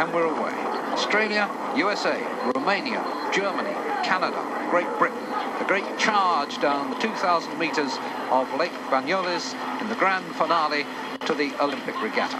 [0.00, 0.54] and we're away.
[0.96, 1.44] Australia,
[1.76, 2.16] USA,
[2.54, 3.04] Romania,
[3.34, 5.22] Germany, Canada, Great Britain.
[5.60, 7.98] A great charge down the 2,000 metres
[8.30, 9.52] of Lake Banyoles
[9.82, 10.86] in the grand finale
[11.26, 12.38] to the Olympic regatta.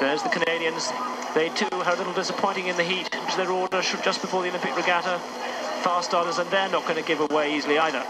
[0.00, 0.90] There's the Canadians.
[1.34, 4.42] They too are a little disappointing in the heat, which their order should just before
[4.42, 5.18] the Olympic regatta.
[5.84, 8.06] Fast starters, and they're not going to give away easily either.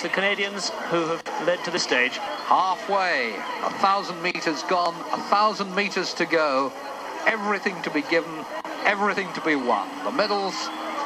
[0.00, 2.16] It's the Canadians who have led to the stage.
[2.16, 6.72] Halfway, a thousand metres gone, a thousand metres to go.
[7.26, 8.32] Everything to be given,
[8.86, 9.90] everything to be won.
[10.04, 10.54] The medals,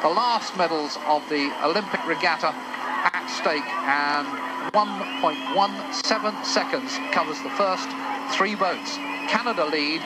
[0.01, 4.29] the last medals of the Olympic regatta at stake, and
[4.73, 7.89] 1.17 seconds covers the first
[8.31, 8.95] three boats.
[9.27, 10.03] Canada lead.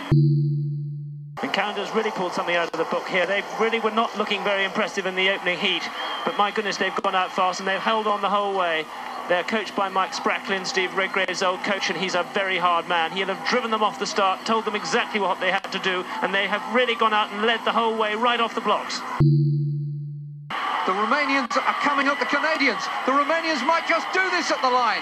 [1.43, 3.27] And Canada's really pulled something out of the book here.
[3.27, 5.83] They really were not looking very impressive in the opening heat,
[6.29, 8.85] but my goodness, they've gone out fast and they've held on the whole way.
[9.31, 13.13] They're coached by Mike Spracklen, Steve Redgrave's old coach, and he's a very hard man.
[13.13, 16.05] He'll have driven them off the start, told them exactly what they had to do,
[16.21, 18.99] and they have really gone out and led the whole way right off the blocks.
[20.85, 22.85] The Romanians are coming up the Canadians.
[23.07, 25.01] The Romanians might just do this at the line.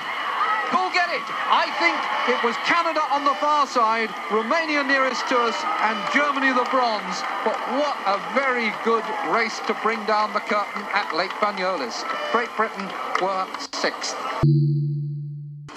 [0.73, 1.23] Go get it.
[1.49, 1.97] I think
[2.29, 7.23] it was Canada on the far side, Romania nearest to us, and Germany the bronze.
[7.45, 12.03] But what a very good race to bring down the curtain at Lake Banyoles.
[12.33, 12.91] Great Britain
[13.23, 14.17] were sixth.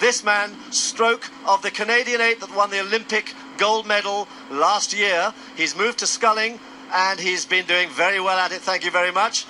[0.00, 5.34] This man, stroke of the Canadian eight that won the Olympic gold medal last year.
[5.56, 6.58] He's moved to sculling
[6.92, 8.62] and he's been doing very well at it.
[8.62, 9.46] Thank you very much.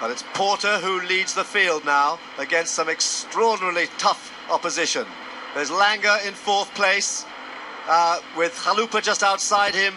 [0.00, 5.06] But it's Porter who leads the field now against some extraordinarily tough opposition.
[5.54, 7.24] There's Lange in fourth place
[7.88, 9.94] uh, with Chalupa just outside him.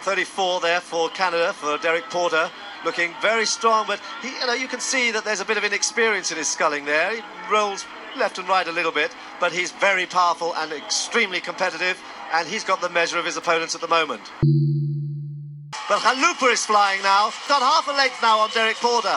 [0.00, 2.50] 34 there for Canada, for Derek Porter.
[2.84, 5.64] Looking very strong, but he, you know, you can see that there's a bit of
[5.64, 7.14] inexperience in his sculling there.
[7.14, 7.84] He rolls
[8.16, 12.00] left and right a little bit, but he's very powerful and extremely competitive,
[12.32, 14.22] and he's got the measure of his opponents at the moment.
[15.88, 17.32] But Chalupa is flying now.
[17.48, 19.16] Got half a length now on Derek Porter.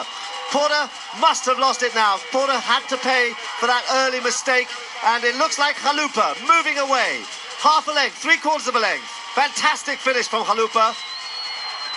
[0.50, 0.88] Porter
[1.20, 2.16] must have lost it now.
[2.32, 4.68] Porter had to pay for that early mistake.
[5.04, 7.20] And it looks like Chalupa moving away.
[7.60, 9.04] Half a length, three quarters of a length.
[9.36, 10.96] Fantastic finish from Chalupa.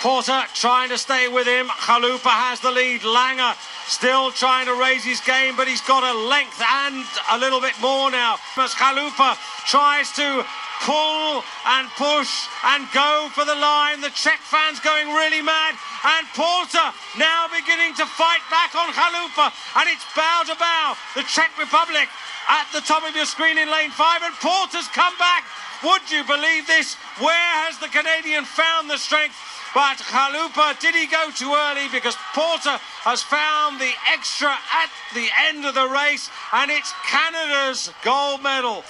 [0.02, 1.68] Porter trying to stay with him.
[1.68, 3.02] Chalupa has the lead.
[3.02, 7.60] Lange still trying to raise his game, but he's got a length and a little
[7.60, 8.36] bit more now.
[8.54, 10.44] Chalupa tries to
[10.84, 12.46] pull and push
[12.76, 14.00] and go for the line.
[14.04, 15.74] The Czech fans going really mad.
[16.04, 19.48] And Porter now beginning to fight back on Chalupa.
[19.80, 20.94] And it's bow to bow.
[21.16, 22.08] The Czech Republic
[22.48, 24.20] at the top of your screen in lane five.
[24.22, 25.44] And Porter's come back.
[25.84, 26.96] Would you believe this?
[27.18, 29.36] Where has the Canadian found the strength?
[29.76, 31.86] But Chalupa, did he go too early?
[31.92, 37.90] Because Porter has found the extra at the end of the race, and it's Canada's
[38.02, 38.82] gold medal.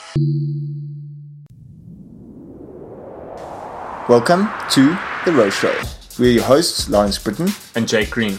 [4.09, 5.75] Welcome to The Row Show.
[6.21, 8.39] We're your hosts, Lawrence Brittain and Jake Green.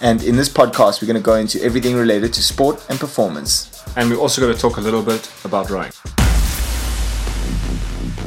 [0.00, 3.84] And in this podcast, we're going to go into everything related to sport and performance.
[3.94, 5.92] And we're also going to talk a little bit about rowing.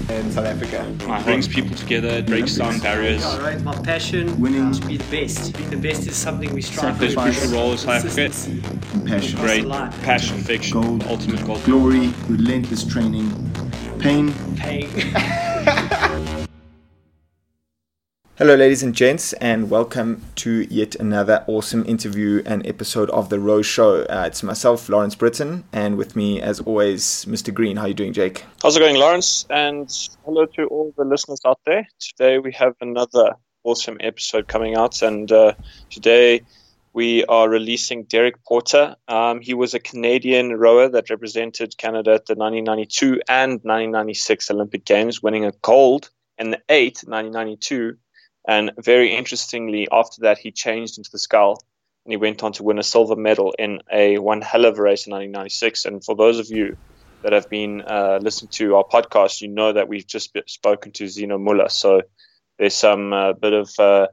[0.09, 3.21] In South Africa, it brings people together, it breaks down barriers.
[3.21, 3.61] Yeah, right.
[3.61, 5.53] My passion, winning, to be the best.
[5.53, 7.01] To be the best is something we strive for.
[7.01, 9.05] There's crucial role in South Africa.
[9.05, 9.69] Passion, great
[10.03, 11.59] passion, fiction, gold, ultimate goal.
[11.65, 13.29] Glory, relentless training,
[13.99, 14.89] pain, pain.
[18.37, 23.39] Hello, ladies and gents, and welcome to yet another awesome interview and episode of the
[23.39, 24.03] Row Show.
[24.03, 27.51] Uh, it's myself, Lawrence Brittain, and with me, as always, Mr.
[27.51, 27.77] Green.
[27.77, 28.45] How are you doing, Jake?
[28.61, 29.47] How's it going, Lawrence?
[29.49, 29.89] And
[30.23, 31.87] hello to all the listeners out there.
[31.99, 33.33] Today we have another
[33.63, 35.53] awesome episode coming out, and uh,
[35.89, 36.43] today
[36.93, 38.97] we are releasing Derek Porter.
[39.07, 44.85] Um, he was a Canadian rower that represented Canada at the 1992 and 1996 Olympic
[44.85, 47.97] Games, winning a gold in the eight 1992
[48.47, 51.61] and very interestingly, after that, he changed into the scull
[52.05, 54.81] and he went on to win a silver medal in a one hell of a
[54.81, 55.83] race in 1996.
[55.83, 56.77] And for those of you
[57.23, 61.03] that have been uh, listening to our podcast, you know that we've just spoken to
[61.03, 61.67] Xeno Muller.
[61.67, 62.03] So
[62.57, 64.07] there's some uh, bit of, uh,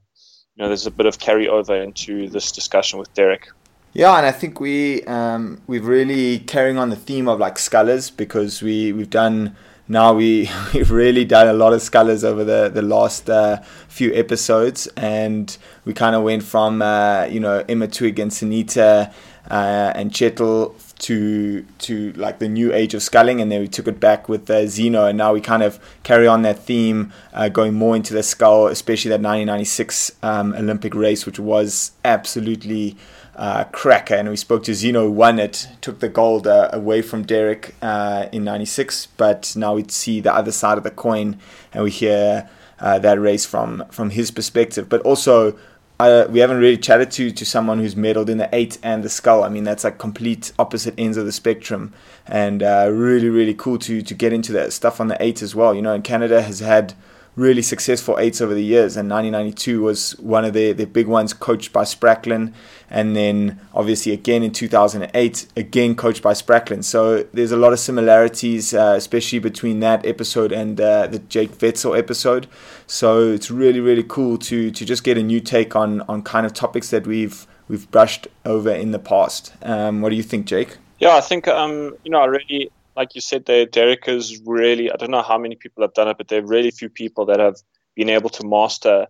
[0.56, 3.47] you know, there's a bit of carryover into this discussion with Derek.
[3.93, 8.11] Yeah, and I think we um, we've really carrying on the theme of like scullers
[8.11, 9.56] because we we've done
[9.88, 14.12] now we we've really done a lot of scullers over the the last uh, few
[14.14, 19.12] episodes, and we kind of went from uh, you know Emma Twigg and Sanita
[19.50, 23.86] uh, and Kjetil to to like the new age of sculling, and then we took
[23.86, 27.48] it back with uh, Xeno, and now we kind of carry on that theme, uh,
[27.48, 32.96] going more into the scull, especially that 1996 um, Olympic race, which was absolutely
[33.36, 34.14] uh, cracker.
[34.14, 37.75] And we spoke to Xeno, who won it, took the gold uh, away from Derek
[37.82, 39.06] uh, in '96.
[39.16, 41.38] But now we'd see the other side of the coin,
[41.72, 42.48] and we hear
[42.78, 44.88] uh, that race from from his perspective.
[44.88, 45.58] But also,
[46.00, 49.08] uh, we haven't really chatted to to someone who's medaled in the eight and the
[49.08, 49.44] scull.
[49.44, 51.92] I mean, that's like complete opposite ends of the spectrum,
[52.26, 55.54] and uh, really, really cool to to get into that stuff on the eight as
[55.54, 55.75] well.
[55.75, 56.94] You know, and Canada has had
[57.36, 61.32] really successful eights over the years, and 1992 was one of their, their big ones,
[61.32, 62.52] coached by Spracklen,
[62.88, 66.84] and then obviously again in 2008, again coached by Spracklen.
[66.84, 71.60] So there's a lot of similarities, uh, especially between that episode and uh, the Jake
[71.60, 72.46] Wetzel episode.
[72.86, 76.46] So it's really really cool to to just get a new take on on kind
[76.46, 79.52] of topics that we've we've brushed over in the past.
[79.62, 80.76] Um, what do you think, Jake?
[81.00, 84.91] Yeah, I think um, you know I really like you said there, Derek is really,
[84.91, 87.26] I don't know how many people have done it, but there are really few people
[87.26, 87.56] that have
[87.94, 89.06] been able to master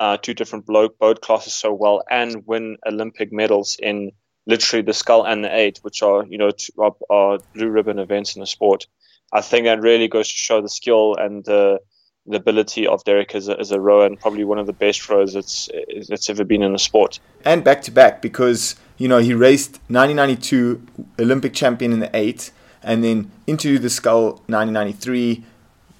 [0.00, 4.10] uh, two different boat classes so well and win Olympic medals in
[4.46, 7.98] literally the scull and the eight, which are, you know, two, are, are, blue ribbon
[7.98, 8.86] events in the sport.
[9.32, 11.78] I think that really goes to show the skill and the,
[12.26, 15.08] the ability of Derek as a, as a rower and probably one of the best
[15.08, 15.68] rowers that's,
[16.08, 17.20] that's ever been in the sport.
[17.44, 20.84] And back to back because, you know, he raced 1992
[21.20, 22.50] Olympic champion in the eight
[22.82, 25.44] and then into the scull 1993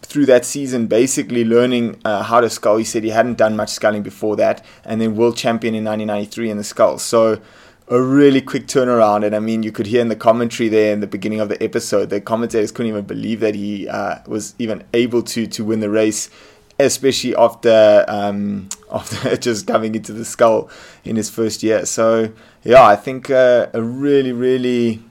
[0.02, 2.76] through that season, basically learning uh, how to scull.
[2.76, 6.50] He said he hadn't done much sculling before that, and then world champion in 1993
[6.50, 6.99] in the scull.
[6.99, 7.40] So
[7.88, 9.25] a really quick turnaround.
[9.25, 11.62] And I mean, you could hear in the commentary there in the beginning of the
[11.62, 15.81] episode, the commentators couldn't even believe that he uh, was even able to to win
[15.81, 16.31] the race,
[16.79, 20.70] especially after um, after just coming into the scull
[21.05, 21.84] in his first year.
[21.87, 22.32] So
[22.64, 25.02] yeah, I think uh, a really really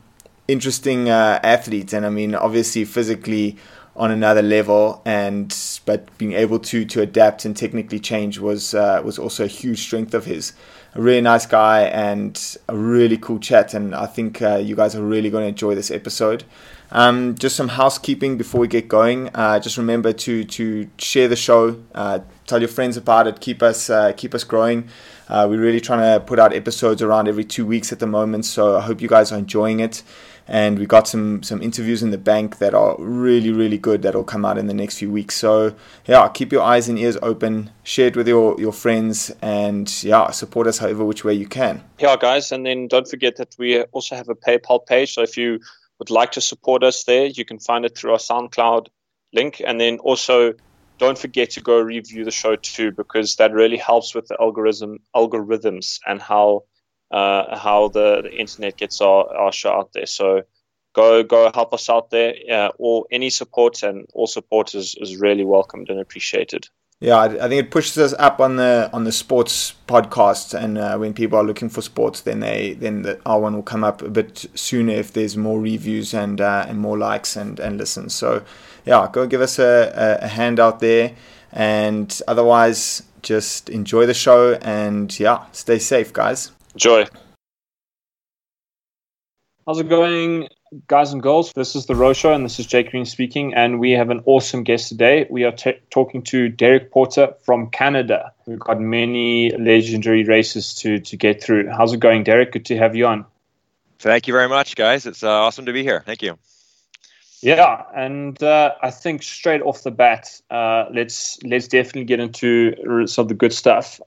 [0.47, 3.57] interesting uh, athlete, and I mean, obviously physically
[3.95, 5.55] on another level, and
[5.85, 9.81] but being able to to adapt and technically change was uh, was also a huge
[9.81, 10.53] strength of his.
[10.93, 14.95] A really nice guy and a really cool chat, and I think uh, you guys
[14.95, 16.43] are really going to enjoy this episode.
[16.91, 19.29] Um, just some housekeeping before we get going.
[19.33, 23.63] Uh, just remember to to share the show, uh, tell your friends about it, keep
[23.63, 24.89] us uh, keep us growing.
[25.29, 28.43] Uh, we're really trying to put out episodes around every two weeks at the moment,
[28.43, 30.03] so I hope you guys are enjoying it.
[30.47, 34.25] And we got some some interviews in the bank that are really really good that'll
[34.25, 35.35] come out in the next few weeks.
[35.35, 35.73] So
[36.07, 37.69] yeah keep your eyes and ears open.
[37.83, 41.81] Share it with your your friends and yeah support us however which way you can.
[41.99, 45.13] Yeah guys and then don't forget that we also have a paypal page.
[45.13, 45.61] So if you
[46.01, 48.87] would like to support us there you can find it through our soundcloud
[49.33, 50.53] link and then also
[50.97, 54.97] don't forget to go review the show too because that really helps with the algorithm
[55.15, 56.63] algorithms and how
[57.11, 60.05] uh, how the, the, internet gets our, our show out there.
[60.05, 60.43] So
[60.93, 62.33] go go help us out there.
[62.35, 66.67] Yeah, or any support and all support is, is really welcomed and appreciated.
[67.01, 70.97] Yeah, I think it pushes us up on the on the sports podcast, and uh,
[70.99, 74.03] when people are looking for sports, then they then the, our one will come up
[74.03, 78.13] a bit sooner if there's more reviews and uh, and more likes and and listens.
[78.13, 78.43] So,
[78.85, 81.15] yeah, go give us a, a, hand out there,
[81.51, 86.51] and otherwise, just enjoy the show and yeah, stay safe, guys.
[86.75, 87.07] Joy.
[89.71, 90.49] How's it going,
[90.87, 91.53] guys and girls?
[91.53, 93.53] This is the Row Show, and this is Jake Green speaking.
[93.53, 95.25] And we have an awesome guest today.
[95.29, 98.33] We are t- talking to Derek Porter from Canada.
[98.45, 101.69] We've got many legendary races to to get through.
[101.69, 102.51] How's it going, Derek?
[102.51, 103.23] Good to have you on.
[103.99, 105.05] Thank you very much, guys.
[105.05, 106.03] It's uh, awesome to be here.
[106.05, 106.37] Thank you.
[107.41, 113.07] Yeah, and uh, I think straight off the bat, uh, let's let's definitely get into
[113.07, 114.01] some of the good stuff.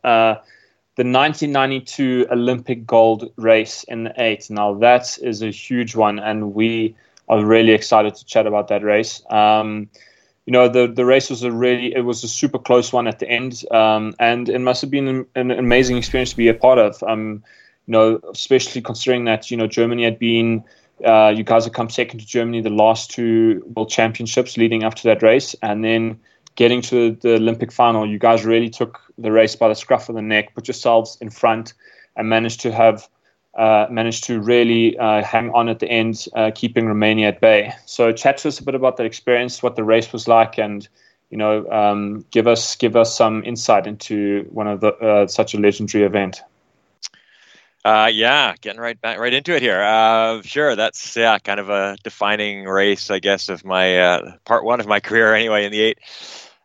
[0.97, 4.49] The 1992 Olympic gold race in the eight.
[4.49, 6.95] Now that is a huge one, and we
[7.29, 9.21] are really excited to chat about that race.
[9.29, 9.89] Um,
[10.47, 13.19] you know, the the race was a really it was a super close one at
[13.19, 16.55] the end, um, and it must have been an, an, amazing experience to be a
[16.55, 17.03] part of.
[17.03, 17.43] Um,
[17.87, 20.65] you know, especially considering that you know Germany had been.
[21.05, 24.95] Uh, you guys have come second to Germany the last two World Championships leading up
[24.95, 26.21] to that race, and then
[26.57, 30.15] getting to the Olympic final, you guys really took the race by the scruff of
[30.15, 31.75] the neck, put yourselves in front,
[32.17, 33.09] and managed to have
[33.57, 37.73] uh, managed to really uh, hang on at the end, uh, keeping Romania at bay.
[37.87, 40.89] So, chat to us a bit about that experience, what the race was like, and
[41.31, 45.55] you know, um, give us give us some insight into one of the uh, such
[45.55, 46.43] a legendary event.
[47.85, 49.83] Uh, yeah, getting right back right into it here.
[49.83, 54.65] Uh, sure, that's yeah, kind of a defining race, I guess, of my uh, part
[54.65, 55.99] one of my career anyway in the eight.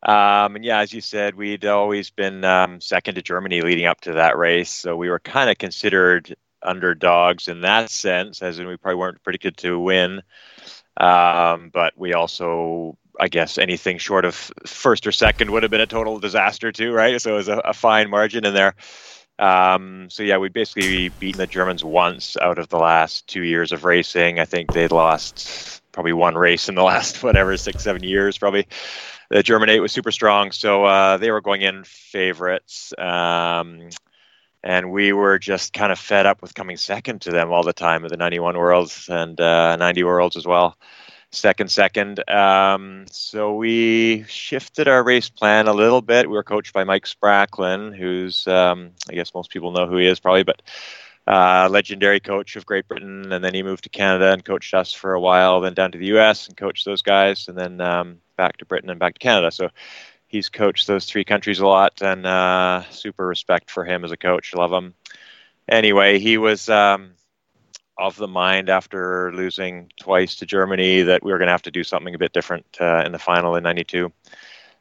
[0.02, 4.00] Um, and yeah, as you said, we'd always been um, second to Germany leading up
[4.02, 8.68] to that race, so we were kind of considered underdogs in that sense, as in
[8.68, 10.22] we probably weren't predicted to win.
[10.96, 14.36] Um, but we also, I guess, anything short of
[14.66, 17.22] first or second would have been a total disaster too, right?
[17.22, 18.76] So it was a, a fine margin in there.
[19.40, 23.72] Um, so yeah, we'd basically beaten the Germans once out of the last two years
[23.72, 24.40] of racing.
[24.40, 28.68] I think they'd lost probably one race in the last whatever six seven years probably.
[29.30, 32.94] The German eight was super strong, so uh, they were going in favorites.
[32.98, 33.90] Um,
[34.64, 37.74] and we were just kind of fed up with coming second to them all the
[37.74, 40.78] time at the 91 Worlds and uh, 90 Worlds as well.
[41.32, 42.28] Second, second.
[42.28, 46.28] Um, so we shifted our race plan a little bit.
[46.28, 50.08] We were coached by Mike Spracklen, who's, um, I guess most people know who he
[50.08, 50.64] is probably, but
[51.28, 53.32] uh, legendary coach of Great Britain.
[53.32, 56.00] And then he moved to Canada and coached us for a while, then down to
[56.00, 59.20] the US and coached those guys, and then um, back to Britain and back to
[59.20, 59.52] Canada.
[59.52, 59.70] So
[60.26, 64.18] he's coached those three countries a lot, and uh, super respect for him as a
[64.18, 64.56] coach.
[64.56, 64.96] Love him.
[65.68, 67.12] Anyway, he was um,
[68.00, 71.72] of the mind after losing twice to Germany that we were going to have to
[71.72, 74.12] do something a bit different uh, in the final in '92.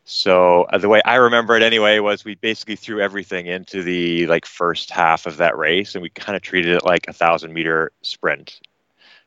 [0.05, 4.27] So uh, the way I remember it anyway was we basically threw everything into the
[4.27, 7.53] like first half of that race, and we kind of treated it like a thousand
[7.53, 8.61] meter sprint,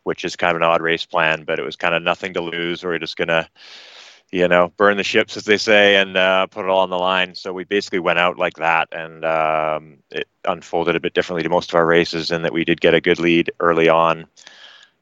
[0.04, 2.42] which is kind of an odd race plan, but it was kind of nothing to
[2.42, 2.84] lose.
[2.84, 3.48] We're just gonna
[4.32, 6.98] you know, burn the ships, as they say, and uh, put it all on the
[6.98, 7.36] line.
[7.36, 11.50] So we basically went out like that, and um, it unfolded a bit differently to
[11.50, 14.26] most of our races, in that we did get a good lead early on,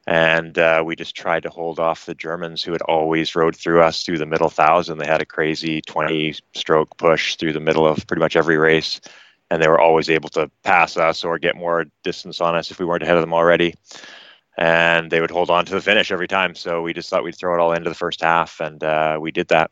[0.06, 3.82] and uh, we just tried to hold off the Germans, who had always rode through
[3.82, 4.98] us through the middle thousand.
[4.98, 9.00] They had a crazy 20-stroke push through the middle of pretty much every race,
[9.48, 12.80] and they were always able to pass us or get more distance on us if
[12.80, 13.74] we weren't ahead of them already
[14.56, 16.54] and they would hold on to the finish every time.
[16.54, 19.30] So we just thought we'd throw it all into the first half, and uh, we
[19.30, 19.70] did that.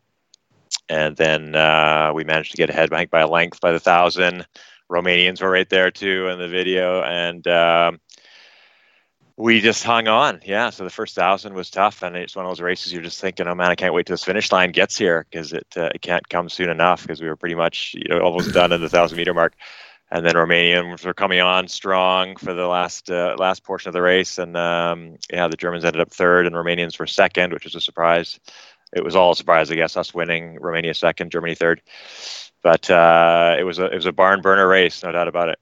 [0.88, 4.46] And then uh, we managed to get ahead, I by a length by the thousand.
[4.90, 8.00] Romanians were right there too in the video, and um,
[9.36, 10.40] we just hung on.
[10.44, 13.20] Yeah, so the first thousand was tough, and it's one of those races you're just
[13.20, 15.90] thinking, "Oh man, I can't wait till this finish line gets here because it uh,
[15.94, 18.80] it can't come soon enough." Because we were pretty much you know almost done in
[18.80, 19.54] the thousand meter mark
[20.10, 24.02] and then Romanians were coming on strong for the last uh, last portion of the
[24.02, 27.74] race, and um, yeah, the Germans ended up third, and Romanians were second, which was
[27.74, 28.40] a surprise.
[28.92, 31.82] It was all a surprise, I guess, us winning, Romania second, Germany third,
[32.62, 35.58] but uh, it was a it was a barn burner race, no doubt about it.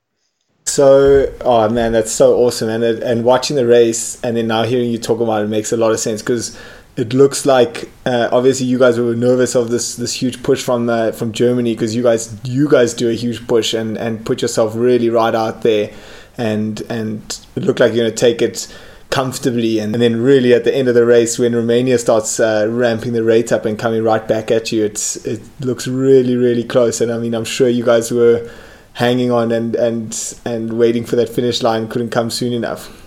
[0.65, 4.91] So, oh man, that's so awesome, and and watching the race, and then now hearing
[4.91, 6.57] you talk about it makes a lot of sense because
[6.97, 10.89] it looks like uh, obviously you guys were nervous of this this huge push from
[10.89, 14.41] uh, from Germany because you guys you guys do a huge push and and put
[14.43, 15.93] yourself really right out there
[16.39, 18.75] and and it looked like you're to take it
[19.09, 22.67] comfortably and, and, then really at the end of the race when Romania starts uh,
[22.69, 26.65] ramping the rate up and coming right back at you it's it looks really really
[26.65, 27.01] close.
[27.01, 28.51] And I mean I'm sure you guys were
[28.95, 33.06] hanging on and and and waiting for that finish line couldn't come soon enough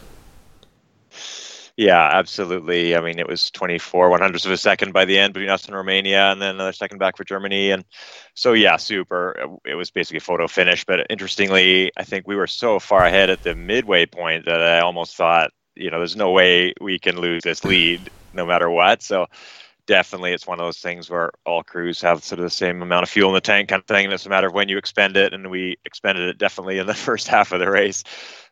[1.79, 2.93] yeah, absolutely.
[2.95, 5.65] I mean, it was 24 one hundredths of a second by the end between us
[5.65, 7.71] and Romania, and then another second back for Germany.
[7.71, 7.85] And
[8.35, 9.47] so, yeah, super.
[9.65, 10.83] It was basically a photo finish.
[10.85, 14.79] But interestingly, I think we were so far ahead at the midway point that I
[14.81, 19.01] almost thought, you know, there's no way we can lose this lead no matter what.
[19.01, 19.27] So,
[19.87, 23.03] definitely, it's one of those things where all crews have sort of the same amount
[23.03, 24.05] of fuel in the tank kind of thing.
[24.05, 26.87] And It's a matter of when you expend it, and we expended it definitely in
[26.87, 28.03] the first half of the race.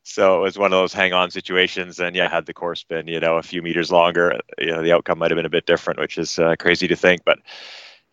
[0.07, 1.99] So it was one of those hang on situations.
[1.99, 4.93] And yeah, had the course been, you know, a few meters longer, you know, the
[4.93, 7.25] outcome might have been a bit different, which is uh, crazy to think.
[7.25, 7.39] But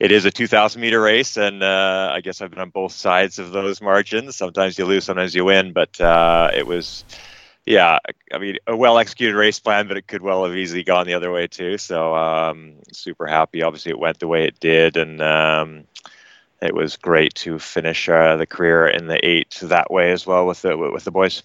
[0.01, 1.37] it is a 2,000 meter race.
[1.37, 4.35] And uh, I guess I've been on both sides of those margins.
[4.35, 5.73] Sometimes you lose, sometimes you win.
[5.73, 7.05] But uh, it was,
[7.65, 8.01] yeah,
[8.33, 11.15] I mean, a well executed race plan, but it could well have easily gone the
[11.15, 11.79] other way too.
[11.79, 13.63] So um, super happy.
[13.63, 14.97] Obviously, it went the way it did.
[14.97, 15.85] And, um,
[16.61, 20.47] it was great to finish uh, the career in the eight that way as well
[20.47, 21.43] with the with the boys.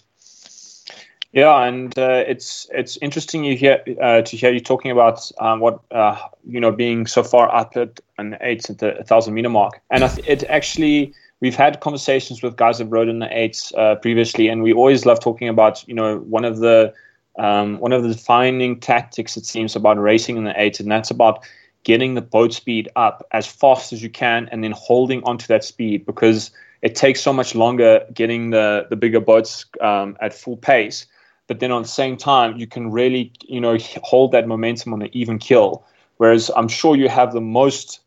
[1.32, 5.60] Yeah, and uh, it's it's interesting you hear uh, to hear you talking about um,
[5.60, 9.48] what uh, you know being so far up at an eight at the thousand meter
[9.48, 13.94] mark, and it actually we've had conversations with guys that rode in the eights uh,
[13.94, 16.92] previously, and we always love talking about you know one of the
[17.38, 21.12] um, one of the defining tactics it seems about racing in the eights, and that's
[21.12, 21.44] about
[21.84, 25.62] getting the boat speed up as fast as you can, and then holding onto that
[25.62, 26.50] speed because
[26.82, 31.06] it takes so much longer getting the the bigger boats um, at full pace
[31.50, 35.02] but then on the same time you can really you know hold that momentum on
[35.02, 35.84] an even kill
[36.18, 37.98] whereas i'm sure you have the most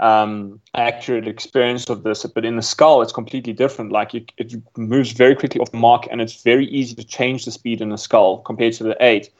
[0.00, 3.92] um, accurate experience of this but in the scull it's completely different.
[3.92, 7.46] Like it, it moves very quickly off the mark and it's very easy to change
[7.46, 9.30] the speed in the scull compared to the 8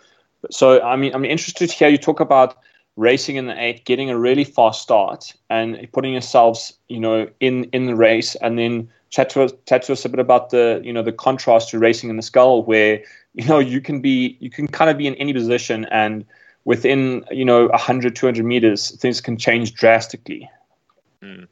[0.51, 2.57] so i mean i'm interested to hear you talk about
[2.97, 7.65] racing in the 8 getting a really fast start and putting yourselves you know in
[7.65, 10.81] in the race and then chat to us, chat to us a bit about the
[10.85, 13.03] you know the contrast to racing in the scull, where
[13.35, 16.25] you know you can be you can kind of be in any position and
[16.65, 20.51] within you know 100 200 meters things can change drastically
[21.23, 21.47] mm.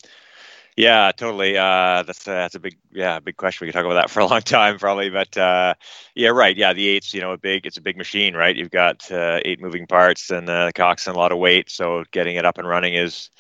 [0.76, 1.56] Yeah, totally.
[1.56, 3.64] Uh, that's uh, that's a big yeah big question.
[3.64, 5.74] We could talk about that for a long time probably, but uh,
[6.16, 6.56] yeah, right.
[6.56, 8.56] Yeah, the eight's you know a big it's a big machine, right?
[8.56, 12.04] You've got uh, eight moving parts and uh, the and a lot of weight, so
[12.10, 13.30] getting it up and running is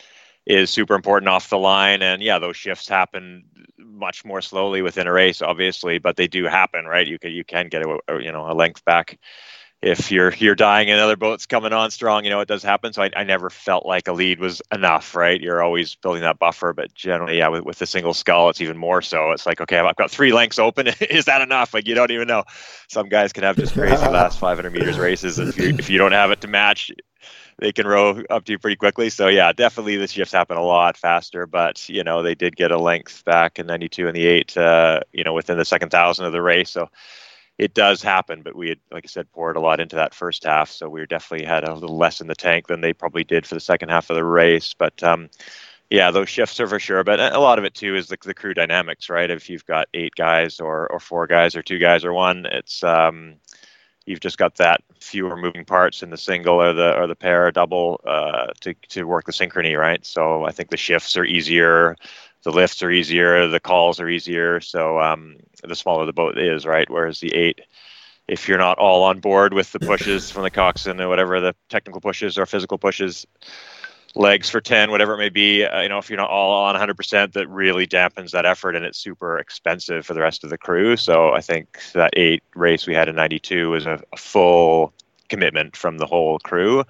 [0.46, 2.02] is super important off the line.
[2.02, 3.44] And yeah, those shifts happen
[3.78, 7.06] much more slowly within a race, obviously, but they do happen, right?
[7.06, 9.18] You can you can get a, a you know a length back
[9.84, 12.94] if you're you're dying and other boats coming on strong, you know it does happen.
[12.94, 15.38] So I, I never felt like a lead was enough, right?
[15.38, 18.78] You're always building that buffer, but generally, yeah, with, with the single scull, it's even
[18.78, 19.32] more so.
[19.32, 20.88] It's like, okay, I've got three lengths open.
[21.00, 21.74] Is that enough?
[21.74, 22.44] Like you don't even know.
[22.88, 25.38] Some guys can have just crazy last 500 meters races.
[25.38, 26.90] If you if you don't have it to match,
[27.58, 29.10] they can row up to you pretty quickly.
[29.10, 31.46] So yeah, definitely the shifts happen a lot faster.
[31.46, 35.00] But you know they did get a length back in '92 and the eight, uh,
[35.12, 36.70] you know, within the second thousand of the race.
[36.70, 36.88] So
[37.58, 40.44] it does happen, but we had, like I said, poured a lot into that first
[40.44, 43.46] half, so we definitely had a little less in the tank than they probably did
[43.46, 44.74] for the second half of the race.
[44.76, 45.30] But um,
[45.90, 47.04] yeah, those shifts are for sure.
[47.04, 49.30] But a lot of it too is the, the crew dynamics, right?
[49.30, 52.82] If you've got eight guys or or four guys or two guys or one, it's
[52.82, 53.36] um,
[54.04, 57.46] you've just got that fewer moving parts in the single or the or the pair
[57.46, 60.04] or double uh, to to work the synchrony, right?
[60.04, 61.94] So I think the shifts are easier
[62.44, 64.60] the lifts are easier, the calls are easier.
[64.60, 66.88] So um, the smaller the boat is, right?
[66.88, 67.60] Whereas the eight,
[68.28, 71.54] if you're not all on board with the pushes from the coxswain or whatever the
[71.68, 73.26] technical pushes or physical pushes,
[74.14, 76.76] legs for 10, whatever it may be, uh, you know, if you're not all on
[76.76, 80.58] 100%, that really dampens that effort and it's super expensive for the rest of the
[80.58, 80.96] crew.
[80.96, 84.92] So I think that eight race we had in 92 was a, a full
[85.28, 86.84] commitment from the whole crew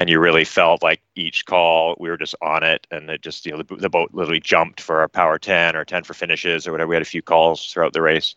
[0.00, 3.44] and you really felt like each call we were just on it and it just
[3.44, 6.66] you know the, the, boat literally jumped for a power 10 or 10 for finishes
[6.66, 8.34] or whatever we had a few calls throughout the race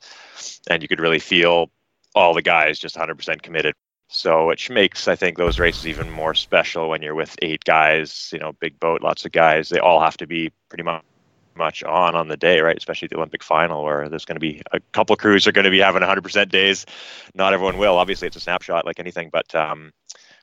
[0.70, 1.72] and you could really feel
[2.13, 3.74] all the guys just 100% committed
[4.10, 8.29] so which makes i think those races even more special when you're with eight guys
[8.34, 11.01] you know big boat lots of guys they all have to be pretty much
[11.55, 12.77] much on on the day, right?
[12.77, 15.72] Especially the Olympic final, where there's going to be a couple crews are going to
[15.72, 16.86] be having 100% days.
[17.36, 17.98] Not everyone will.
[17.98, 19.91] Obviously, it's a snapshot like anything, but um,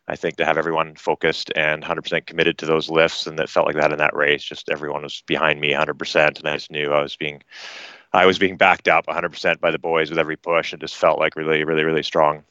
[0.09, 3.66] I think to have everyone focused and 100% committed to those lifts, and that felt
[3.66, 4.42] like that in that race.
[4.42, 7.43] Just everyone was behind me 100%, and I just knew I was being,
[8.13, 11.19] I was being backed up 100% by the boys with every push, and just felt
[11.19, 12.43] like really, really, really strong.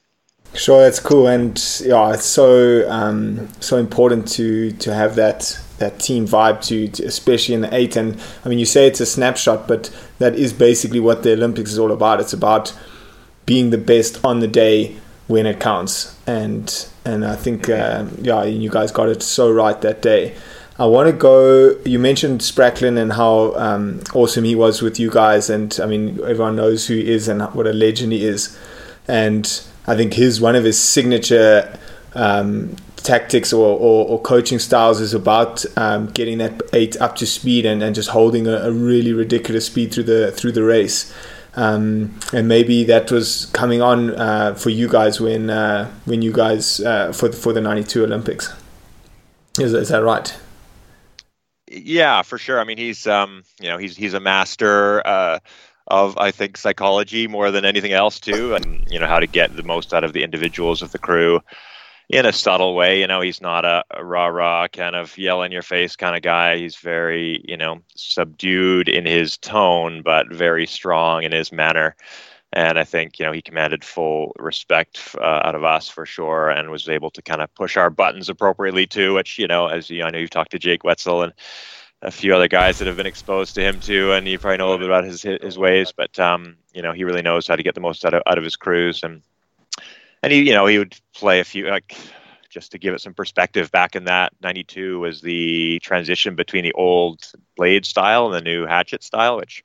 [0.56, 6.00] Sure, that's cool, and yeah, it's so um, so important to to have that that
[6.00, 7.96] team vibe to, to, especially in the eight.
[7.96, 11.72] And I mean, you say it's a snapshot, but that is basically what the Olympics
[11.72, 12.20] is all about.
[12.20, 12.78] It's about
[13.46, 16.16] being the best on the day when it counts.
[16.28, 20.36] And and I think uh, yeah, you guys got it so right that day.
[20.78, 21.78] I want to go.
[21.84, 26.20] You mentioned Spracklen and how um, awesome he was with you guys, and I mean
[26.22, 28.58] everyone knows who he is and what a legend he is.
[29.08, 29.46] And
[29.88, 31.78] I think his one of his signature
[32.14, 37.26] um, tactics or, or, or, coaching styles is about um, getting that eight up to
[37.26, 41.14] speed and, and just holding a, a, really ridiculous speed through the through the race.
[41.56, 46.32] Um, and maybe that was coming on uh, for you guys when uh, when you
[46.32, 48.54] guys uh, for the, for the '92 Olympics.
[49.60, 50.38] Is, is that right?
[51.72, 52.60] Yeah, for sure.
[52.60, 55.40] I mean, he's um, you know he's he's a master uh,
[55.88, 59.56] of I think psychology more than anything else too, and you know how to get
[59.56, 61.42] the most out of the individuals of the crew
[62.10, 63.00] in a subtle way.
[63.00, 66.22] You know, he's not a, rah rah kind of yell in your face kind of
[66.22, 66.58] guy.
[66.58, 71.96] He's very, you know, subdued in his tone, but very strong in his manner.
[72.52, 76.50] And I think, you know, he commanded full respect uh, out of us for sure
[76.50, 79.92] and was able to kind of push our buttons appropriately too, which, you know, as
[79.92, 81.34] you, I know you've talked to Jake Wetzel and
[82.02, 84.68] a few other guys that have been exposed to him too, and you probably know
[84.68, 85.92] a little bit about his his ways.
[85.92, 88.38] But um, you know, he really knows how to get the most out of out
[88.38, 89.22] of his crews, and
[90.24, 91.96] and he, you know, he would play a few like
[92.50, 93.72] just to give it some perspective.
[93.72, 97.24] Back in that '92 was the transition between the old
[97.56, 99.64] blade style and the new hatchet style, which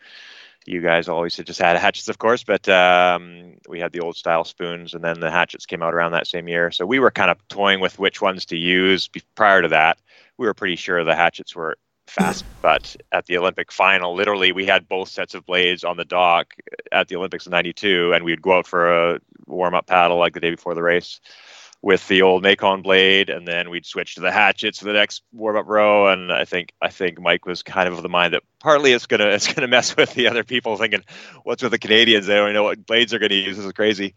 [0.67, 4.45] you guys always just had hatchets, of course, but um, we had the old style
[4.45, 6.71] spoons, and then the hatchets came out around that same year.
[6.71, 9.09] So we were kind of toying with which ones to use.
[9.35, 9.99] Prior to that,
[10.39, 12.45] we were pretty sure the hatchets were fast.
[12.65, 16.55] But at the Olympic final, literally, we had both sets of blades on the dock
[16.91, 20.33] at the Olympics in '92, and we'd go out for a warm up paddle like
[20.33, 21.21] the day before the race
[21.83, 25.23] with the old Macon blade, and then we'd switch to the hatchets for the next
[25.35, 26.09] warm up row.
[26.09, 29.05] And I think I think Mike was kind of of the mind that partly it's
[29.05, 31.05] gonna it's gonna mess with the other people thinking,
[31.43, 32.27] what's with the Canadians?
[32.27, 33.59] They don't know what blades they're gonna use.
[33.59, 34.15] This is crazy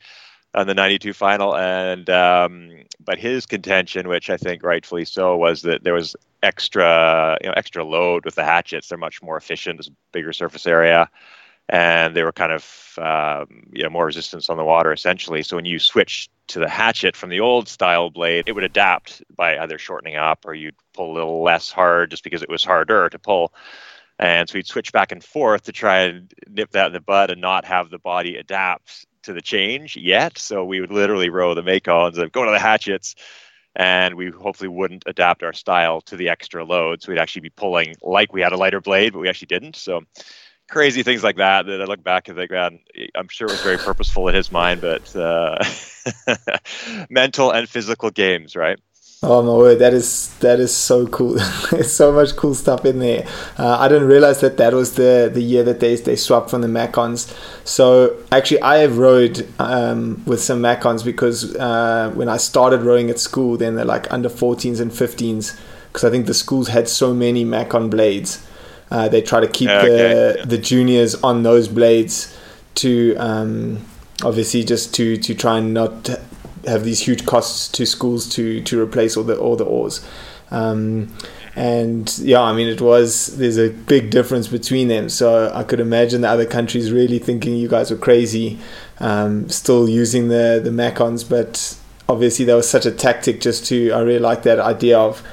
[0.54, 2.72] on the 92 final and um,
[3.04, 6.16] but his contention which i think rightfully so was that there was
[6.48, 10.66] extra you know extra load with the hatchets they're much more efficient there's bigger surface
[10.66, 11.10] area
[11.70, 15.44] and they were kind of um, you know more resistance on the water essentially.
[15.44, 19.22] So when you switch to the hatchet from the old style blade, it would adapt
[19.36, 22.64] by either shortening up or you'd pull a little less hard just because it was
[22.64, 23.54] harder to pull.
[24.20, 27.30] And so we'd switch back and forth to try and nip that in the bud
[27.30, 30.38] and not have the body adapt to the change yet.
[30.38, 33.16] So we would literally row the Macons and go to the hatchets,
[33.78, 37.02] and we hopefully wouldn't adapt our style to the extra load.
[37.02, 39.78] So we'd actually be pulling like we had a lighter blade, but we actually didn't.
[39.78, 40.02] So
[40.70, 42.80] crazy things like that that I look back and think, man,
[43.16, 45.64] I'm sure it was very purposeful in his mind, but uh,
[47.10, 48.80] mental and physical games, right?
[49.24, 51.40] Oh my word, that is that is so cool.
[51.72, 53.28] There's so much cool stuff in there.
[53.58, 56.62] Uh, I didn't realize that that was the the year that they they swapped from
[56.62, 57.34] the Macons.
[57.64, 63.10] So actually, I have rowed um, with some Macons because uh, when I started rowing
[63.10, 66.88] at school, then they're like under 14s and 15s because I think the schools had
[66.88, 68.46] so many Macon blades.
[68.92, 70.46] Uh, they try to keep okay, the yeah.
[70.46, 72.38] the juniors on those blades
[72.76, 73.84] to um,
[74.24, 76.08] obviously just to to try and not
[76.68, 80.06] have these huge costs to schools to to replace all the all the oars.
[80.52, 81.14] Um,
[81.56, 85.10] and yeah, I mean, it was there's a big difference between them.
[85.10, 88.60] So I could imagine the other countries really thinking you guys were crazy,
[89.00, 91.78] um, still using the the Macons, but
[92.08, 93.92] obviously that was such a tactic just to.
[93.92, 95.24] I really like that idea of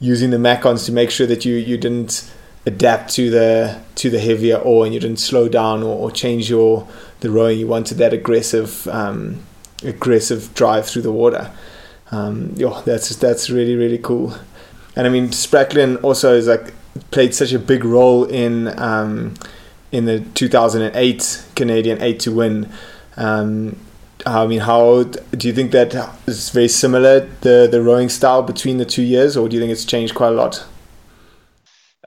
[0.00, 2.32] using the Macons to make sure that you you didn't
[2.64, 6.48] adapt to the to the heavier oar and you didn't slow down or, or change
[6.48, 6.88] your
[7.20, 7.58] the rowing.
[7.58, 9.42] You wanted that aggressive um,
[9.82, 11.52] aggressive drive through the water.
[12.10, 14.34] Um, yo, that's that's really really cool.
[14.96, 16.72] And I mean, Spracklen also is like
[17.10, 19.34] played such a big role in um,
[19.92, 22.70] in the 2008 Canadian eight to win.
[23.16, 23.76] Um,
[24.26, 25.94] I mean, how do you think that
[26.26, 29.72] is very similar the the rowing style between the two years, or do you think
[29.72, 30.66] it's changed quite a lot?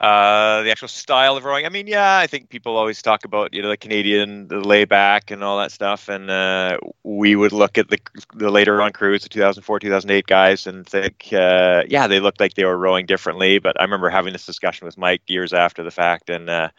[0.02, 1.64] Uh, the actual style of rowing.
[1.64, 5.30] I mean, yeah, I think people always talk about you know the Canadian, the layback,
[5.30, 6.10] and all that stuff.
[6.10, 8.00] And uh, we would look at the
[8.34, 12.56] the later on crews, the 2004, 2008 guys, and think, uh, yeah, they looked like
[12.56, 13.60] they were rowing differently.
[13.60, 16.70] But I remember having this discussion with Mike years after the fact, and uh,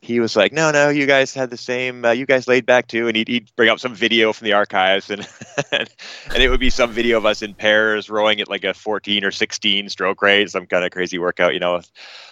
[0.00, 2.04] he was like, "No, no, you guys had the same.
[2.04, 4.52] Uh, you guys laid back too." And he'd, he'd bring up some video from the
[4.52, 5.26] archives, and
[5.72, 5.88] and
[6.36, 9.30] it would be some video of us in pairs rowing at like a 14 or
[9.30, 11.80] 16 stroke rate, some kind of crazy workout, you know,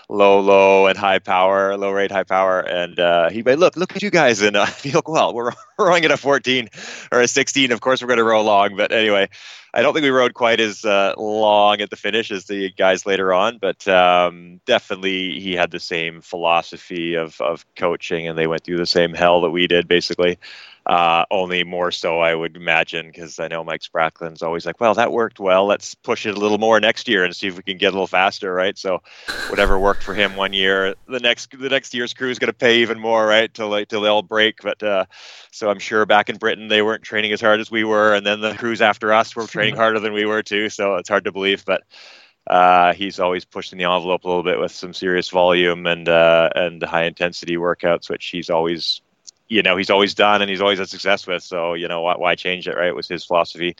[0.08, 2.60] low, low, and high power, low rate, high power.
[2.60, 5.34] And uh, he'd be, like, "Look, look at you guys!" And uh, be like, "Well,
[5.34, 6.68] we're rowing at a 14
[7.12, 7.72] or a 16.
[7.72, 9.28] Of course, we're going to row long." But anyway,
[9.76, 13.04] I don't think we rode quite as uh, long at the finish as the guys
[13.04, 18.46] later on, but um, definitely he had the same philosophy of, of coaching, and they
[18.46, 20.38] went through the same hell that we did, basically.
[20.86, 24.94] Uh, only more so, I would imagine, because I know Mike Spracklen's always like, "Well,
[24.94, 25.66] that worked well.
[25.66, 27.90] Let's push it a little more next year and see if we can get a
[27.90, 29.02] little faster, right?" So,
[29.48, 32.56] whatever worked for him one year, the next the next year's crew is going to
[32.56, 33.52] pay even more, right?
[33.52, 34.62] Till they, till they all break.
[34.62, 35.06] But uh,
[35.50, 38.24] so I'm sure back in Britain they weren't training as hard as we were, and
[38.24, 40.68] then the crews after us were training harder than we were too.
[40.68, 41.82] So it's hard to believe, but.
[42.48, 46.48] Uh, he's always pushing the envelope a little bit with some serious volume and uh,
[46.54, 49.00] and high intensity workouts, which he's always
[49.48, 51.42] you know he's always done and he's always had success with.
[51.42, 52.88] So you know why, why change it, right?
[52.88, 53.76] It was his philosophy.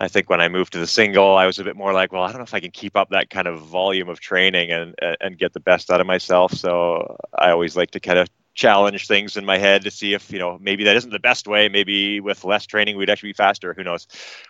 [0.00, 2.24] I think when I moved to the single, I was a bit more like, well,
[2.24, 4.94] I don't know if I can keep up that kind of volume of training and
[5.20, 6.52] and get the best out of myself.
[6.52, 10.30] So I always like to kind of challenge things in my head to see if
[10.30, 11.68] you know maybe that isn't the best way.
[11.68, 13.74] Maybe with less training, we'd actually be faster.
[13.74, 14.06] Who knows?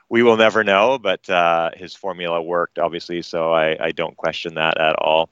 [0.08, 0.98] We will never know.
[0.98, 5.30] But uh, his formula worked, obviously, so I, I don't question that at all.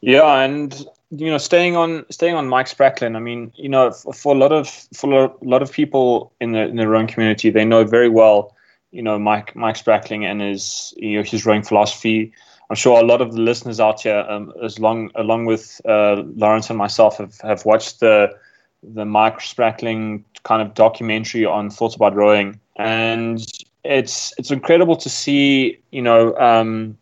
[0.00, 3.16] Yeah, and you know, staying on staying on Mike Spracklen.
[3.16, 6.62] I mean, you know, for, a lot of for a lot of people in the
[6.62, 8.54] in the rowing community, they know very well,
[8.90, 12.32] you know, Mike Mike Spracklen and his you know his rowing philosophy.
[12.68, 16.22] I'm sure a lot of the listeners out here, um, as long along with uh,
[16.34, 18.36] Lawrence and myself, have, have watched the
[18.82, 23.46] the Mike Spracklen kind of documentary on thoughts about rowing, and
[23.84, 26.36] it's it's incredible to see, you know.
[26.36, 26.98] Um,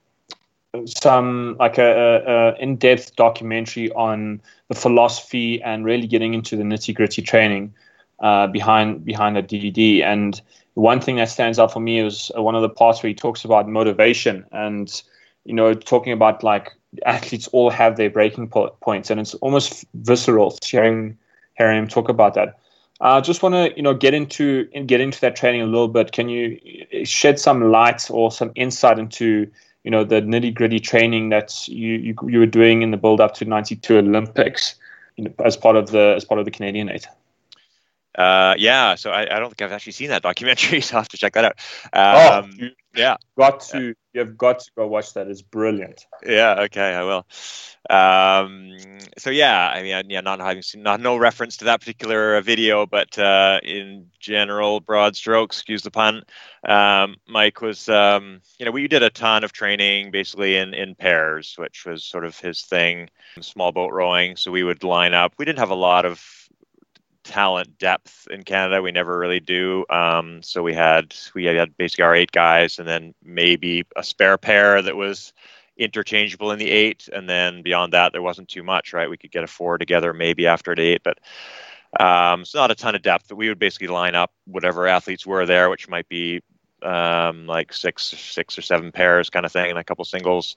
[0.86, 7.22] some like a, a, in-depth documentary on the philosophy and really getting into the nitty-gritty
[7.22, 7.74] training
[8.20, 10.02] uh, behind behind the DVD.
[10.02, 10.40] And
[10.74, 13.14] one thing that stands out for me is uh, one of the parts where he
[13.14, 15.02] talks about motivation and
[15.44, 16.72] you know talking about like
[17.06, 21.16] athletes all have their breaking po- points, and it's almost visceral hearing
[21.56, 22.58] hearing him talk about that.
[23.00, 25.88] I uh, just want to you know get into get into that training a little
[25.88, 26.12] bit.
[26.12, 26.58] Can you
[27.04, 29.50] shed some light or some insight into
[29.84, 33.20] you know the nitty gritty training that you, you, you were doing in the build
[33.20, 34.74] up to '92 Olympics
[35.16, 37.06] you know, as part of the as part of the Canadian eight.
[38.16, 41.08] Uh, yeah, so I, I, don't think I've actually seen that documentary, so I have
[41.08, 41.58] to check that out.
[41.92, 45.26] Oh, um, oh, you, yeah, got to you have got to go watch that.
[45.26, 46.06] It's brilliant.
[46.24, 47.26] Yeah, okay, I will.
[47.90, 48.78] Um,
[49.18, 52.86] so yeah, I mean, yeah, not having seen, not no reference to that particular video,
[52.86, 56.22] but uh, in general, broad strokes, excuse the pun.
[56.66, 60.94] Um, Mike was, um, you know, we did a ton of training basically in in
[60.94, 63.10] pairs, which was sort of his thing.
[63.40, 65.34] Small boat rowing, so we would line up.
[65.38, 66.24] We didn't have a lot of
[67.24, 68.82] talent depth in Canada.
[68.82, 69.84] We never really do.
[69.90, 74.38] Um, so we had we had basically our eight guys, and then maybe a spare
[74.38, 75.32] pair that was
[75.76, 78.92] interchangeable in the eight, and then beyond that, there wasn't too much.
[78.92, 81.18] Right, we could get a four together maybe after the eight, but
[81.98, 83.32] um, it's not a ton of depth.
[83.32, 86.42] We would basically line up whatever athletes were there, which might be
[86.82, 90.56] um, like six, six or seven pairs kind of thing, and a couple singles.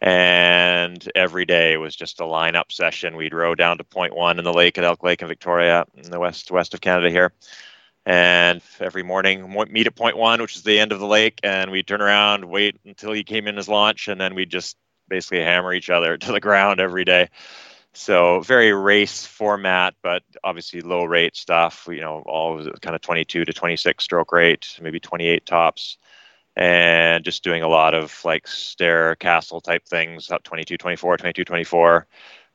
[0.00, 3.16] And every day was just a lineup session.
[3.16, 6.10] We'd row down to point one in the lake at Elk Lake in Victoria, in
[6.10, 7.32] the west west of Canada here
[8.06, 11.70] and every morning meet at point one, which is the end of the lake, and
[11.70, 14.76] we'd turn around, wait until he came in his launch, and then we'd just
[15.08, 17.28] basically hammer each other to the ground every day.
[17.94, 21.86] So very race format, but obviously low rate stuff.
[21.88, 25.96] You know, all kind of 22 to 26 stroke rate, maybe 28 tops,
[26.56, 31.44] and just doing a lot of like stair castle type things, up 22, 24, 22,
[31.44, 32.06] 24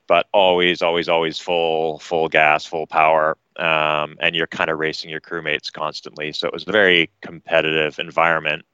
[0.10, 5.12] but always, always, always full, full gas, full power, um, and you're kind of racing
[5.12, 6.34] your crewmates constantly.
[6.34, 8.66] So it was a very competitive environment,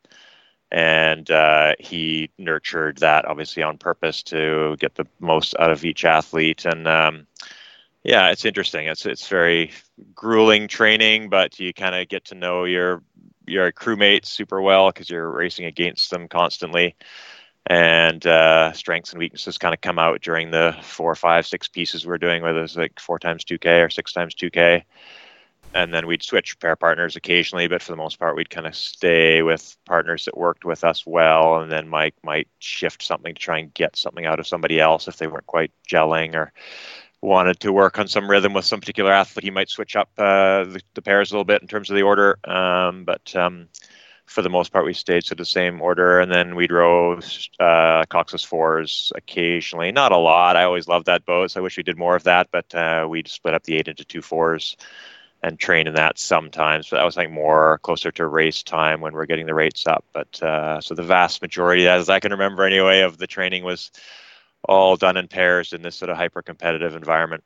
[0.71, 6.05] and uh, he nurtured that obviously on purpose to get the most out of each
[6.05, 6.63] athlete.
[6.63, 7.27] And um,
[8.05, 8.87] yeah, it's interesting.
[8.87, 9.73] It's it's very
[10.13, 13.03] grueling training, but you kind of get to know your
[13.47, 16.95] your crewmates super well because you're racing against them constantly
[17.67, 22.05] and uh, strengths and weaknesses kind of come out during the four, five, six pieces
[22.05, 24.83] we're doing, whether it's like four times 2K or six times 2K.
[25.73, 28.75] And then we'd switch pair partners occasionally, but for the most part, we'd kind of
[28.75, 31.59] stay with partners that worked with us well.
[31.59, 35.07] And then Mike might shift something to try and get something out of somebody else
[35.07, 36.53] if they weren't quite gelling or
[37.21, 39.43] wanted to work on some rhythm with some particular athlete.
[39.43, 42.03] He might switch up uh, the, the, pairs a little bit in terms of the
[42.03, 42.37] order.
[42.43, 43.67] Um, but um,
[44.25, 47.19] for the most part, we stayed to the same order, and then we'd row
[47.59, 49.91] uh, Cox's fours occasionally.
[49.91, 50.55] Not a lot.
[50.55, 52.49] I always loved that boat, so I wish we did more of that.
[52.51, 54.77] But uh, we'd split up the eight into two fours
[55.43, 56.89] and train in that sometimes.
[56.89, 60.03] But that was like more closer to race time when we're getting the rates up.
[60.11, 63.91] But uh, so the vast majority, as I can remember anyway, of the training was
[64.67, 67.43] all done in pairs in this sort of hyper competitive environment.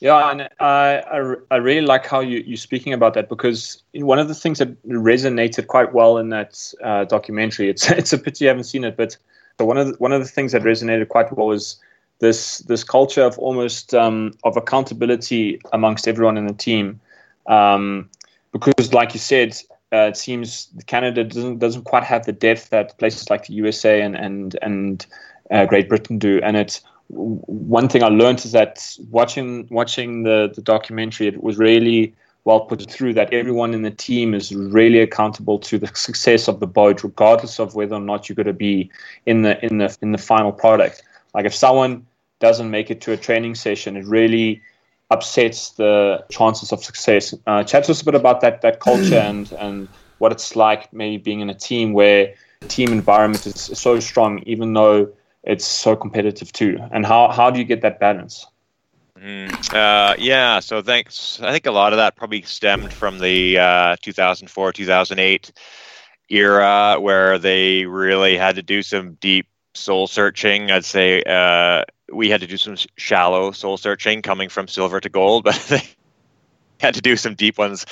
[0.00, 4.18] Yeah, and I, I, I really like how you, you're speaking about that because one
[4.18, 8.44] of the things that resonated quite well in that uh, documentary, it's it's a pity
[8.44, 9.16] you haven't seen it, but
[9.58, 11.76] one of the, one of the things that resonated quite well was
[12.18, 17.00] this this culture of almost um, of accountability amongst everyone in the team,
[17.46, 18.08] um,
[18.52, 19.56] because like you said,
[19.92, 24.00] uh, it seems Canada doesn't doesn't quite have the depth that places like the USA
[24.00, 25.06] and and and
[25.52, 30.50] uh, Great Britain do, and it's one thing I learned is that watching watching the,
[30.54, 34.98] the documentary, it was really well put through that everyone in the team is really
[34.98, 38.52] accountable to the success of the boat, regardless of whether or not you're going to
[38.52, 38.90] be
[39.26, 41.02] in the in the in the final product.
[41.34, 42.06] Like if someone
[42.40, 44.62] doesn't make it to a training session, it really
[45.10, 47.34] upsets the chances of success.
[47.46, 49.88] Uh, chat to us a bit about that that culture and and
[50.18, 54.42] what it's like maybe being in a team where the team environment is so strong,
[54.46, 55.12] even though
[55.44, 56.78] it's so competitive too.
[56.92, 58.46] And how how do you get that balance?
[59.18, 61.40] Mm, uh, yeah, so thanks.
[61.40, 65.52] I think a lot of that probably stemmed from the uh, 2004 2008
[66.28, 70.70] era where they really had to do some deep soul searching.
[70.70, 75.08] I'd say uh, we had to do some shallow soul searching coming from silver to
[75.08, 75.82] gold, but they
[76.80, 77.86] had to do some deep ones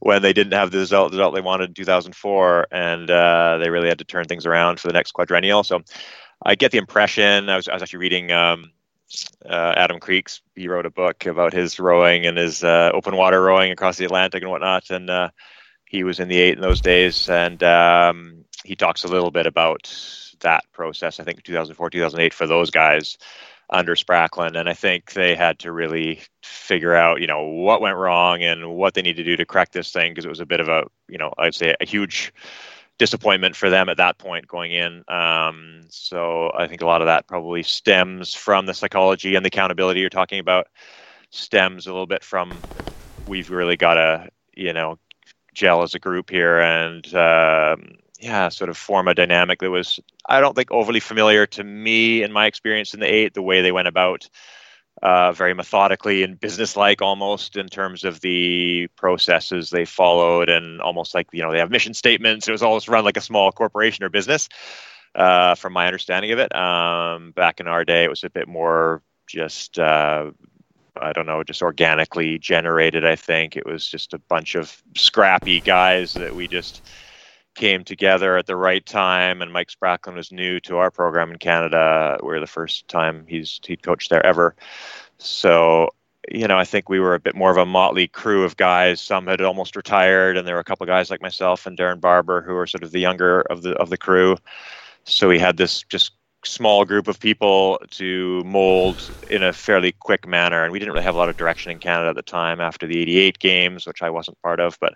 [0.00, 3.70] when they didn't have the result, the result they wanted in 2004, and uh, they
[3.70, 5.64] really had to turn things around for the next quadrennial.
[5.64, 5.82] So
[6.44, 8.70] I get the impression I was, I was actually reading um,
[9.44, 10.42] uh, Adam Kreek's.
[10.54, 14.04] He wrote a book about his rowing and his uh, open water rowing across the
[14.04, 14.90] Atlantic and whatnot.
[14.90, 15.30] And uh,
[15.86, 19.46] he was in the eight in those days, and um, he talks a little bit
[19.46, 19.94] about
[20.40, 21.20] that process.
[21.20, 23.18] I think 2004, 2008 for those guys
[23.70, 27.96] under Spracklen, and I think they had to really figure out, you know, what went
[27.96, 30.46] wrong and what they need to do to correct this thing because it was a
[30.46, 32.32] bit of a, you know, I'd say a huge
[32.98, 35.04] disappointment for them at that point going in.
[35.08, 39.48] Um, so I think a lot of that probably stems from the psychology and the
[39.48, 40.68] accountability you're talking about.
[41.30, 42.62] Stems a little bit from
[43.26, 44.98] we've really got to you know
[45.52, 50.00] gel as a group here and um, yeah, sort of form a dynamic that was
[50.26, 53.34] I don't think overly familiar to me in my experience in the eight.
[53.34, 54.28] The way they went about
[55.02, 61.14] uh, very methodically and businesslike almost in terms of the processes they followed and almost
[61.14, 64.04] like you know they have mission statements it was almost run like a small corporation
[64.04, 64.48] or business
[65.14, 66.54] uh, from my understanding of it.
[66.54, 70.30] Um, back in our day, it was a bit more just uh,
[71.00, 73.04] I don't know, just organically generated.
[73.04, 76.82] I think it was just a bunch of scrappy guys that we just
[77.56, 79.42] came together at the right time.
[79.42, 82.18] And Mike Spracklen was new to our program in Canada.
[82.22, 84.54] We are the first time he's he coached there ever.
[85.18, 85.90] So
[86.28, 89.00] you know, I think we were a bit more of a motley crew of guys.
[89.00, 92.00] Some had almost retired, and there were a couple of guys like myself and Darren
[92.00, 94.36] Barber who were sort of the younger of the of the crew.
[95.04, 96.12] So we had this just
[96.44, 100.62] small group of people to mold in a fairly quick manner.
[100.62, 102.86] And we didn't really have a lot of direction in Canada at the time after
[102.86, 104.94] the 88 games, which I wasn't part of, but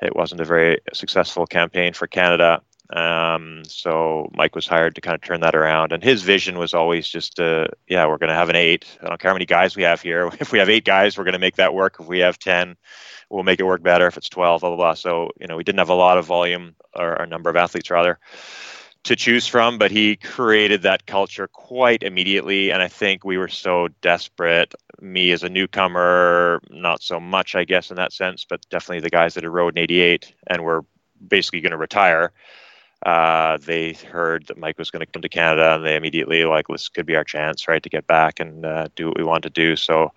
[0.00, 2.62] it wasn't a very successful campaign for Canada.
[2.90, 5.92] Um, so Mike was hired to kind of turn that around.
[5.92, 8.86] And his vision was always just, uh, yeah, we're going to have an eight.
[9.02, 10.30] I don't care how many guys we have here.
[10.40, 11.96] If we have eight guys, we're going to make that work.
[11.98, 12.76] If we have 10,
[13.28, 14.06] we'll make it work better.
[14.06, 14.94] If it's 12, blah, blah, blah.
[14.94, 17.90] So, you know, we didn't have a lot of volume or a number of athletes
[17.90, 18.18] rather
[19.06, 22.70] to choose from, but he created that culture quite immediately.
[22.70, 24.74] And I think we were so desperate.
[25.00, 29.10] Me as a newcomer, not so much, I guess, in that sense, but definitely the
[29.10, 30.84] guys that had rode in 88 and were
[31.28, 32.32] basically going to retire.
[33.04, 36.66] Uh, they heard that Mike was going to come to Canada, and they immediately like
[36.66, 39.44] this could be our chance, right, to get back and uh, do what we want
[39.44, 39.76] to do.
[39.76, 40.12] So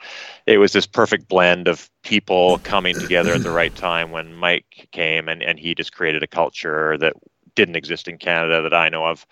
[0.47, 4.87] it was this perfect blend of people coming together at the right time when Mike
[4.91, 7.13] came, and and he just created a culture that
[7.55, 9.25] didn't exist in Canada that I know of,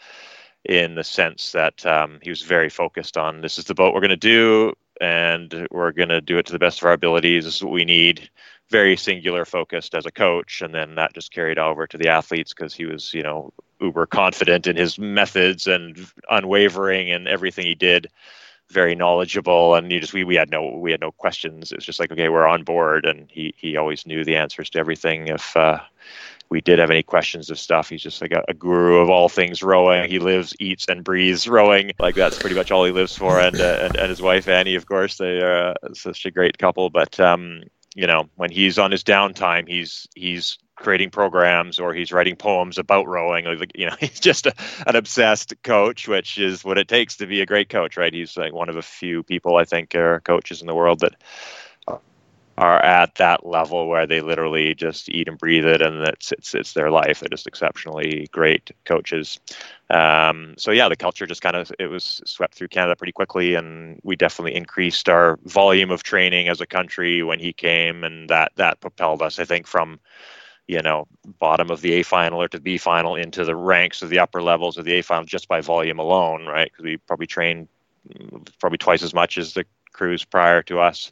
[0.66, 4.02] in the sense that um, he was very focused on this is the boat we're
[4.02, 7.46] going to do, and we're going to do it to the best of our abilities.
[7.46, 8.30] This is what we need.
[8.70, 12.54] Very singular focused as a coach, and then that just carried over to the athletes
[12.54, 17.76] because he was, you know, uber confident in his methods and unwavering in everything he
[17.76, 18.08] did
[18.70, 21.86] very knowledgeable and you just we, we had no we had no questions it was
[21.86, 25.28] just like okay we're on board and he he always knew the answers to everything
[25.28, 25.80] if uh,
[26.50, 27.90] we did have any questions of stuff.
[27.90, 30.10] He's just like a, a, guru of all things rowing.
[30.10, 31.92] He lives, eats, and breathes rowing.
[32.00, 33.40] Like that's pretty much all he lives for.
[33.40, 36.58] And uh, and, and, his wife Annie, of course, they are uh, such a great
[36.58, 36.90] couple.
[36.90, 37.64] But um,
[37.96, 42.78] you know, when he's on his downtime, he's he's creating programs or he's writing poems
[42.78, 43.46] about rowing.
[43.46, 44.54] like You know, he's just a,
[44.86, 48.14] an obsessed coach, which is what it takes to be a great coach, right?
[48.14, 51.16] He's like one of a few people I think are coaches in the world that
[52.58, 56.56] are at that level where they literally just eat and breathe it, and it's it's
[56.56, 57.20] it's their life.
[57.20, 59.40] They're just exceptionally great coaches.
[59.92, 63.54] Um, so yeah, the culture just kind of it was swept through Canada pretty quickly,
[63.54, 68.30] and we definitely increased our volume of training as a country when he came, and
[68.30, 70.00] that that propelled us, I think, from
[70.68, 71.08] you know
[71.40, 74.42] bottom of the A final or to B final into the ranks of the upper
[74.42, 76.72] levels of the A final just by volume alone, right?
[76.72, 77.68] Because we probably trained
[78.60, 81.12] probably twice as much as the crews prior to us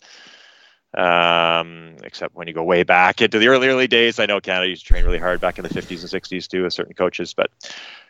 [0.98, 4.20] um, except when you go way back into the early early days.
[4.20, 6.64] I know Canada used to train really hard back in the 50s and 60s too
[6.64, 7.52] with certain coaches, but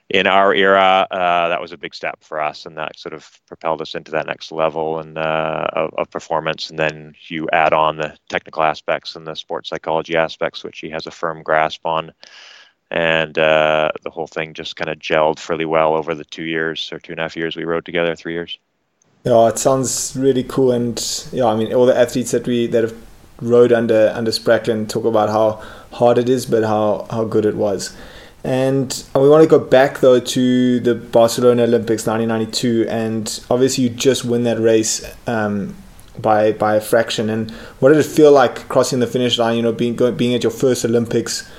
[0.09, 3.27] in our era, uh, that was a big step for us, and that sort of
[3.47, 6.69] propelled us into that next level and uh, of, of, performance.
[6.69, 10.91] And then you add on the technical aspects and the sports psychology aspects, which he
[10.91, 12.13] has a firm grasp on.
[12.91, 16.91] And uh, the whole thing just kind of gelled fairly well over the two years
[16.91, 18.59] or two and a half years we rode together, three years.
[19.25, 22.83] Yeah, it sounds really cool, and yeah, I mean, all the athletes that we that
[22.83, 22.95] have
[23.41, 25.63] rode under under Spracklen talk about how
[25.97, 27.95] hard it is, but how how good it was.
[28.43, 33.89] And we want to go back though to the Barcelona Olympics 1992, and obviously you
[33.89, 35.75] just win that race um,
[36.19, 37.31] by by a fraction.
[37.31, 39.57] And what did it feel like crossing the finish line?
[39.57, 41.49] You know, being going, being at your first Olympics,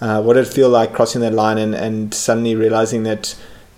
[0.00, 3.34] uh, what did it feel like crossing that line and and suddenly realizing that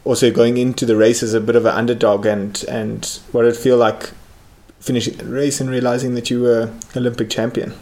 [0.08, 3.54] also going into the race as a bit of an underdog and and what did
[3.54, 4.10] it feel like
[4.80, 7.74] finishing the race and realizing that you were Olympic champion?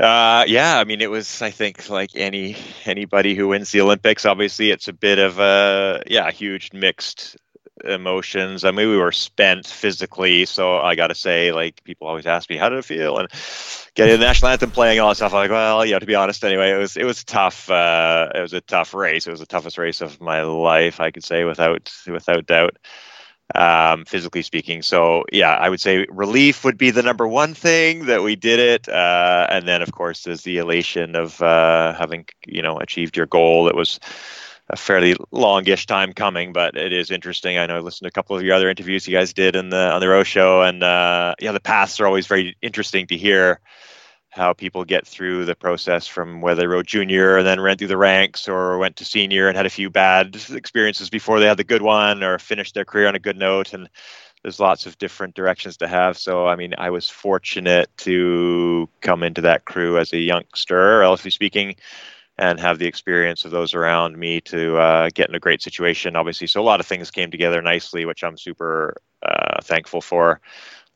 [0.00, 1.40] Uh, yeah, I mean, it was.
[1.40, 6.02] I think like any anybody who wins the Olympics, obviously, it's a bit of a
[6.08, 7.36] yeah, huge mixed
[7.84, 8.64] emotions.
[8.64, 12.48] I mean, we were spent physically, so I got to say, like, people always ask
[12.48, 13.28] me, "How did it feel?" And
[13.96, 15.32] getting the national anthem playing, all that stuff.
[15.32, 15.98] I'm like, well, yeah.
[15.98, 17.68] To be honest, anyway, it was it was tough.
[17.68, 19.26] Uh, it was a tough race.
[19.26, 22.76] It was the toughest race of my life, I could say, without without doubt.
[23.54, 28.06] Um, physically speaking, so yeah, I would say relief would be the number one thing
[28.06, 32.26] that we did it, uh, and then of course there's the elation of uh, having
[32.44, 33.68] you know achieved your goal.
[33.68, 34.00] It was
[34.68, 37.56] a fairly longish time coming, but it is interesting.
[37.58, 39.70] I know I listened to a couple of your other interviews you guys did in
[39.70, 43.16] the on the row show, and uh, yeah, the paths are always very interesting to
[43.16, 43.60] hear
[44.36, 47.86] how people get through the process from whether they rode junior and then ran through
[47.88, 51.56] the ranks or went to senior and had a few bad experiences before they had
[51.56, 53.88] the good one or finished their career on a good note and
[54.42, 59.22] there's lots of different directions to have so i mean i was fortunate to come
[59.22, 61.74] into that crew as a youngster relatively speaking
[62.38, 66.16] and have the experience of those around me to uh, get in a great situation.
[66.16, 70.40] Obviously, so a lot of things came together nicely, which I'm super uh, thankful for.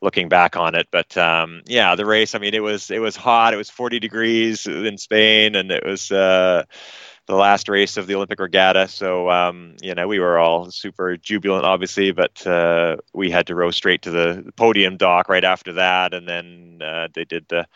[0.03, 2.33] Looking back on it, but um, yeah, the race.
[2.33, 3.53] I mean, it was it was hot.
[3.53, 6.63] It was 40 degrees in Spain, and it was uh,
[7.27, 8.87] the last race of the Olympic regatta.
[8.87, 13.55] So um, you know, we were all super jubilant, obviously, but uh, we had to
[13.55, 17.67] row straight to the podium dock right after that, and then uh, they did the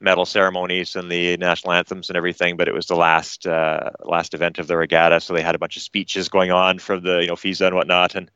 [0.00, 4.34] medal ceremonies and the national anthems and everything, but it was the last uh, last
[4.34, 7.20] event of the regatta, so they had a bunch of speeches going on from the
[7.20, 8.30] you know FISA and whatnot, and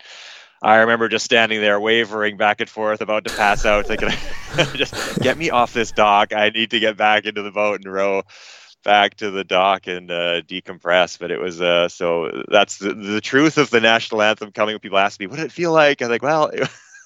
[0.63, 4.09] I remember just standing there wavering back and forth, about to pass out, thinking,
[4.75, 6.33] "Just get me off this dock.
[6.33, 8.23] I need to get back into the boat and row."
[8.85, 11.19] back to the dock and uh, decompress.
[11.19, 14.79] But it was uh, so that's the, the truth of the national anthem coming.
[14.79, 16.51] People ask me, "What did it feel like?" I'm like, "Well,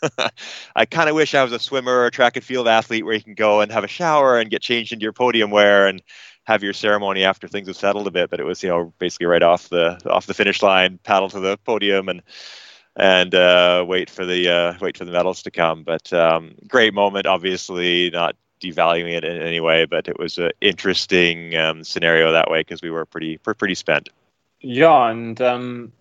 [0.76, 3.14] I kind of wish I was a swimmer or a track and field athlete where
[3.14, 6.02] you can go and have a shower and get changed into your podium wear and
[6.44, 8.30] have your ceremony after things have settled a bit.
[8.30, 11.40] But it was, you know, basically right off the off the finish line, paddle to
[11.40, 12.22] the podium and
[12.96, 15.84] and uh, wait for the uh, wait for the medals to come.
[15.84, 20.52] But um, great moment, obviously not devaluing it in any way, but it was an
[20.60, 24.08] interesting um, scenario that way because we were pretty pretty spent.
[24.60, 25.92] Yeah, and um,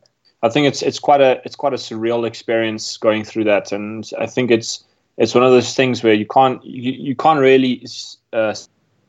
[0.43, 4.09] I think it's it's quite a it's quite a surreal experience going through that, and
[4.17, 4.83] I think it's
[5.17, 7.85] it's one of those things where you can't you, you can't really
[8.33, 8.55] uh,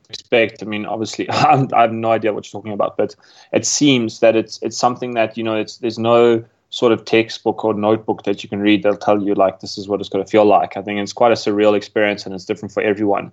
[0.08, 0.62] expect.
[0.62, 3.16] I mean, obviously, I have no idea what you're talking about, but
[3.52, 7.64] it seems that it's it's something that you know it's there's no sort of textbook
[7.66, 10.24] or notebook that you can read that'll tell you like this is what it's going
[10.24, 10.76] to feel like.
[10.76, 13.30] I think it's quite a surreal experience and it's different for everyone.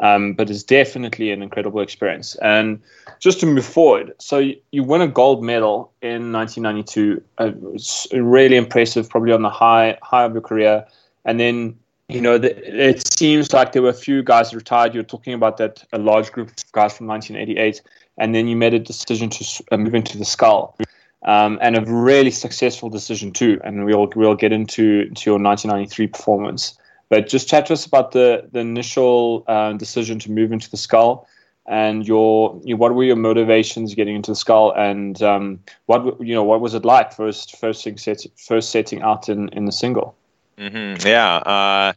[0.00, 2.36] Um, but it's definitely an incredible experience.
[2.36, 2.80] And
[3.18, 7.22] just to move forward, so you, you win a gold medal in 1992.
[7.38, 10.86] Uh, it's really impressive, probably on the high high of your career.
[11.24, 11.76] And then
[12.08, 12.56] you know the,
[12.88, 14.94] it seems like there were a few guys retired.
[14.94, 17.82] You're talking about that a large group of guys from 1988,
[18.18, 20.76] and then you made a decision to uh, move into the scull.
[21.24, 23.60] Um, and a really successful decision too.
[23.64, 26.78] And we'll we'll get into, into your 1993 performance.
[27.08, 30.76] But just chat to us about the the initial uh, decision to move into the
[30.76, 31.26] scull
[31.68, 36.42] and your, what were your motivations getting into the scull and um, what you know
[36.42, 40.16] what was it like first first thing set, first setting out in in the single.
[40.56, 41.06] Mm-hmm.
[41.06, 41.36] Yeah.
[41.36, 41.92] Uh,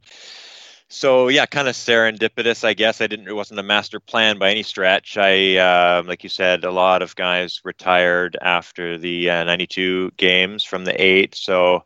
[0.90, 3.00] so yeah, kind of serendipitous, I guess.
[3.00, 3.30] I didn't.
[3.30, 5.18] It wasn't a master plan by any stretch.
[5.18, 10.66] I, uh, like you said, a lot of guys retired after the uh, '92 games
[10.66, 11.34] from the eight.
[11.34, 11.86] So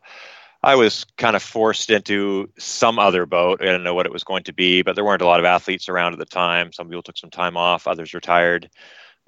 [0.66, 3.60] I was kind of forced into some other boat.
[3.62, 5.46] I didn't know what it was going to be, but there weren't a lot of
[5.46, 6.72] athletes around at the time.
[6.72, 8.68] Some people took some time off, others retired.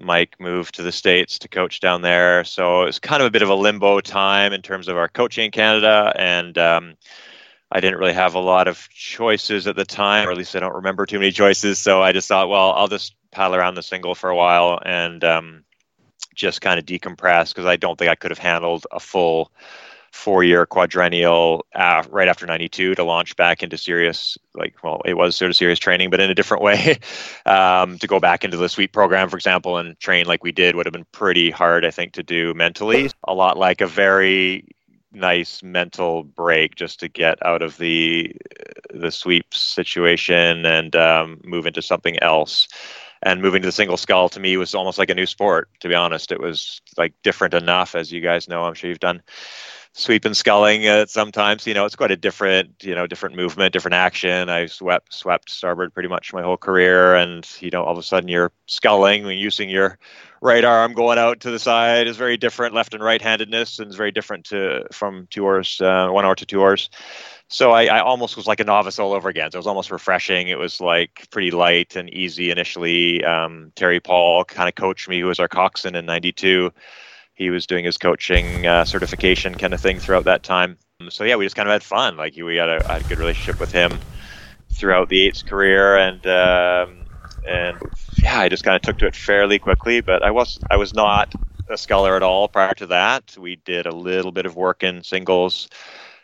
[0.00, 2.42] Mike moved to the States to coach down there.
[2.42, 5.06] So it was kind of a bit of a limbo time in terms of our
[5.06, 6.12] coaching in Canada.
[6.16, 6.94] And um,
[7.70, 10.58] I didn't really have a lot of choices at the time, or at least I
[10.58, 11.78] don't remember too many choices.
[11.78, 15.22] So I just thought, well, I'll just paddle around the single for a while and
[15.22, 15.64] um,
[16.34, 19.52] just kind of decompress because I don't think I could have handled a full
[20.12, 25.14] four year quadrennial uh, right after 92 to launch back into serious like well it
[25.14, 26.98] was sort of serious training but in a different way.
[27.46, 30.74] Um, to go back into the sweep program for example and train like we did
[30.74, 33.10] would have been pretty hard i think to do mentally.
[33.24, 34.66] A lot like a very
[35.12, 38.34] nice mental break just to get out of the
[38.92, 42.68] the sweeps situation and um, move into something else.
[43.20, 45.88] And moving to the single scull to me was almost like a new sport to
[45.88, 46.30] be honest.
[46.30, 49.22] It was like different enough as you guys know i'm sure you've done
[49.92, 53.72] sweep and sculling uh, sometimes you know it's quite a different you know different movement
[53.72, 54.48] different action.
[54.48, 58.02] I swept swept starboard pretty much my whole career and you know all of a
[58.02, 59.98] sudden you're sculling and using your
[60.40, 63.90] right arm going out to the side is very different left and right handedness and
[63.90, 66.90] is very different to from two uh, one hour to two oars
[67.48, 69.50] so I, I, almost was like a novice all over again.
[69.50, 70.48] So it was almost refreshing.
[70.48, 73.24] It was like pretty light and easy initially.
[73.24, 76.70] Um, terry paul kind of coached me who was our coxswain in 92
[77.38, 80.76] he was doing his coaching uh, certification kind of thing throughout that time.
[81.08, 82.16] So yeah, we just kind of had fun.
[82.16, 83.96] Like we had a, had a good relationship with him
[84.72, 87.04] throughout the eight's career, and um,
[87.46, 87.78] and
[88.20, 90.00] yeah, I just kind of took to it fairly quickly.
[90.00, 91.32] But I was I was not
[91.70, 93.36] a sculler at all prior to that.
[93.38, 95.68] We did a little bit of work in singles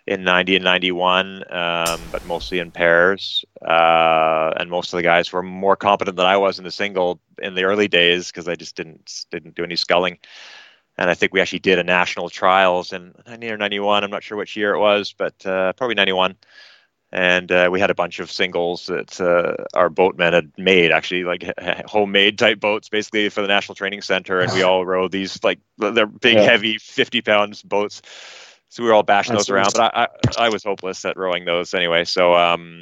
[0.07, 3.45] in 90 and 91, um, but mostly in pairs.
[3.65, 7.21] Uh, and most of the guys were more competent than I was in the single
[7.41, 10.19] in the early days because I just didn't didn't do any sculling
[10.97, 14.05] and I think we actually did a national trials in 90 or 91.
[14.05, 16.37] I'm not sure which year it was, but uh, probably 91.
[17.11, 21.23] And uh, we had a bunch of singles that uh, our boatmen had made, actually
[21.23, 21.45] like
[21.87, 24.41] homemade type boats, basically for the National Training Center.
[24.41, 26.43] And we all rowed these like they're big, yeah.
[26.43, 28.03] heavy, 50 pounds boats.
[28.69, 31.17] So we were all bashing That's those around, but I, I, I was hopeless at
[31.17, 32.05] rowing those anyway.
[32.05, 32.81] So um,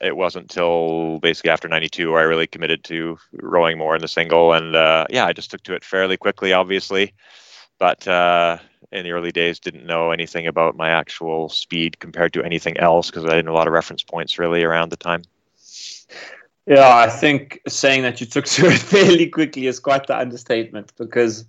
[0.00, 4.08] it wasn't until basically after 92 where I really committed to rowing more in the
[4.08, 4.52] single.
[4.52, 7.12] And uh, yeah, I just took to it fairly quickly, obviously.
[7.78, 8.58] But uh,
[8.92, 13.10] in the early days, didn't know anything about my actual speed compared to anything else
[13.10, 15.22] because I didn't have a lot of reference points really around the time.
[16.66, 20.92] Yeah, I think saying that you took to it fairly quickly is quite the understatement
[20.96, 21.44] because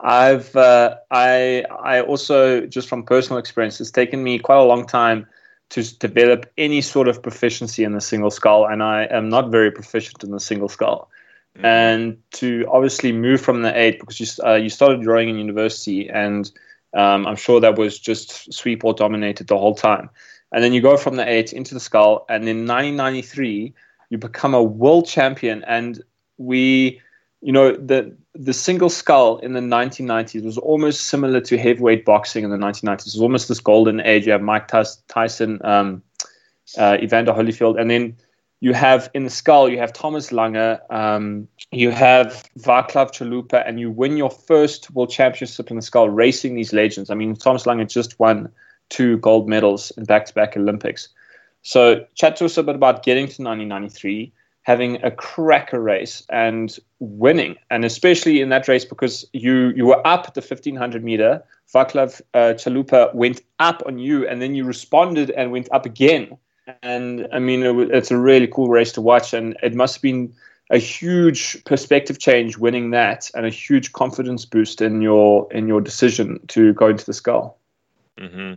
[0.00, 4.86] I've uh, I I also just from personal experience, it's taken me quite a long
[4.86, 5.26] time
[5.70, 9.70] to develop any sort of proficiency in the single scull, and I am not very
[9.70, 11.10] proficient in the single scull.
[11.56, 11.64] Mm-hmm.
[11.64, 16.08] And to obviously move from the eight because you uh, you started rowing in university,
[16.08, 16.50] and
[16.94, 20.08] um, I'm sure that was just sweep or dominated the whole time.
[20.52, 23.74] And then you go from the eight into the scull, and in 1993
[24.10, 25.64] you become a world champion.
[25.64, 26.02] And
[26.38, 27.00] we,
[27.40, 32.44] you know, the the single scull in the 1990s was almost similar to heavyweight boxing
[32.44, 33.00] in the 1990s.
[33.00, 34.26] It was almost this golden age.
[34.26, 36.02] You have Mike Tyson, um,
[36.76, 38.16] uh, Evander Holyfield, and then
[38.60, 43.78] you have in the scull you have Thomas Lange, um, you have Vaclav Chalupa, and
[43.78, 47.10] you win your first world championship in the scull, racing these legends.
[47.10, 48.50] I mean, Thomas Lange just won
[48.88, 51.08] two gold medals in back-to-back Olympics.
[51.62, 54.32] So chat to us a bit about getting to 1993,
[54.68, 60.06] having a cracker race and winning, and especially in that race because you you were
[60.06, 61.42] up the 1500 meter.
[61.74, 66.36] Vaclav uh, Chalupa went up on you, and then you responded and went up again.
[66.82, 70.02] And I mean, it, it's a really cool race to watch, and it must have
[70.02, 70.34] been
[70.68, 75.80] a huge perspective change winning that, and a huge confidence boost in your in your
[75.80, 77.56] decision to go into the scull.
[78.18, 78.54] Mm-hmm.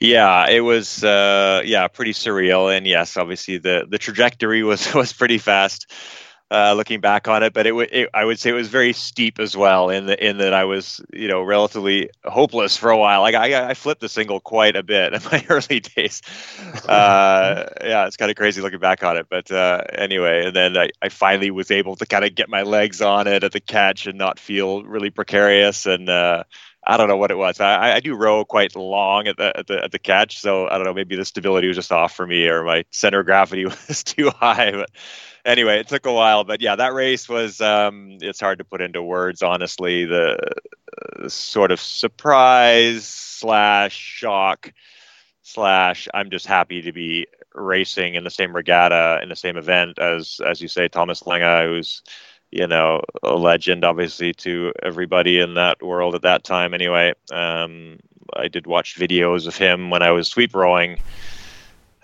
[0.00, 5.12] Yeah, it was uh, yeah pretty surreal, and yes, obviously the the trajectory was was
[5.12, 5.90] pretty fast.
[6.50, 9.38] Uh, looking back on it, but it, it, I would say it was very steep
[9.38, 9.90] as well.
[9.90, 13.20] In the in that I was you know relatively hopeless for a while.
[13.20, 16.22] Like I I flipped the single quite a bit in my early days.
[16.88, 19.26] Uh, yeah, it's kind of crazy looking back on it.
[19.28, 22.62] But uh, anyway, and then I, I finally was able to kind of get my
[22.62, 26.44] legs on it at the catch and not feel really precarious and uh,
[26.86, 27.60] I don't know what it was.
[27.60, 30.76] I, I do row quite long at the, at the at the catch, so I
[30.78, 30.94] don't know.
[30.94, 34.30] Maybe the stability was just off for me, or my center of gravity was too
[34.30, 34.72] high.
[34.72, 34.90] But
[35.44, 36.44] anyway, it took a while.
[36.44, 37.60] But yeah, that race was.
[37.60, 40.04] Um, it's hard to put into words, honestly.
[40.04, 40.38] The
[41.22, 44.72] uh, sort of surprise slash shock
[45.42, 46.08] slash.
[46.14, 50.40] I'm just happy to be racing in the same regatta in the same event as
[50.46, 52.02] as you say, Thomas Lange, who's
[52.50, 56.74] you know, a legend, obviously, to everybody in that world at that time.
[56.74, 57.98] Anyway, um,
[58.34, 60.98] I did watch videos of him when I was sweep rowing,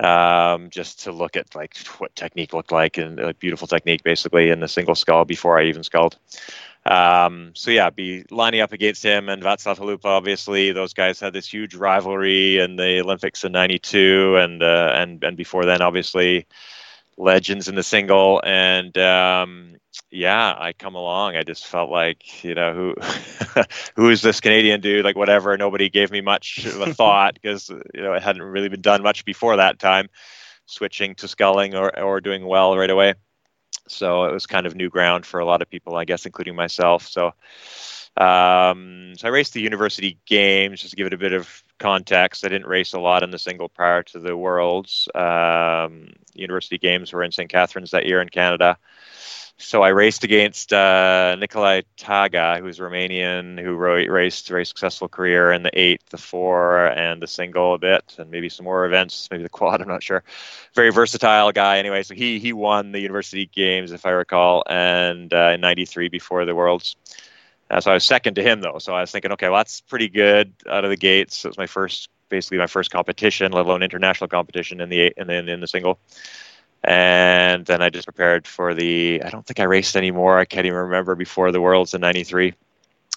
[0.01, 4.51] um, just to look at like what technique looked like and a beautiful technique, basically,
[4.51, 6.19] in the single scull before I even sculled.
[6.87, 10.05] Um, so yeah, be lining up against him and Václav Chalupa.
[10.05, 15.25] Obviously, those guys had this huge rivalry in the Olympics in '92, and uh, and
[15.25, 16.47] and before then, obviously,
[17.17, 18.43] legends in the single.
[18.45, 19.77] And um,
[20.11, 21.37] yeah, I come along.
[21.37, 22.95] I just felt like, you know, who
[23.97, 25.05] who is this Canadian dude?
[25.05, 25.57] Like whatever.
[25.57, 29.03] Nobody gave me much of a thought because you know it hadn't really been done
[29.03, 30.09] much before that time,
[30.67, 33.15] switching to sculling or or doing well right away.
[33.89, 36.57] So it was kind of new ground for a lot of people, I guess, including
[36.57, 37.07] myself.
[37.07, 37.33] So.
[38.17, 42.45] Um, so I raced the university games just to give it a bit of context.
[42.45, 45.09] I didn't race a lot in the single prior to the worlds.
[45.15, 47.51] Um, university games were in St.
[47.51, 48.79] Catharines that year in Canada
[49.57, 55.53] so I raced against uh, Nicolae Țaga, who's Romanian, who raced a very successful career
[55.53, 59.29] in the eight, the four, and the single a bit, and maybe some more events,
[59.31, 59.81] maybe the quad.
[59.81, 60.25] I'm not sure.
[60.75, 61.79] Very versatile guy.
[61.79, 66.09] Anyway, so he he won the university games, if I recall, and uh, in '93
[66.09, 66.97] before the worlds.
[67.75, 68.79] Uh, so I was second to him though.
[68.79, 71.45] So I was thinking, okay, well that's pretty good out of the gates.
[71.45, 75.29] It was my first, basically my first competition, let alone international competition in the and
[75.29, 75.99] then in the single
[76.85, 79.23] and then I just prepared for the.
[79.25, 80.39] I don't think I raced anymore.
[80.39, 82.53] I can't even remember before the Worlds in '93.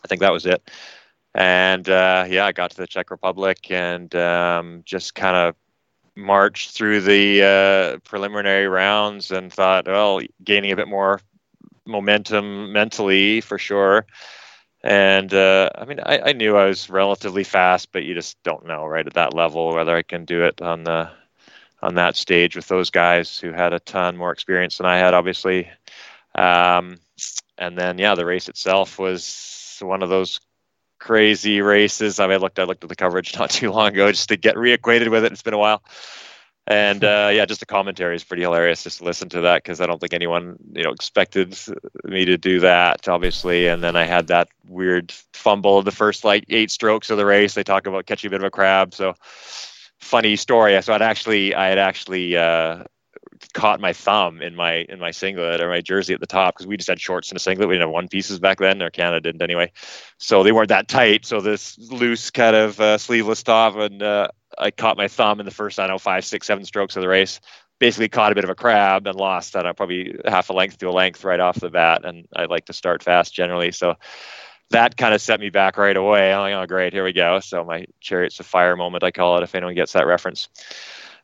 [0.03, 0.71] I think that was it.
[1.35, 5.55] And uh, yeah, I got to the Czech Republic and um, just kind of
[6.15, 11.21] marched through the uh, preliminary rounds and thought, well, gaining a bit more
[11.85, 14.05] momentum mentally for sure.
[14.87, 18.65] And uh, I mean, I, I, knew I was relatively fast, but you just don't
[18.65, 21.09] know right at that level whether I can do it on the
[21.81, 25.13] on that stage with those guys who had a ton more experience than I had,
[25.13, 25.69] obviously.
[26.35, 26.99] Um,
[27.57, 30.39] and then, yeah, the race itself was one of those
[30.99, 32.21] crazy races.
[32.21, 34.37] I mean, I looked, I looked at the coverage not too long ago just to
[34.37, 35.33] get reacquainted with it.
[35.33, 35.83] It's been a while.
[36.69, 39.79] And uh, yeah, just the commentary is pretty hilarious just to listen to that because
[39.79, 41.57] I don't think anyone you know expected
[42.03, 43.67] me to do that, obviously.
[43.67, 47.25] And then I had that weird fumble of the first like eight strokes of the
[47.25, 47.53] race.
[47.53, 49.13] They talk about catching a bit of a crab, so
[50.01, 50.81] funny story.
[50.81, 52.83] So I'd actually, I had actually uh,
[53.53, 56.67] caught my thumb in my in my singlet or my jersey at the top because
[56.67, 57.69] we just had shorts and a singlet.
[57.69, 59.71] We didn't have one pieces back then, or Canada didn't anyway.
[60.17, 61.25] So they weren't that tight.
[61.25, 65.45] So this loose kind of uh, sleeveless top, and uh, I caught my thumb in
[65.45, 67.39] the first I don't know five, six, seven strokes of the race.
[67.79, 70.79] Basically caught a bit of a crab and lost I know, probably half a length
[70.79, 72.05] to a length right off the bat.
[72.05, 73.95] And I like to start fast generally, so
[74.69, 76.33] that kind of set me back right away.
[76.33, 77.39] I'm like, oh, great, here we go.
[77.39, 80.49] So my chariots of fire moment, I call it, if anyone gets that reference.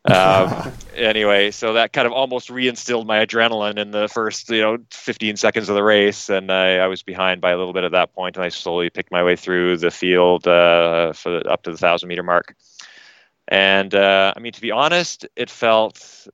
[0.06, 4.78] um, anyway, so that kind of almost reinstilled my adrenaline in the first, you know,
[4.92, 7.92] 15 seconds of the race, and I, I was behind by a little bit at
[7.92, 11.64] that point, and I slowly picked my way through the field uh, for the, up
[11.64, 12.56] to the thousand meter mark.
[13.48, 16.28] And uh, I mean, to be honest, it felt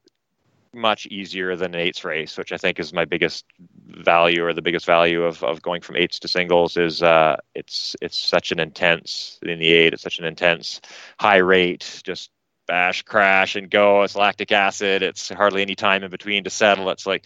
[0.74, 3.46] much easier than an eights race, which I think is my biggest
[3.88, 7.96] value or the biggest value of, of going from eights to singles is uh, it's
[8.02, 10.82] it's such an intense in the eight, it's such an intense
[11.20, 12.30] high rate, just
[12.68, 14.04] bash, crash, and go.
[14.04, 15.02] It's lactic acid.
[15.02, 16.90] It's hardly any time in between to settle.
[16.92, 17.26] It's like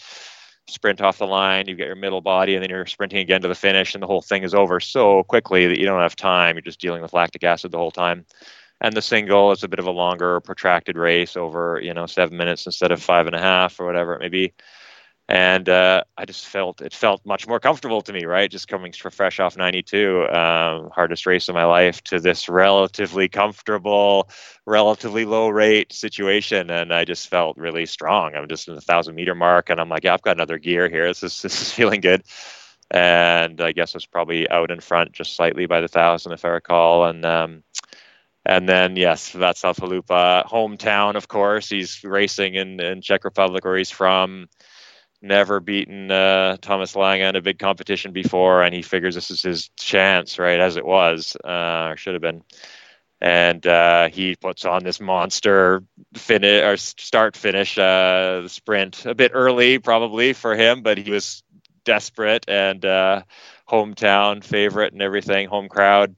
[0.70, 3.50] sprint off the line, you get your middle body, and then you're sprinting again to
[3.50, 6.56] the finish, and the whole thing is over so quickly that you don't have time.
[6.56, 8.26] You're just dealing with lactic acid the whole time
[8.84, 12.38] and the single is a bit of a longer protracted race over you know seven
[12.38, 14.54] minutes instead of five and a half or whatever it may be.
[15.30, 18.52] And uh, i just felt it felt much more comfortable to me right?
[18.52, 24.30] Just coming fresh off 92 um, hardest race of my life to this relatively comfortable
[24.66, 26.70] relatively low rate situation.
[26.70, 28.36] And i just felt really strong.
[28.36, 30.90] I'm just in the thousand meter mark and i'm like yeah i've got another gear
[30.90, 31.08] here.
[31.08, 32.24] This is this is feeling good.
[32.92, 36.44] And i guess i was probably out in front just slightly by the thousand if
[36.46, 37.06] i recall.
[37.06, 37.64] And um,
[38.46, 41.70] and then, yes, Václav Chalupa, hometown, of course.
[41.70, 44.50] He's racing in, in Czech Republic, where he's from.
[45.22, 49.42] Never beaten uh, Thomas Lange in a big competition before, and he figures this is
[49.42, 50.60] his chance, right?
[50.60, 52.44] As it was, uh, or should have been.
[53.22, 59.32] And uh, he puts on this monster finish or start finish uh, sprint a bit
[59.34, 61.42] early, probably for him, but he was
[61.86, 63.22] desperate and uh,
[63.70, 66.18] hometown favorite and everything, home crowd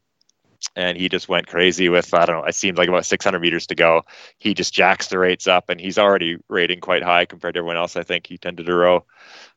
[0.76, 2.46] and he just went crazy with I don't know.
[2.46, 4.04] It seemed like about 600 meters to go.
[4.38, 7.78] He just jacks the rates up, and he's already rating quite high compared to everyone
[7.78, 7.96] else.
[7.96, 9.06] I think he tended to row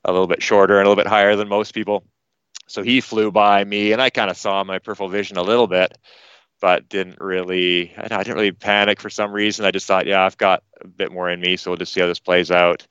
[0.05, 2.05] a little bit shorter and a little bit higher than most people.
[2.67, 5.67] So he flew by me, and I kind of saw my peripheral vision a little
[5.67, 5.97] bit,
[6.61, 7.95] but didn't really.
[7.97, 9.65] I didn't really panic for some reason.
[9.65, 12.01] I just thought, yeah, I've got a bit more in me, so we'll just see
[12.01, 12.87] how this plays out.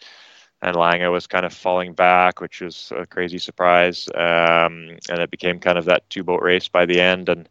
[0.62, 4.08] And Lange was kind of falling back, which was a crazy surprise.
[4.16, 7.48] Um, and it became kind of that two boat race by the end, and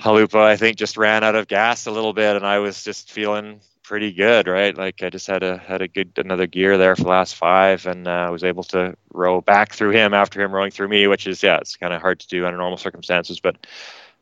[0.00, 3.10] Chalupa, I think, just ran out of gas a little bit, and I was just
[3.10, 4.76] feeling pretty good, right?
[4.76, 7.86] Like I just had a had a good another gear there for the last five,
[7.86, 11.26] and uh, was able to row back through him after him rowing through me, which
[11.26, 13.40] is yeah, it's kind of hard to do under normal circumstances.
[13.40, 13.66] But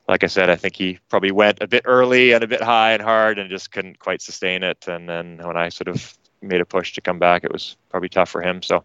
[0.06, 2.92] like I said, I think he probably went a bit early and a bit high
[2.92, 4.86] and hard, and just couldn't quite sustain it.
[4.86, 8.09] And then when I sort of made a push to come back, it was probably
[8.09, 8.62] tough for him.
[8.62, 8.84] So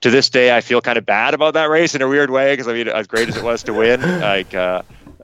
[0.00, 2.52] to this day, I feel kind of bad about that race in a weird way
[2.52, 4.54] because I mean, as great as it was to win, like.
[4.54, 4.82] Uh,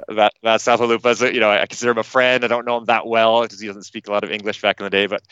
[0.08, 2.44] that that Safalupa's, you know, I consider him a friend.
[2.44, 4.80] I don't know him that well because he doesn't speak a lot of English back
[4.80, 5.22] in the day, but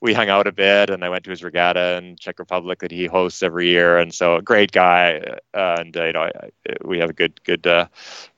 [0.00, 2.90] we hung out a bit, and I went to his regatta in Czech Republic that
[2.90, 5.22] he hosts every year, and so a great guy,
[5.54, 6.30] uh, and uh, you know, I,
[6.68, 7.86] I, we have a good good uh,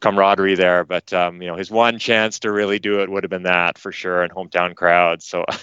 [0.00, 0.84] camaraderie there.
[0.84, 3.78] But um, you know, his one chance to really do it would have been that
[3.78, 5.22] for sure, in hometown crowd.
[5.22, 5.44] So.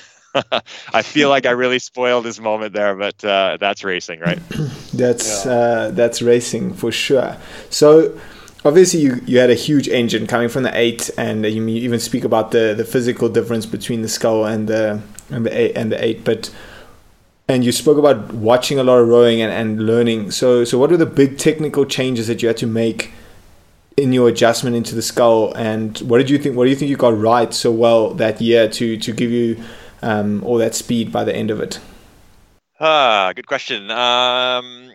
[0.93, 4.39] I feel like I really spoiled his moment there, but uh, that's racing, right?
[4.93, 5.51] that's yeah.
[5.51, 7.37] uh, that's racing for sure.
[7.69, 8.17] So
[8.65, 12.23] obviously you, you had a huge engine coming from the eight, and you even speak
[12.23, 16.03] about the, the physical difference between the scull and the and the eight, and the
[16.03, 16.25] eight.
[16.25, 16.53] But
[17.47, 20.31] and you spoke about watching a lot of rowing and, and learning.
[20.31, 23.11] So so what were the big technical changes that you had to make
[23.95, 25.53] in your adjustment into the scull?
[25.53, 26.57] And what did you think?
[26.57, 29.63] What do you think you got right so well that year to to give you
[30.05, 31.79] um, all that speed by the end of it?
[32.79, 33.89] Ah, good question.
[33.89, 34.91] Um,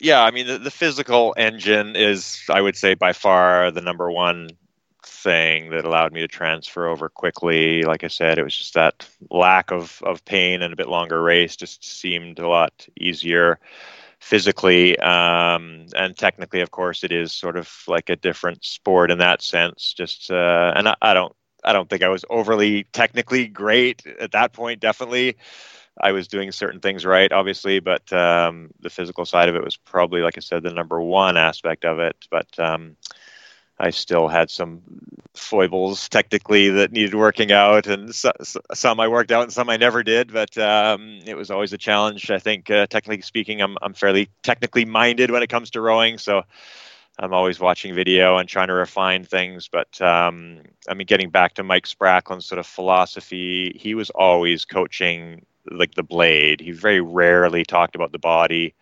[0.00, 4.10] yeah, I mean the, the physical engine is, I would say, by far the number
[4.10, 4.50] one
[5.04, 7.82] thing that allowed me to transfer over quickly.
[7.82, 11.22] Like I said, it was just that lack of, of pain and a bit longer
[11.22, 13.58] race just seemed a lot easier
[14.20, 14.98] physically.
[14.98, 19.42] Um, and technically, of course, it is sort of like a different sport in that
[19.42, 19.92] sense.
[19.92, 21.34] Just uh, and I, I don't
[21.66, 24.80] I don't think I was overly technically great at that point.
[24.80, 25.36] Definitely,
[26.00, 29.76] I was doing certain things right, obviously, but um, the physical side of it was
[29.76, 32.16] probably, like I said, the number one aspect of it.
[32.30, 32.96] But um,
[33.78, 34.82] I still had some
[35.34, 38.32] foibles technically that needed working out, and so,
[38.74, 40.32] some I worked out and some I never did.
[40.32, 42.30] But um, it was always a challenge.
[42.30, 46.18] I think, uh, technically speaking, I'm I'm fairly technically minded when it comes to rowing,
[46.18, 46.42] so.
[47.18, 49.68] I'm always watching video and trying to refine things.
[49.68, 54.64] But um, I mean, getting back to Mike Spracklen's sort of philosophy, he was always
[54.64, 56.60] coaching like the blade.
[56.60, 58.74] He very rarely talked about the body,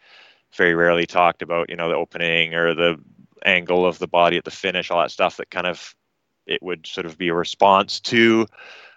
[0.57, 3.01] very rarely talked about you know the opening or the
[3.45, 5.95] angle of the body at the finish, all that stuff that kind of
[6.47, 8.47] it would sort of be a response to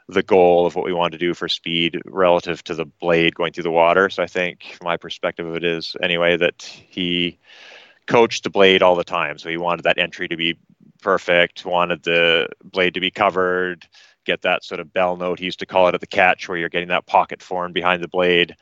[0.09, 3.51] the goal of what we want to do for speed relative to the blade going
[3.51, 4.09] through the water.
[4.09, 7.38] So I think my perspective of it is anyway that he
[8.07, 9.37] coached the blade all the time.
[9.37, 10.57] So he wanted that entry to be
[11.01, 13.87] perfect, wanted the blade to be covered,
[14.25, 16.57] get that sort of bell note he used to call it at the catch where
[16.57, 18.55] you're getting that pocket form behind the blade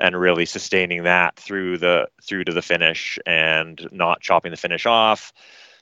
[0.00, 4.86] and really sustaining that through the through to the finish and not chopping the finish
[4.86, 5.32] off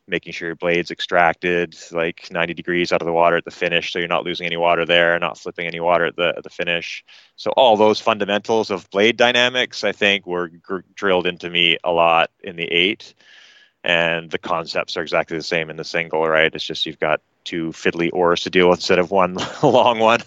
[0.09, 3.93] making sure your blade's extracted like 90 degrees out of the water at the finish
[3.93, 6.51] so you're not losing any water there not flipping any water at the, at the
[6.51, 7.05] finish.
[7.37, 11.93] So all those fundamentals of blade dynamics i think were gr- drilled into me a
[11.93, 13.15] lot in the eight.
[13.85, 16.53] And the concepts are exactly the same in the single right?
[16.53, 20.21] It's just you've got two fiddly oars to deal with instead of one long one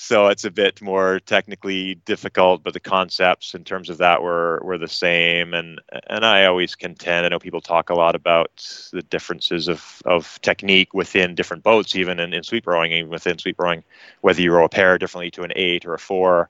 [0.00, 4.60] so it's a bit more technically difficult, but the concepts in terms of that were
[4.62, 5.54] were the same.
[5.54, 7.26] And and I always contend.
[7.26, 11.96] I know people talk a lot about the differences of of technique within different boats,
[11.96, 13.82] even in, in sweep rowing, even within sweep rowing,
[14.20, 16.48] whether you row a pair differently to an eight or a four.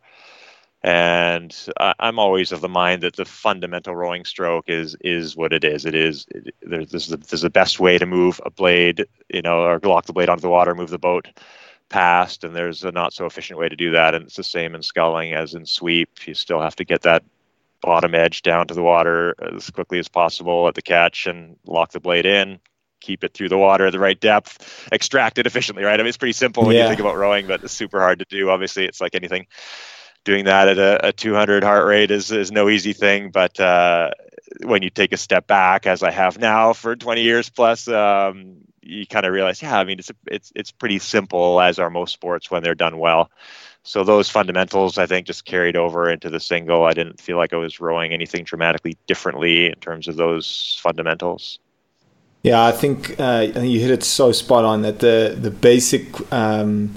[0.83, 1.57] And
[1.99, 5.87] I'm always of the mind that the fundamental rowing stroke is is what it is.
[5.87, 9.41] It is it, there's, there's, the, there's the best way to move a blade, you
[9.41, 11.29] know, or lock the blade onto the water, move the boat
[11.89, 14.15] past, and there's a not so efficient way to do that.
[14.15, 16.27] And it's the same in sculling as in sweep.
[16.27, 17.25] You still have to get that
[17.81, 21.93] bottom edge down to the water as quickly as possible at the catch and lock
[21.93, 22.59] the blade in.
[23.01, 25.95] Keep it through the water at the right depth, extract it efficiently, right?
[25.95, 26.83] I mean, it's pretty simple when yeah.
[26.83, 28.51] you think about rowing, but it's super hard to do.
[28.51, 29.47] Obviously, it's like anything.
[30.25, 34.11] Doing that at a, a 200 heart rate is, is no easy thing, but uh,
[34.63, 38.57] when you take a step back, as I have now for 20 years plus, um,
[38.89, 42.13] you kind of realize, yeah, I mean, it's it's it's pretty simple as are most
[42.13, 43.31] sports when they're done well.
[43.83, 46.85] So those fundamentals, I think, just carried over into the single.
[46.85, 51.59] I didn't feel like I was rowing anything dramatically differently in terms of those fundamentals.
[52.43, 56.95] Yeah, I think uh, you hit it so spot on that the the basic, um,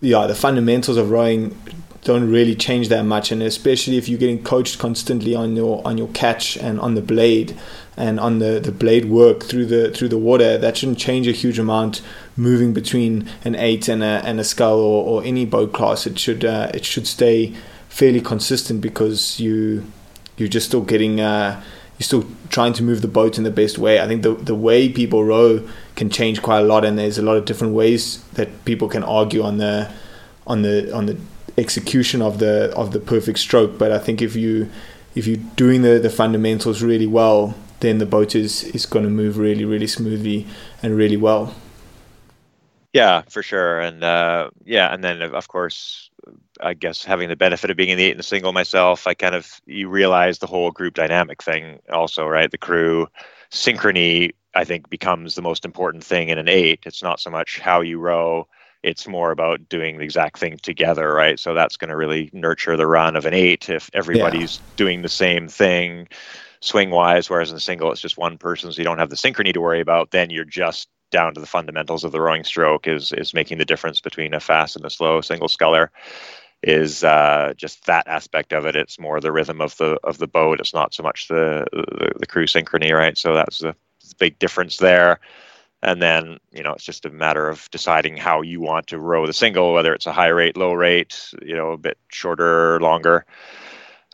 [0.00, 1.56] yeah, the fundamentals of rowing
[2.04, 5.98] don't really change that much, and especially if you're getting coached constantly on your on
[5.98, 7.56] your catch and on the blade
[7.96, 11.32] and on the, the blade work through the through the water, that shouldn't change a
[11.32, 12.00] huge amount
[12.36, 16.06] moving between an eight and a and a scull or, or any boat class.
[16.06, 17.54] It should uh, it should stay
[17.88, 19.84] fairly consistent because you
[20.36, 21.62] you're just still getting uh,
[21.98, 24.00] you're still trying to move the boat in the best way.
[24.00, 27.22] I think the the way people row can change quite a lot, and there's a
[27.22, 29.92] lot of different ways that people can argue on the
[30.46, 31.18] on the on the
[31.58, 33.78] execution of the of the perfect stroke.
[33.78, 34.70] But I think if you
[35.14, 39.10] if you're doing the, the fundamentals really well, then the boat is is going to
[39.10, 40.46] move really really smoothly
[40.82, 41.54] and really well.
[42.92, 46.10] Yeah, for sure, and uh, yeah, and then of course,
[46.60, 49.14] I guess having the benefit of being in the eight and the single myself, I
[49.14, 52.50] kind of you realize the whole group dynamic thing also, right?
[52.50, 53.08] The crew
[53.50, 56.80] synchrony, I think, becomes the most important thing in an eight.
[56.84, 58.46] It's not so much how you row
[58.82, 61.38] it's more about doing the exact thing together, right?
[61.38, 64.62] So that's going to really nurture the run of an eight if everybody's yeah.
[64.76, 66.08] doing the same thing
[66.62, 69.16] swing wise, whereas in the single it's just one person, so you don't have the
[69.16, 70.12] synchrony to worry about.
[70.12, 73.64] Then you're just down to the fundamentals of the rowing stroke is is making the
[73.66, 75.90] difference between a fast and a slow single sculler
[76.62, 78.76] is uh, just that aspect of it.
[78.76, 80.60] It's more the rhythm of the of the boat.
[80.60, 83.18] It's not so much the the, the crew synchrony, right?
[83.18, 83.74] So that's the,
[84.08, 85.20] the big difference there
[85.82, 89.26] and then you know it's just a matter of deciding how you want to row
[89.26, 93.26] the single whether it's a high rate low rate you know a bit shorter longer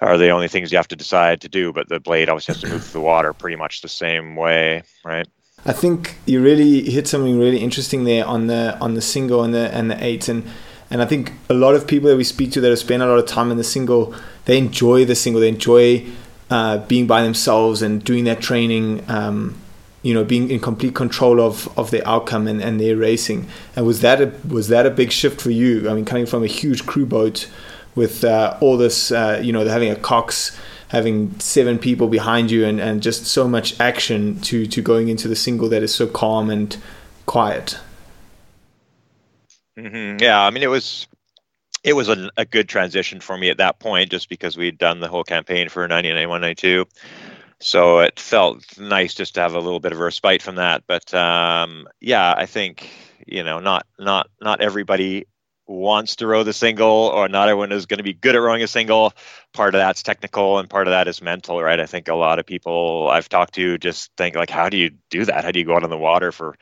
[0.01, 2.63] are the only things you have to decide to do but the blade obviously has
[2.63, 5.29] to move through the water pretty much the same way right?
[5.67, 9.53] I think you really hit something really interesting there on the on the single and
[9.53, 10.45] the and the eight and
[10.91, 13.07] and i think a lot of people that we speak to that have spent a
[13.07, 14.15] lot of time in the single
[14.49, 15.43] they enjoy the single.
[15.43, 16.07] They enjoy
[16.51, 19.55] uh, being by themselves and doing that training um,
[20.01, 23.47] you know being in complete control of of the outcome and, and their racing.
[23.77, 25.89] And was that a was that a big shift for you?
[25.91, 27.47] I mean coming from a huge crew boat
[27.99, 32.65] with uh, all this uh, you know having a cox having seven people behind you
[32.65, 36.07] and, and just so much action to to going into the single that is so
[36.07, 36.79] calm and
[37.27, 37.79] quiet
[39.77, 40.23] mm-hmm.
[40.23, 41.07] yeah i mean it was
[41.85, 45.01] it was a, a good transition for me at that point just because we'd done
[45.01, 46.87] the whole campaign for 1991 92
[47.61, 50.85] so it felt nice just to have a little bit of a respite from that.
[50.87, 52.89] But um, yeah, I think
[53.27, 55.27] you know, not not not everybody
[55.69, 58.63] wants to row the single, or not everyone is going to be good at rowing
[58.63, 59.13] a single.
[59.53, 61.79] Part of that's technical, and part of that is mental, right?
[61.79, 64.91] I think a lot of people I've talked to just think like, how do you
[65.11, 65.45] do that?
[65.45, 66.57] How do you go out on the water for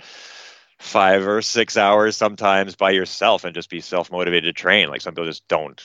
[0.78, 4.88] five or six hours sometimes by yourself and just be self motivated to train?
[4.88, 5.80] Like some people just don't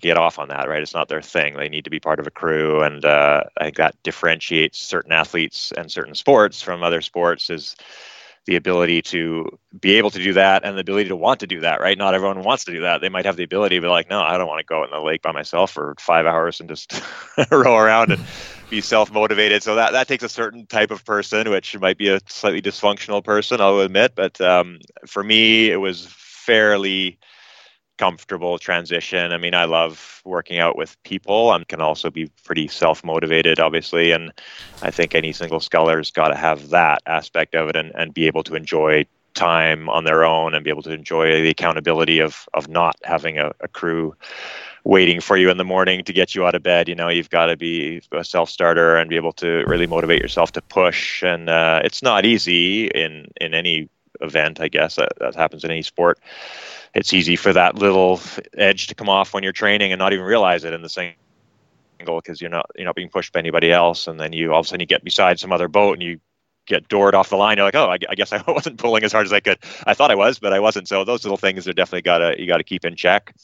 [0.00, 0.80] get off on that, right?
[0.80, 1.54] It's not their thing.
[1.54, 5.12] They need to be part of a crew, and uh, I think that differentiates certain
[5.12, 7.50] athletes and certain sports from other sports.
[7.50, 7.76] Is
[8.46, 11.60] the ability to be able to do that and the ability to want to do
[11.60, 11.96] that, right?
[11.96, 13.00] Not everyone wants to do that.
[13.00, 14.84] They might have the ability to be like, no, I don't want to go out
[14.86, 17.00] in the lake by myself for five hours and just
[17.50, 18.24] row around and
[18.70, 19.62] be self motivated.
[19.62, 23.22] So that, that takes a certain type of person, which might be a slightly dysfunctional
[23.22, 24.14] person, I'll admit.
[24.16, 27.18] But um, for me, it was fairly
[27.98, 29.32] comfortable transition.
[29.32, 31.50] I mean, I love working out with people.
[31.50, 34.12] I can also be pretty self motivated, obviously.
[34.12, 34.32] And
[34.82, 38.26] I think any single sculler's got to have that aspect of it and, and be
[38.26, 42.48] able to enjoy time on their own and be able to enjoy the accountability of,
[42.54, 44.14] of not having a, a crew
[44.84, 46.88] waiting for you in the morning to get you out of bed.
[46.88, 50.20] You know, you've got to be a self starter and be able to really motivate
[50.20, 51.22] yourself to push.
[51.22, 53.88] And uh, it's not easy in, in any
[54.22, 56.18] event, I guess, that, that happens in any sport
[56.94, 58.20] it's easy for that little
[58.56, 61.16] edge to come off when you're training and not even realize it in the single
[61.98, 64.66] because you're not you're not being pushed by anybody else, and then you all of
[64.66, 66.20] a sudden you get beside some other boat and you
[66.66, 67.56] get doored off the line.
[67.56, 69.58] You're like, oh, I, I, guess I wasn't pulling as hard as I could.
[69.84, 70.86] I thought I was, but I wasn't.
[70.86, 73.34] So those little things are definitely gotta you gotta keep in check.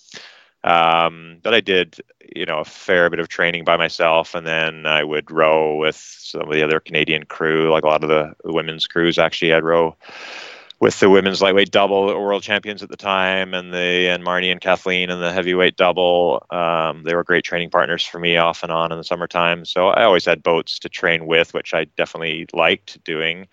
[0.65, 2.01] Um, but I did,
[2.35, 5.97] you know, a fair bit of training by myself, and then I would row with
[5.97, 9.19] some of the other Canadian crew, like a lot of the women's crews.
[9.19, 9.97] Actually, I'd row
[10.81, 14.61] with the women's lightweight double world champions at the time, and the and Marnie and
[14.61, 16.45] Kathleen and the heavyweight double.
[16.51, 19.65] Um, they were great training partners for me off and on in the summertime.
[19.65, 23.49] So I always had boats to train with, which I definitely liked doing.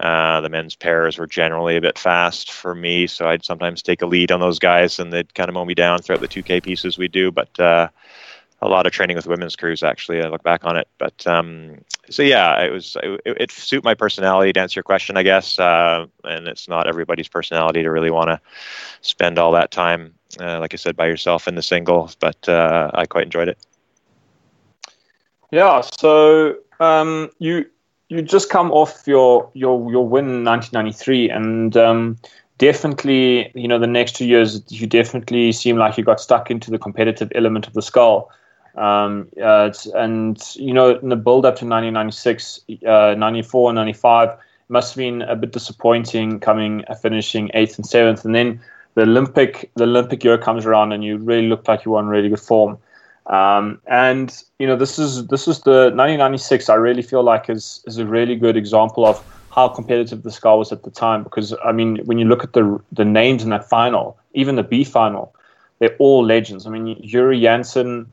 [0.00, 4.02] Uh, the men's pairs were generally a bit fast for me, so I'd sometimes take
[4.02, 6.62] a lead on those guys, and they'd kind of mow me down throughout the 2K
[6.62, 7.30] pieces we do.
[7.30, 7.88] But uh,
[8.64, 10.22] a lot of training with women's crews actually.
[10.22, 13.94] I look back on it, but um, so yeah, it was it, it suit my
[13.94, 15.58] personality to answer your question, I guess.
[15.58, 18.40] Uh, and it's not everybody's personality to really want to
[19.02, 22.10] spend all that time, uh, like I said, by yourself in the single.
[22.20, 23.58] But uh, I quite enjoyed it.
[25.50, 25.82] Yeah.
[25.82, 27.66] So um, you
[28.08, 32.18] you just come off your your your win in 1993, and um,
[32.56, 36.70] definitely, you know, the next two years, you definitely seem like you got stuck into
[36.70, 38.30] the competitive element of the scull.
[38.76, 44.30] Um, uh, and, you know, in the build up to 1996, uh, 94, 95,
[44.68, 48.24] must have been a bit disappointing coming, uh, finishing eighth and seventh.
[48.24, 48.60] And then
[48.94, 52.06] the Olympic, the Olympic year comes around and you really looked like you were in
[52.06, 52.78] really good form.
[53.26, 56.68] Um, and you know this is this is the 1996.
[56.68, 60.58] I really feel like is is a really good example of how competitive the scull
[60.58, 61.22] was at the time.
[61.22, 64.62] Because I mean, when you look at the the names in that final, even the
[64.62, 65.34] B final,
[65.78, 66.66] they're all legends.
[66.66, 68.06] I mean, Jüri Jaanson,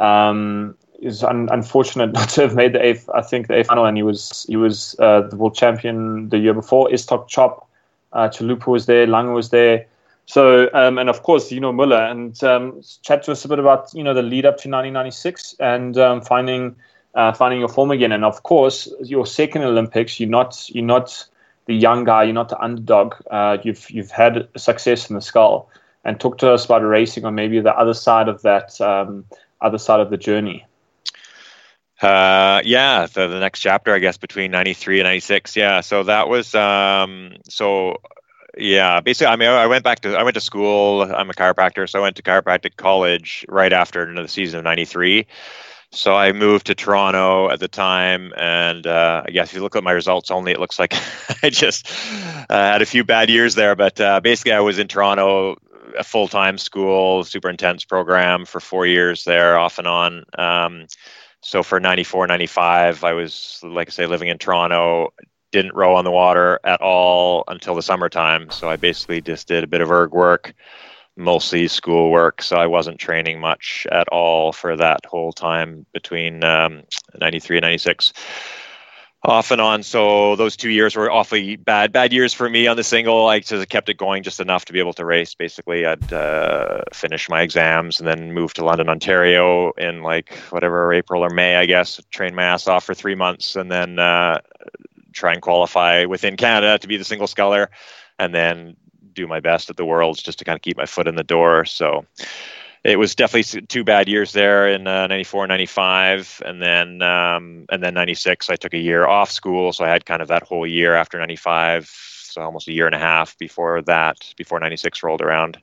[0.00, 3.08] um, is un- unfortunate not to have made the eighth.
[3.14, 6.38] I think the eighth final, and he was he was uh, the world champion the
[6.38, 6.88] year before.
[6.88, 7.68] Iztok Čop,
[8.12, 9.86] uh, Chalupa was there, Lange was there.
[10.26, 13.58] So um, and of course you know Muller and um, chat to us a bit
[13.58, 16.76] about you know the lead up to 1996 and um, finding
[17.14, 18.12] uh, finding your form again.
[18.12, 21.26] And of course your second Olympics, you're not you're not
[21.66, 23.14] the young guy, you're not the underdog.
[23.30, 25.68] Uh, you've you've had success in the scull.
[26.02, 29.26] And talk to us about racing or maybe the other side of that um,
[29.60, 30.66] other side of the journey?
[32.00, 35.54] Uh, yeah, the, next chapter, I guess, between 93 and 96.
[35.54, 35.80] Yeah.
[35.82, 37.98] So that was, um, so
[38.56, 41.02] yeah, basically, I mean, I went back to, I went to school.
[41.02, 41.88] I'm a chiropractor.
[41.88, 45.26] So I went to chiropractic college right after the season of 93.
[45.92, 49.82] So I moved to Toronto at the time, and uh, guess if you look at
[49.82, 50.94] my results only, it looks like
[51.42, 51.90] I just
[52.48, 53.74] uh, had a few bad years there.
[53.74, 55.56] But uh, basically, I was in Toronto
[55.98, 60.24] a full time school, super intense program for four years there, off and on.
[60.38, 60.86] Um,
[61.42, 65.12] so for 94, 95, I was, like I say, living in Toronto,
[65.52, 68.50] didn't row on the water at all until the summertime.
[68.50, 70.54] So I basically just did a bit of erg work,
[71.16, 72.42] mostly school work.
[72.42, 76.82] So I wasn't training much at all for that whole time between um,
[77.18, 78.12] 93 and 96
[79.22, 79.82] off and on.
[79.82, 83.26] So those two years were awfully bad, bad years for me on the single.
[83.26, 85.34] I just kept it going just enough to be able to race.
[85.34, 90.92] Basically, I'd uh, finish my exams and then move to London, Ontario in like whatever
[90.92, 92.00] April or May, I guess.
[92.10, 94.40] Train my ass off for three months and then uh,
[95.12, 97.70] try and qualify within Canada to be the single sculler,
[98.18, 98.76] and then
[99.12, 101.24] do my best at the Worlds just to kind of keep my foot in the
[101.24, 101.64] door.
[101.64, 102.06] So
[102.82, 107.82] it was definitely two bad years there in uh, 94 95 and then um, and
[107.82, 110.66] then 96 i took a year off school so i had kind of that whole
[110.66, 111.90] year after 95
[112.30, 115.60] so almost a year and a half before that before 96 rolled around.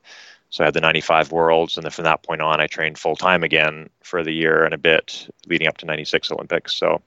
[0.49, 3.17] So i had the 95 worlds and then from that point on i trained full
[3.17, 6.73] time again for the year and a bit leading up to 96 olympics.
[6.73, 7.01] So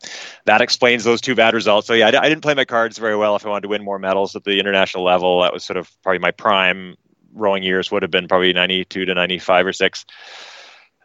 [0.45, 1.87] that explains those two bad results.
[1.87, 3.37] So yeah I, I didn't play my cards very well.
[3.37, 5.91] If i wanted to win more medals at the international level that was sort of
[6.03, 6.97] probably my prime
[7.33, 10.05] rowing years would have been probably 92 to 95 or 6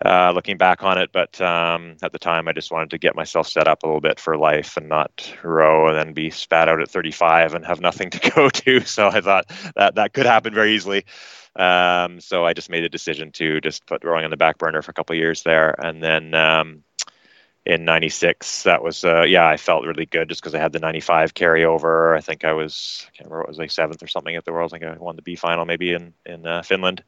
[0.04, 1.12] uh, looking back on it.
[1.12, 4.02] But um, at the time, I just wanted to get myself set up a little
[4.02, 7.82] bit for life and not row and then be spat out at 35 and have
[7.82, 8.82] nothing to go to.
[8.82, 11.06] So I thought that that could happen very easily.
[11.56, 14.82] Um, so I just made a decision to just put rowing on the back burner
[14.82, 16.34] for a couple years there, and then.
[16.34, 16.84] Um,
[17.66, 20.80] in 96 that was uh, yeah i felt really good just because i had the
[20.80, 24.36] 95 carryover i think i was i can't remember it was like seventh or something
[24.36, 27.04] at the world i think i won the b final maybe in in uh, finland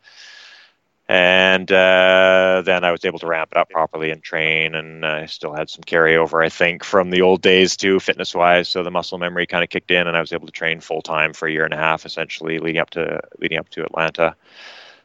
[1.10, 5.26] and uh, then I was able to ramp it up properly and train, and I
[5.28, 8.68] still had some carryover, I think, from the old days too, fitness wise.
[8.68, 11.02] So the muscle memory kind of kicked in, and I was able to train full
[11.02, 14.36] time for a year and a half, essentially, leading up to leading up to Atlanta.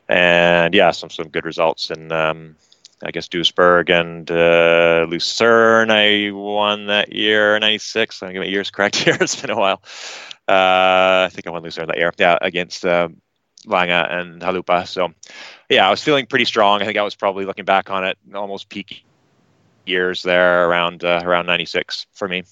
[0.08, 2.56] And yeah, some some good results and um,
[3.02, 5.90] I guess Duisburg and uh, Lucerne.
[5.90, 8.22] I won that year, '96.
[8.22, 9.16] I get my years correct here.
[9.20, 9.82] it's been a while.
[10.48, 12.12] Uh, I think I won Lucerne that year.
[12.18, 12.84] Yeah, against.
[12.84, 13.08] Uh,
[13.66, 14.86] Lange and Chalupa.
[14.86, 15.12] So,
[15.68, 16.82] yeah, I was feeling pretty strong.
[16.82, 19.04] I think I was probably looking back on it almost peak
[19.86, 22.44] years there around uh, around '96 for me.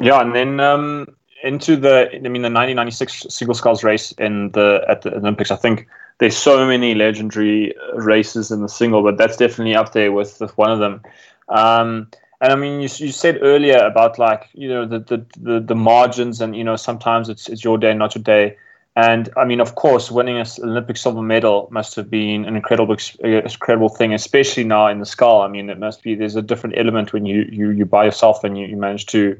[0.00, 4.84] Yeah, and then um, into the I mean the 1996 single sculls race in the
[4.88, 5.50] at the Olympics.
[5.50, 5.86] I think
[6.18, 10.56] there's so many legendary races in the single, but that's definitely up there with, with
[10.56, 11.02] one of them.
[11.48, 12.08] Um,
[12.40, 15.74] and I mean, you, you said earlier about like you know the, the the the
[15.74, 18.56] margins, and you know sometimes it's it's your day, not your day.
[18.94, 22.96] And I mean, of course, winning an Olympic silver medal must have been an incredible,
[23.20, 25.42] incredible thing, especially now in the scull.
[25.42, 28.42] I mean, it must be there's a different element when you you you by yourself
[28.42, 29.38] and you, you manage to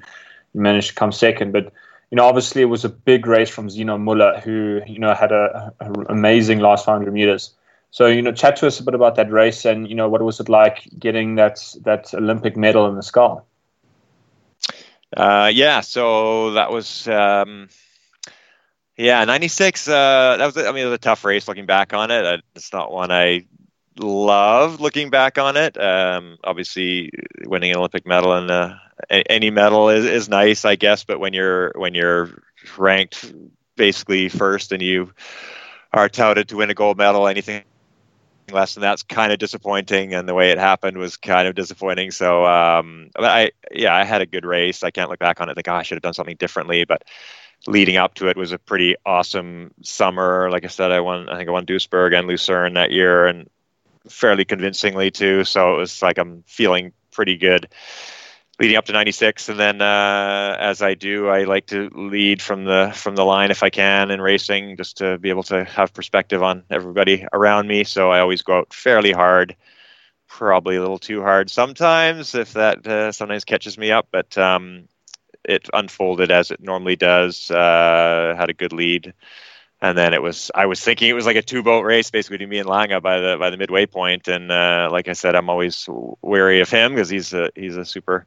[0.54, 1.52] you manage to come second.
[1.52, 1.72] But
[2.10, 5.32] you know, obviously, it was a big race from Xeno Müller, who you know had
[5.32, 5.72] a,
[6.08, 7.54] amazing last 500 meters.
[7.90, 10.22] So you know, chat to us a bit about that race and you know what
[10.22, 13.46] was it like getting that that Olympic medal in the scull?
[15.16, 17.08] Uh, yeah, so that was.
[17.08, 17.68] Um
[18.98, 19.88] yeah, 96.
[19.88, 22.42] Uh, that was, I mean, it was a tough race looking back on it.
[22.54, 23.46] It's not one I
[23.98, 25.78] love looking back on it.
[25.78, 27.10] Um, obviously,
[27.44, 28.74] winning an Olympic medal uh,
[29.10, 31.04] any medal is, is nice, I guess.
[31.04, 32.42] But when you're when you're
[32.76, 33.32] ranked
[33.76, 35.12] basically first and you
[35.92, 37.62] are touted to win a gold medal, anything
[38.50, 40.14] less than that's kind of disappointing.
[40.14, 42.10] And the way it happened was kind of disappointing.
[42.10, 44.82] So, um, I yeah, I had a good race.
[44.82, 47.04] I can't look back on it like oh, I should have done something differently, but
[47.66, 50.50] leading up to it was a pretty awesome summer.
[50.50, 53.48] Like I said, I won, I think I won Duisburg and Lucerne that year and
[54.08, 55.44] fairly convincingly too.
[55.44, 57.68] So it was like I'm feeling pretty good
[58.58, 62.64] leading up to 96 and then uh, as i do i like to lead from
[62.64, 65.92] the from the line if i can in racing just to be able to have
[65.92, 67.84] perspective on everybody around me.
[67.84, 69.56] So i always go out fairly hard
[70.28, 74.08] probably a little too hard sometimes if that uh, sometimes catches me up.
[74.10, 74.88] But um,
[75.44, 77.50] it unfolded as it normally does.
[77.50, 79.14] Uh, had a good lead,
[79.88, 80.50] and then it was.
[80.54, 83.00] I was thinking it was like a two boat race, basically to me and Lange
[83.00, 84.28] by the by the midway point.
[84.28, 85.88] And uh, like I said, I'm always
[86.22, 88.26] wary of him because he's a he's a super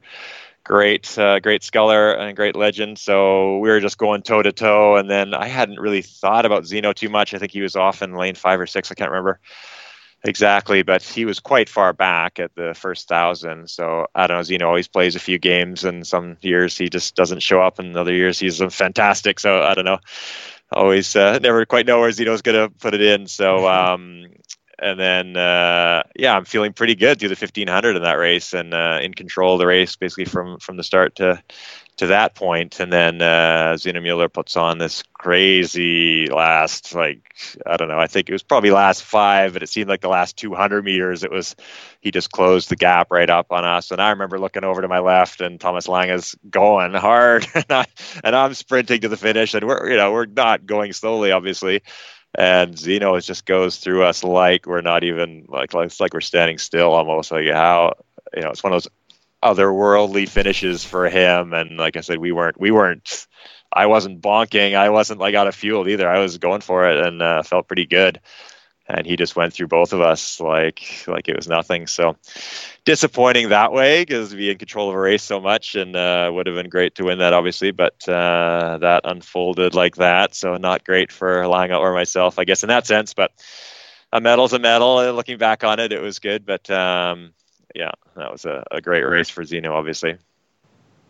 [0.64, 2.98] great uh, great sculler and great legend.
[2.98, 6.64] So we were just going toe to toe, and then I hadn't really thought about
[6.64, 7.34] Xeno too much.
[7.34, 8.90] I think he was off in lane five or six.
[8.90, 9.40] I can't remember
[10.22, 13.70] exactly, but he was quite far back at the first thousand.
[13.70, 14.42] So I don't know.
[14.42, 17.96] Xeno always plays a few games, and some years he just doesn't show up, and
[17.96, 19.40] other years he's fantastic.
[19.40, 19.98] So I don't know.
[20.72, 23.26] Always uh, never quite know where Xeno's going to put it in.
[23.26, 24.26] So um,
[24.80, 28.74] and then uh, yeah, I'm feeling pretty good through the 1500 in that race, and
[28.74, 31.42] uh, in control of the race basically from from the start to
[32.00, 32.80] to that point.
[32.80, 37.34] and then uh, Xeno Müller puts on this crazy last, like
[37.66, 40.08] I don't know, I think it was probably last five, but it seemed like the
[40.08, 41.54] last 200 meters, it was
[42.00, 43.90] he just closed the gap right up on us.
[43.90, 47.66] And I remember looking over to my left, and Thomas Lange is going hard, and,
[47.68, 47.84] I,
[48.24, 51.82] and I'm sprinting to the finish, and we're you know we're not going slowly, obviously.
[52.34, 56.14] And Xeno it just goes through us like we're not even like, like it's like
[56.14, 57.94] we're standing still almost like how
[58.34, 58.90] you know it's one of those
[59.42, 61.52] otherworldly finishes for him.
[61.52, 63.26] And like I said, we weren't we weren't.
[63.72, 64.74] I wasn't bonking.
[64.74, 66.08] I wasn't like out of fuel either.
[66.08, 68.20] I was going for it and uh, felt pretty good.
[68.96, 71.86] And he just went through both of us like like it was nothing.
[71.86, 72.16] So
[72.84, 76.46] disappointing that way because we in control of a race so much and uh, would
[76.46, 77.70] have been great to win that obviously.
[77.70, 80.34] But uh, that unfolded like that.
[80.34, 83.14] So not great for Lange or myself, I guess in that sense.
[83.14, 83.32] But
[84.12, 85.12] a medal's a medal.
[85.12, 86.44] Looking back on it, it was good.
[86.44, 87.32] But um,
[87.74, 90.16] yeah, that was a, a great race for Xeno, obviously.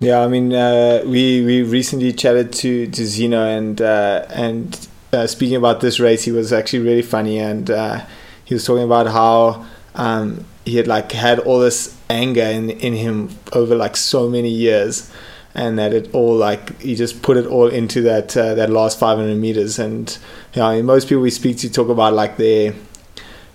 [0.01, 5.27] Yeah, I mean, uh, we we recently chatted to to Xeno, and uh, and uh,
[5.27, 8.05] speaking about this race, he was actually really funny, and uh,
[8.45, 12.95] he was talking about how um, he had like had all this anger in in
[12.95, 15.11] him over like so many years,
[15.55, 18.99] and that it all like he just put it all into that uh, that last
[18.99, 20.19] 500 meters, and
[20.55, 22.75] you know, I mean, most people we speak to talk about like their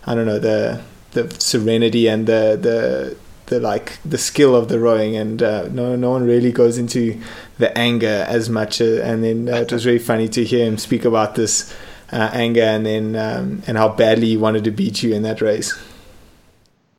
[0.06, 0.82] I don't know the
[1.12, 5.96] the serenity and the the the like the skill of the rowing, and uh, no
[5.96, 7.20] no one really goes into
[7.58, 8.82] the anger as much.
[8.82, 11.74] Uh, and then uh, it was really funny to hear him speak about this
[12.12, 15.42] uh, anger and then um, and how badly he wanted to beat you in that
[15.42, 15.74] race.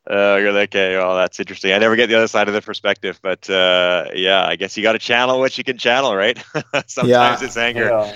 [0.09, 1.73] Uh, okay, well, that's interesting.
[1.73, 4.83] I never get the other side of the perspective, but uh, yeah, I guess you
[4.83, 6.37] got to channel what you can channel, right?
[6.87, 7.37] Sometimes Yeah.
[7.41, 7.89] it's anger.
[7.89, 8.15] Yeah.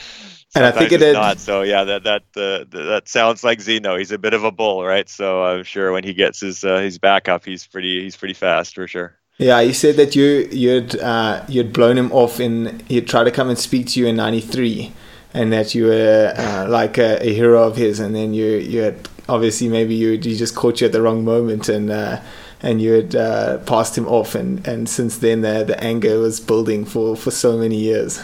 [0.54, 1.40] And I think it's not.
[1.40, 3.98] So yeah, that that uh, that sounds like Xeno.
[3.98, 5.08] He's a bit of a bull, right?
[5.08, 8.34] So I'm sure when he gets his uh, his back up, he's pretty he's pretty
[8.34, 9.16] fast for sure.
[9.38, 13.32] Yeah, he said that you you'd uh, you'd blown him off in he'd try to
[13.32, 14.92] come and speak to you in '93,
[15.34, 18.82] and that you were uh, like a, a hero of his, and then you you
[18.82, 22.22] had obviously maybe you you just caught you at the wrong moment, and uh,
[22.62, 26.42] and you had uh, passed him off, and, and since then the the anger was
[26.42, 28.22] building for for so many years.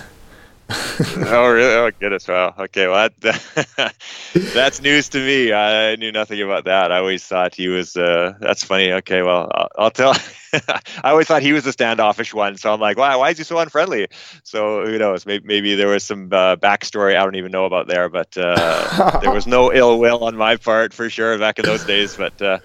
[0.70, 1.74] Oh really?
[1.74, 2.28] Oh goodness!
[2.28, 2.54] Wow.
[2.60, 2.88] Okay.
[2.88, 3.96] Well, that,
[4.34, 5.54] that's news to me.
[5.54, 6.92] I knew nothing about that.
[6.92, 7.96] I always thought he was.
[7.96, 8.92] Uh, that's funny.
[8.94, 9.22] Okay.
[9.22, 10.14] Well, I'll, I'll tell.
[10.54, 12.58] I always thought he was the standoffish one.
[12.58, 13.16] So I'm like, why?
[13.16, 14.08] Why is he so unfriendly?
[14.44, 15.26] So who knows?
[15.26, 18.10] Maybe, maybe there was some uh, backstory I don't even know about there.
[18.10, 21.86] But uh, there was no ill will on my part for sure back in those
[21.86, 22.18] days.
[22.18, 22.60] But uh,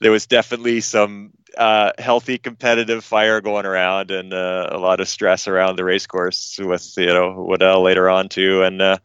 [0.00, 5.08] there was definitely some uh, healthy competitive fire going around and uh, a lot of
[5.08, 8.98] stress around the race course with you know Waddell later on too and uh,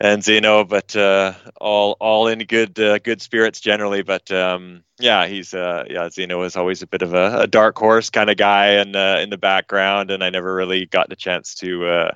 [0.00, 4.02] and Xeno, but uh, all all in good uh, good spirits generally.
[4.02, 7.76] But um, yeah, he's uh, yeah Xeno is always a bit of a, a dark
[7.76, 11.16] horse kind of guy and uh, in the background, and I never really got the
[11.16, 12.10] chance to uh,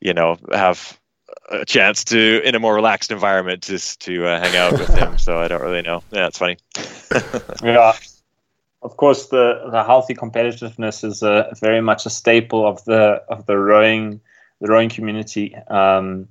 [0.00, 0.98] you know have
[1.50, 5.18] a chance to in a more relaxed environment just to uh, hang out with him.
[5.26, 6.02] So I don't really know.
[6.12, 6.56] Yeah, it's funny.
[7.62, 7.94] yeah.
[8.86, 13.44] Of course, the, the healthy competitiveness is a, very much a staple of the of
[13.46, 14.20] the rowing
[14.60, 15.56] the rowing community.
[15.56, 16.28] Um,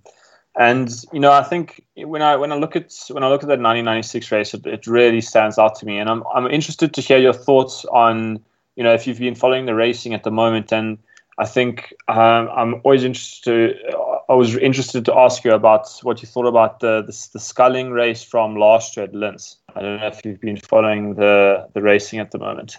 [0.57, 3.47] and you know, I think when I when I look at when I look at
[3.47, 5.97] that 1996 race, it, it really stands out to me.
[5.97, 8.39] And I'm I'm interested to hear your thoughts on
[8.77, 10.71] you know if you've been following the racing at the moment.
[10.71, 10.97] And
[11.37, 13.43] I think um, I'm always interested.
[13.43, 17.39] To, I was interested to ask you about what you thought about the the, the
[17.39, 19.57] sculling race from last year at Linz.
[19.75, 22.77] I don't know if you've been following the the racing at the moment.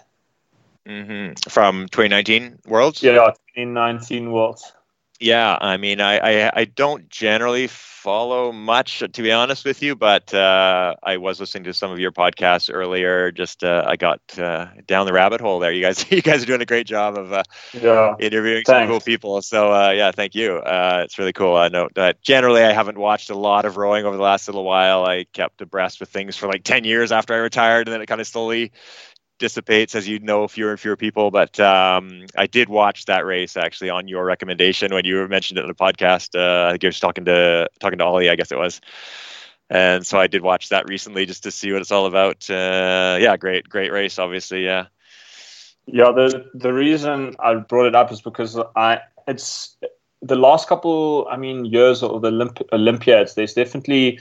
[0.86, 3.02] hmm From 2019 Worlds.
[3.02, 3.14] Yeah,
[3.56, 4.72] 2019 Worlds.
[5.20, 9.94] Yeah, I mean, I, I, I don't generally follow much, to be honest with you,
[9.96, 13.30] but uh, I was listening to some of your podcasts earlier.
[13.32, 15.72] Just uh, I got uh, down the rabbit hole there.
[15.72, 17.42] You guys, you guys are doing a great job of uh,
[17.72, 18.16] Yeah.
[18.18, 19.40] interviewing some cool people.
[19.42, 20.56] So uh, yeah, thank you.
[20.56, 21.56] Uh, it's really cool.
[21.56, 24.64] I know that generally I haven't watched a lot of rowing over the last little
[24.64, 25.04] while.
[25.04, 28.06] I kept abreast with things for like ten years after I retired, and then it
[28.06, 28.72] kind of slowly
[29.38, 31.30] dissipates as you know fewer and fewer people.
[31.30, 35.62] But um, I did watch that race actually on your recommendation when you mentioned it
[35.62, 36.38] in the podcast.
[36.38, 38.80] Uh, I think you were talking to talking to Ollie, I guess it was.
[39.68, 42.48] And so I did watch that recently just to see what it's all about.
[42.48, 44.64] Uh, yeah, great, great race, obviously.
[44.64, 44.86] Yeah.
[45.86, 49.76] Yeah, the the reason I brought it up is because I it's
[50.22, 53.34] the last couple, I mean, years of the Olymp- Olympiads.
[53.34, 54.20] There's definitely,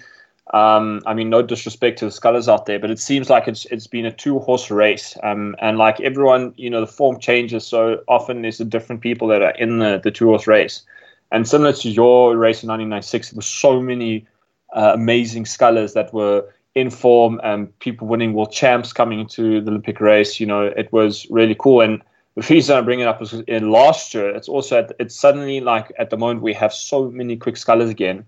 [0.53, 3.65] um, I mean, no disrespect to the scullers out there, but it seems like it's
[3.65, 7.65] it's been a two horse race, um, and like everyone, you know, the form changes
[7.65, 8.41] so often.
[8.41, 10.83] There's the different people that are in the the two horse race,
[11.31, 14.27] and similar to your race in 1996, there were so many
[14.75, 19.71] uh, amazing scullers that were in form and people winning world champs coming into the
[19.71, 20.39] Olympic race.
[20.39, 21.81] You know, it was really cool.
[21.81, 22.01] And
[22.35, 25.61] the reason I bring it up is in last year, it's also at, it's suddenly
[25.61, 28.25] like at the moment we have so many quick scullers again.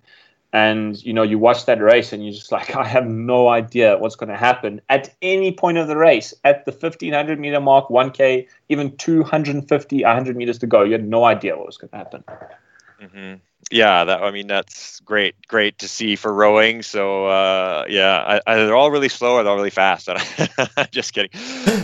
[0.54, 3.98] And you know, you watch that race and you're just like, I have no idea
[3.98, 6.34] what's going to happen at any point of the race.
[6.44, 11.26] At the 1500 meter mark, 1K, even 250, 100 meters to go, you had no
[11.26, 12.24] idea what was going to happen.
[13.00, 13.34] hmm
[13.72, 16.82] Yeah, that I mean that's great, great to see for rowing.
[16.82, 20.08] So uh, yeah, I, I, they're all really slow or they're all really fast.
[20.92, 21.32] Just kidding.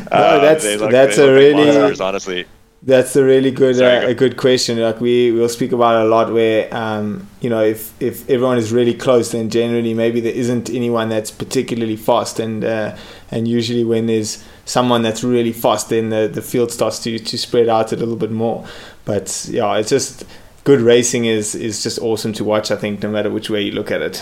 [0.09, 2.45] Uh, that's- they look- that's a really- monsters, honestly.
[2.85, 4.77] That's a really good Sorry, uh, a good question.
[4.77, 6.33] Like we we'll speak about it a lot.
[6.33, 10.69] Where um, you know if if everyone is really close, then generally maybe there isn't
[10.69, 12.97] anyone that's particularly fast, and uh,
[13.31, 17.37] and usually when there's someone that's really fast, then the, the field starts to to
[17.37, 18.67] spread out a little bit more.
[19.05, 20.25] But yeah, it's just
[20.65, 22.69] good racing is is just awesome to watch.
[22.69, 24.21] I think no matter which way you look at it.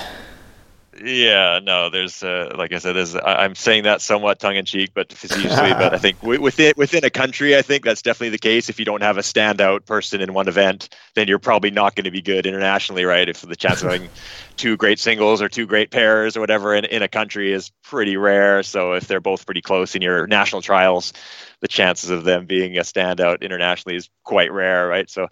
[1.03, 4.65] Yeah, no, there's uh, like I said, there's, I, I'm saying that somewhat tongue in
[4.65, 5.71] cheek, but facetiously.
[5.71, 8.69] but I think wi- within within a country, I think that's definitely the case.
[8.69, 12.05] If you don't have a standout person in one event, then you're probably not going
[12.05, 13.27] to be good internationally, right?
[13.27, 14.09] If the chance of having
[14.57, 18.17] two great singles or two great pairs or whatever in, in a country is pretty
[18.17, 18.61] rare.
[18.61, 21.13] So if they're both pretty close in your national trials,
[21.61, 25.09] the chances of them being a standout internationally is quite rare, right?
[25.09, 25.27] So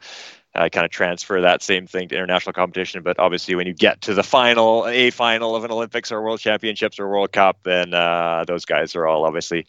[0.59, 3.01] uh, kind of transfer that same thing to international competition.
[3.01, 6.41] But obviously, when you get to the final, a final of an Olympics or World
[6.41, 9.67] Championships or World Cup, then uh, those guys are all obviously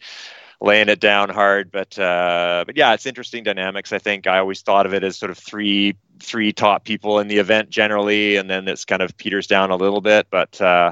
[0.59, 1.71] laying it down hard.
[1.71, 3.93] But uh, but yeah, it's interesting dynamics.
[3.93, 7.29] I think I always thought of it as sort of three three top people in
[7.29, 10.27] the event generally, and then it's kind of peters down a little bit.
[10.29, 10.91] But uh,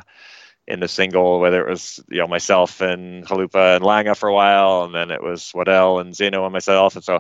[0.66, 4.34] in the single, whether it was you know myself and Chalupa and Lange for a
[4.34, 7.20] while, and then it was Waddell and Xeno and myself, and so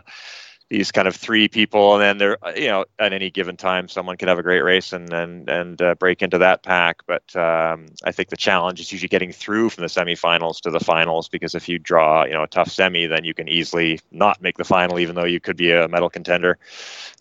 [0.70, 4.18] these kind of three people, and then there, you know, at any given time, someone
[4.18, 7.02] could have a great race and and and uh, break into that pack.
[7.08, 10.80] But um, I think the challenge is usually getting through from the semifinals to the
[10.80, 14.42] finals because if you draw, you know, a tough semi, then you can easily not
[14.42, 16.60] make the final, even though you could be a medal contender,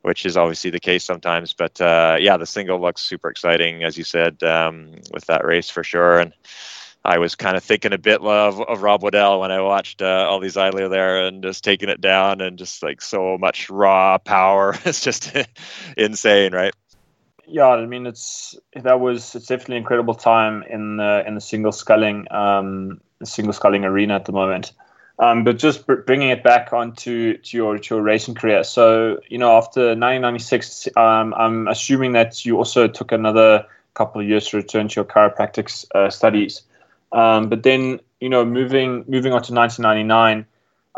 [0.03, 1.55] which is obviously the case sometimes.
[1.55, 5.70] But uh, yeah, the single looks super exciting, as you said, um, with that race
[5.70, 6.35] for sure, and.
[7.05, 10.27] I was kind of thinking a bit of, of Rob Waddell when I watched uh,
[10.29, 14.77] Ollie Zeidler there and just taking it down and just like so much raw power.
[14.85, 15.33] it's just
[15.97, 16.75] insane, right?
[17.47, 21.41] Yeah, I mean it's that was it's definitely an incredible time in the in the
[21.41, 24.73] single sculling um, single sculling arena at the moment.
[25.19, 28.65] Um, but just br- bringing it back onto to your to your racing career.
[28.65, 33.65] So you know after 1996, um, I'm assuming that you also took another
[33.95, 36.62] couple of years to return to your chiropractic uh, studies.
[37.12, 40.47] Um, but then, you know, moving moving on to 1999,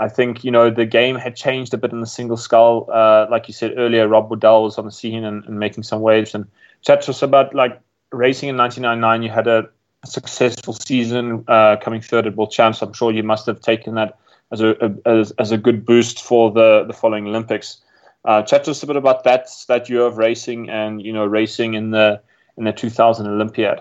[0.00, 2.88] I think you know the game had changed a bit in the single scull.
[2.92, 6.00] Uh, like you said earlier, Rob Waddell was on the scene and, and making some
[6.00, 6.34] waves.
[6.34, 6.46] And
[6.82, 7.78] chat us about like
[8.10, 9.22] racing in 1999.
[9.22, 9.68] You had a
[10.04, 12.80] successful season, uh, coming third at World Champs.
[12.80, 14.18] I'm sure you must have taken that
[14.50, 17.78] as a, a as, as, a good boost for the the following Olympics.
[18.24, 21.26] Uh, chat to us a bit about that that year of racing and you know
[21.26, 22.20] racing in the
[22.56, 23.80] in the 2000 Olympiad.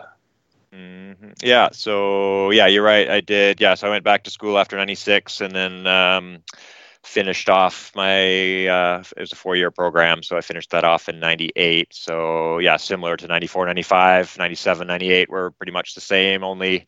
[0.74, 1.32] Mm-hmm.
[1.42, 1.70] Yeah.
[1.72, 3.10] So yeah, you're right.
[3.10, 3.60] I did.
[3.60, 3.74] Yeah.
[3.76, 6.44] So I went back to school after '96, and then um,
[7.04, 8.68] finished off my.
[8.68, 11.88] Uh, it was a four-year program, so I finished that off in '98.
[11.92, 16.44] So yeah, similar to '94, '95, '97, '98 were pretty much the same.
[16.44, 16.86] Only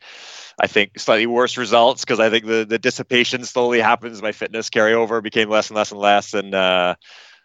[0.60, 4.22] I think slightly worse results because I think the the dissipation slowly happens.
[4.22, 6.95] My fitness carryover became less and less and less, and uh,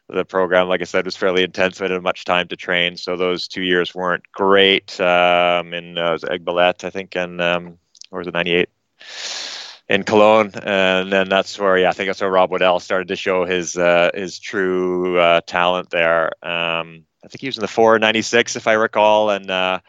[0.08, 1.80] the program, like I said, was fairly intense.
[1.80, 5.00] I didn't have much time to train, so those two years weren't great.
[5.00, 7.78] Um, in uh, Aiguebelette, I think, and um,
[8.10, 8.68] or was it '98
[9.88, 10.52] in Cologne?
[10.62, 13.76] And then that's where, yeah, I think that's where Rob Waddell started to show his
[13.76, 16.26] uh, his true uh, talent there.
[16.44, 19.80] Um, I think he was in the four '96, if I recall, and uh,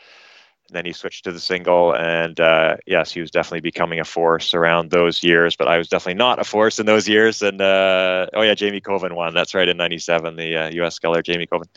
[0.68, 4.06] and then he switched to the single, and uh, yes, he was definitely becoming a
[4.06, 5.56] force around those years.
[5.56, 7.42] But I was definitely not a force in those years.
[7.42, 9.34] And uh, oh yeah, Jamie Koven won.
[9.34, 10.96] That's right in '97, the uh, U.S.
[10.96, 11.68] sculler Jamie Koven.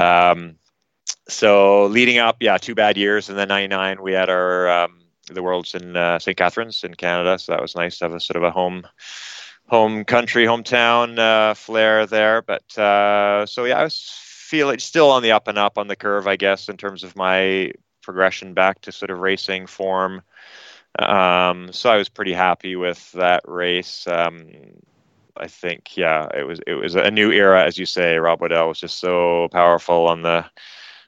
[0.00, 0.56] Um,
[1.28, 5.00] so leading up, yeah, two bad years, and then '99 we had our um,
[5.32, 6.36] the Worlds in uh, St.
[6.36, 8.86] Catharines in Canada, so that was nice to have a sort of a home
[9.68, 12.42] home country, hometown uh, flair there.
[12.42, 15.88] But uh, so yeah, I was feel it's still on the up and up on
[15.88, 20.22] the curve, I guess, in terms of my progression back to sort of racing form.
[20.98, 24.06] Um, so I was pretty happy with that race.
[24.06, 24.48] Um,
[25.36, 28.16] I think, yeah, it was it was a new era, as you say.
[28.16, 30.46] Rob Waddell was just so powerful on the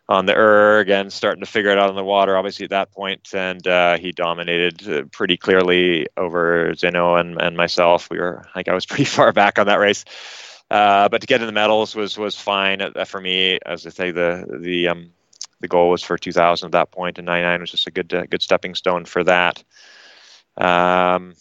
[0.08, 2.36] on the erg and starting to figure it out on the water.
[2.36, 7.56] Obviously, at that point, and uh, he dominated uh, pretty clearly over Xeno and, and
[7.56, 8.10] myself.
[8.10, 10.04] We were, I think, I was pretty far back on that race.
[10.70, 13.58] Uh, but to get in the medals was was fine uh, for me.
[13.64, 15.10] As I say, the the um,
[15.60, 18.26] the goal was for 2000 at that point, and 99 was just a good uh,
[18.26, 19.62] good stepping stone for that.
[20.56, 21.34] Um,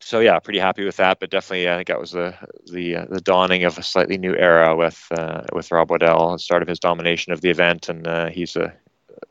[0.00, 1.18] so yeah, pretty happy with that.
[1.20, 2.34] But definitely, I think that was the
[2.70, 6.38] the uh, the dawning of a slightly new era with uh, with Rob Waddell, the
[6.38, 8.74] start of his domination of the event, and uh, he's a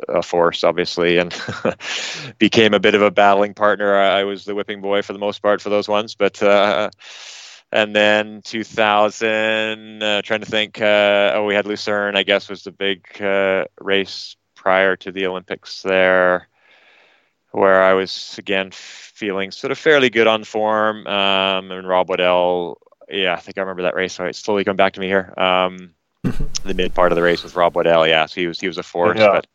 [0.10, 1.36] a force, obviously, and
[2.40, 3.96] became a bit of a battling partner.
[3.96, 6.90] I was the whipping boy for the most part for those ones, but uh,
[7.72, 12.64] and then 2000 uh, trying to think uh, oh we had lucerne i guess was
[12.64, 16.48] the big uh, race prior to the olympics there
[17.52, 18.72] where i was again
[19.18, 21.08] feeling sort of fairly good on form.
[21.08, 22.80] Um, and rob waddell
[23.10, 24.14] yeah i think i remember that race.
[24.14, 25.34] So it's slowly coming back to me here.
[25.38, 28.68] Um, the mid part of the race with rob waddell yeah so he was he
[28.68, 29.30] was a force yeah.
[29.32, 29.48] but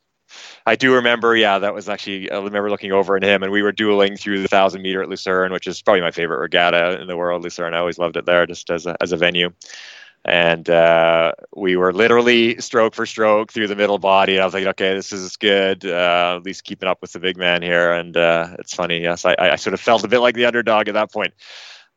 [0.67, 3.63] I do remember, yeah, that was actually, I remember looking over at him and we
[3.63, 7.09] were dueling through the thousand meter at Lucerne, which is probably my favorite regatta in
[7.09, 7.43] the world.
[7.43, 9.53] Lucerne, I always loved it there just as a, as a venue.
[10.25, 14.39] And uh, we were literally stroke for stroke through the middle body.
[14.39, 15.85] I was like, okay, this is good.
[15.85, 17.93] Uh, at least keeping up with the big man here.
[17.93, 19.01] And uh, it's funny.
[19.01, 21.35] Yes, I, I sort of felt a bit like the underdog at that point.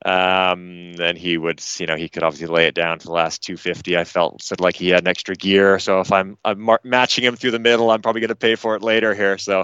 [0.05, 3.41] Um, and he would, you know, he could obviously lay it down to the last
[3.41, 3.97] 250.
[3.97, 5.79] I felt said like he had an extra gear.
[5.79, 8.53] So if I'm, I'm mar- matching him through the middle, I'm probably going to pay
[8.53, 9.39] for it later here.
[9.39, 9.61] So,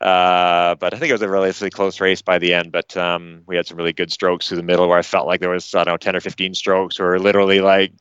[0.00, 2.72] uh, but I think it was a relatively close race by the end.
[2.72, 5.38] But um, we had some really good strokes through the middle where I felt like
[5.38, 7.92] there was, I don't know, 10 or 15 strokes or literally like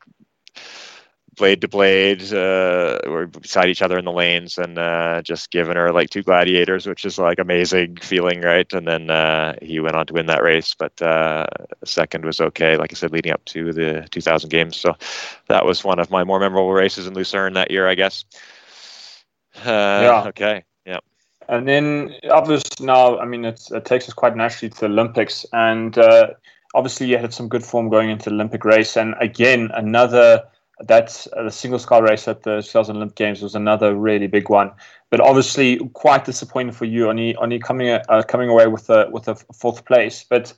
[1.37, 2.21] blade to blade.
[2.33, 6.23] Uh, we're beside each other in the lanes and uh, just giving her like two
[6.23, 8.71] gladiators, which is like amazing feeling, right?
[8.73, 11.45] And then uh, he went on to win that race, but uh,
[11.85, 12.77] second was okay.
[12.77, 14.95] Like I said, leading up to the 2000 games, so
[15.47, 18.25] that was one of my more memorable races in Lucerne that year, I guess.
[19.55, 20.23] Uh, Yeah.
[20.27, 20.63] Okay.
[20.85, 20.99] Yeah.
[21.49, 25.45] And then, obviously, now, I mean, it's, it takes us quite naturally to the Olympics.
[25.53, 26.31] And uh,
[26.75, 28.97] obviously, you had some good form going into the Olympic race.
[28.97, 30.43] And again, another,
[30.81, 34.49] that's uh, the single sky race at the 2000 Olympic Games was another really big
[34.49, 34.71] one.
[35.09, 39.27] But obviously, quite disappointing for you, only, only coming uh, coming away with a, with
[39.27, 40.25] a fourth place.
[40.27, 40.53] But,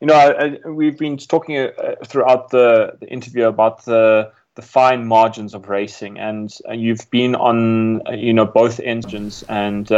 [0.00, 1.70] you know, I, I, we've been talking uh,
[2.04, 7.34] throughout the, the interview about the the fine margins of racing, and uh, you've been
[7.36, 9.92] on uh, you know both engines, and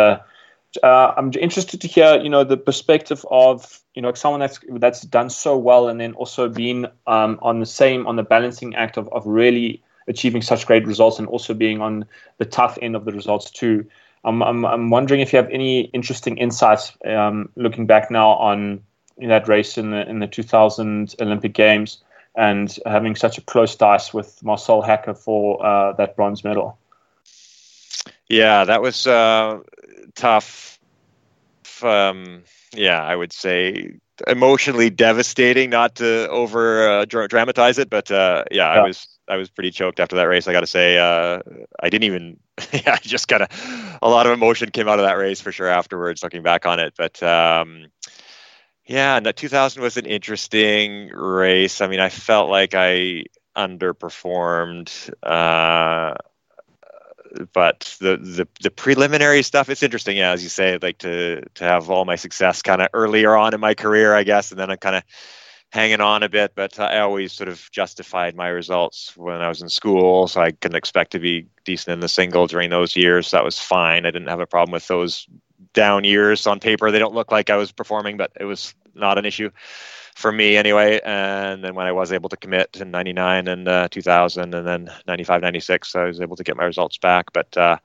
[0.82, 5.02] uh, I'm interested to hear you know the perspective of you know someone that's that's
[5.02, 8.96] done so well, and then also been um, on the same on the balancing act
[8.96, 12.04] of of really achieving such great results, and also being on
[12.38, 13.86] the tough end of the results too.
[14.24, 18.82] I'm I'm, I'm wondering if you have any interesting insights um, looking back now on
[19.18, 22.02] that race in the in the 2000 Olympic Games
[22.34, 26.78] and having such a close dice with Marcel Hacker for uh, that bronze medal.
[28.28, 29.58] Yeah, that was uh,
[30.14, 30.78] tough.
[31.82, 32.44] Um,
[32.74, 33.94] yeah, I would say
[34.26, 35.70] emotionally devastating.
[35.70, 39.70] Not to over uh, dramatize it, but uh, yeah, yeah, I was I was pretty
[39.70, 40.48] choked after that race.
[40.48, 41.40] I got to say, uh,
[41.80, 42.38] I didn't even.
[42.72, 45.52] yeah, I just kind of a lot of emotion came out of that race for
[45.52, 46.94] sure afterwards, looking back on it.
[46.96, 47.86] But um,
[48.86, 51.80] yeah, and 2000 was an interesting race.
[51.80, 53.24] I mean, I felt like I
[53.56, 55.10] underperformed.
[57.52, 61.64] But the, the the preliminary stuff it's interesting yeah as you say like to to
[61.64, 64.70] have all my success kind of earlier on in my career i guess and then
[64.70, 65.02] i'm kind of
[65.70, 69.62] hanging on a bit but i always sort of justified my results when i was
[69.62, 73.30] in school so i couldn't expect to be decent in the single during those years
[73.30, 75.26] that was fine i didn't have a problem with those
[75.72, 79.16] down years on paper they don't look like i was performing but it was not
[79.16, 79.48] an issue
[80.14, 81.00] for me anyway.
[81.04, 84.92] And then when I was able to commit in 99 and uh, 2000 and then
[85.06, 87.32] 95, 96, I was able to get my results back.
[87.32, 87.78] But uh,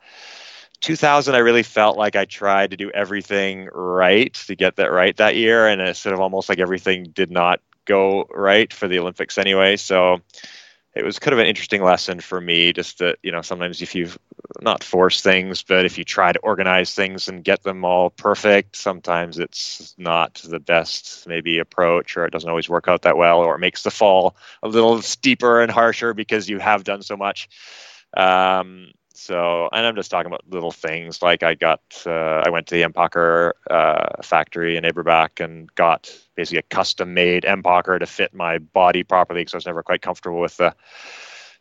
[0.81, 5.15] 2000, I really felt like I tried to do everything right to get that right
[5.17, 5.67] that year.
[5.67, 9.77] And it's sort of almost like everything did not go right for the Olympics anyway.
[9.77, 10.21] So
[10.97, 13.93] it was kind of an interesting lesson for me just that, you know, sometimes if
[13.93, 14.09] you
[14.61, 18.75] not force things, but if you try to organize things and get them all perfect,
[18.75, 23.39] sometimes it's not the best maybe approach, or it doesn't always work out that well,
[23.39, 27.15] or it makes the fall a little steeper and harsher because you have done so
[27.15, 27.47] much.
[28.15, 32.67] Um, so, and I'm just talking about little things like I got, uh, I went
[32.67, 38.05] to the Empacher uh, factory in Eberbach and got basically a custom made Empacher to
[38.05, 40.75] fit my body properly because I was never quite comfortable with the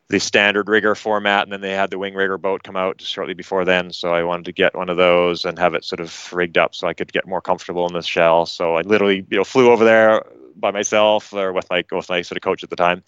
[0.09, 3.35] the standard rigger format, and then they had the wing rigger boat come out shortly
[3.35, 3.91] before then.
[3.91, 6.77] So I wanted to get one of those and have it sort of rigged up
[6.77, 8.47] so I could get more comfortable in the shell.
[8.47, 10.23] So I literally, you know, flew over there
[10.55, 13.03] by myself or with my with my sort of coach at the time,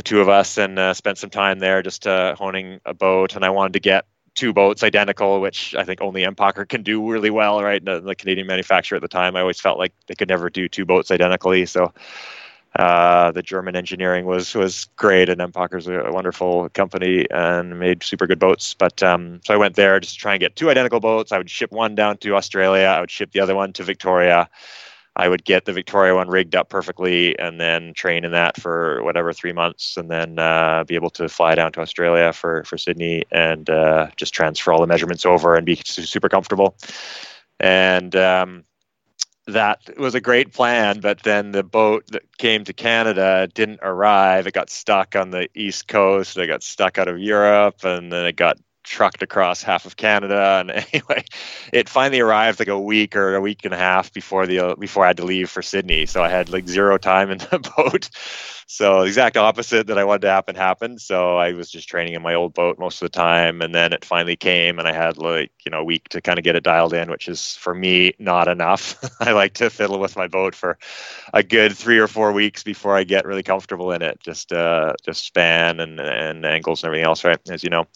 [0.00, 3.36] the two of us, and uh, spent some time there just uh, honing a boat.
[3.36, 7.10] And I wanted to get two boats identical, which I think only Empacher can do
[7.10, 7.84] really well, right?
[7.84, 10.70] The, the Canadian manufacturer at the time, I always felt like they could never do
[10.70, 11.66] two boats identically.
[11.66, 11.92] So
[12.76, 18.02] uh, the German engineering was was great, and Empacher's a, a wonderful company and made
[18.02, 18.72] super good boats.
[18.72, 21.30] But um, so I went there just to try and get two identical boats.
[21.30, 22.86] I would ship one down to Australia.
[22.86, 24.48] I would ship the other one to Victoria.
[25.16, 29.02] I would get the Victoria one rigged up perfectly, and then train in that for
[29.02, 32.78] whatever three months, and then uh, be able to fly down to Australia for for
[32.78, 36.76] Sydney and uh, just transfer all the measurements over and be super comfortable.
[37.58, 38.64] And um,
[39.46, 44.46] that was a great plan, but then the boat that came to Canada didn't arrive.
[44.46, 46.36] It got stuck on the east coast.
[46.36, 50.58] It got stuck out of Europe, and then it got trucked across half of Canada.
[50.60, 51.24] And anyway,
[51.72, 55.04] it finally arrived like a week or a week and a half before the before
[55.04, 56.06] I had to leave for Sydney.
[56.06, 58.10] So I had like zero time in the boat.
[58.72, 61.00] So the exact opposite that I wanted to happen happened.
[61.00, 63.92] So I was just training in my old boat most of the time, and then
[63.92, 66.54] it finally came, and I had like you know a week to kind of get
[66.54, 68.94] it dialed in, which is for me not enough.
[69.20, 70.78] I like to fiddle with my boat for
[71.34, 74.20] a good three or four weeks before I get really comfortable in it.
[74.20, 77.40] Just uh, just span and and angles and everything else, right?
[77.50, 77.88] As you know.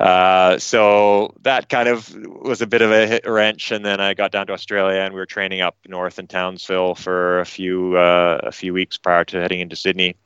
[0.00, 2.10] Uh, so that kind of
[2.42, 5.12] was a bit of a hit wrench, and then I got down to Australia, and
[5.12, 9.26] we were training up north in Townsville for a few uh, a few weeks prior
[9.26, 10.16] to heading into Sydney,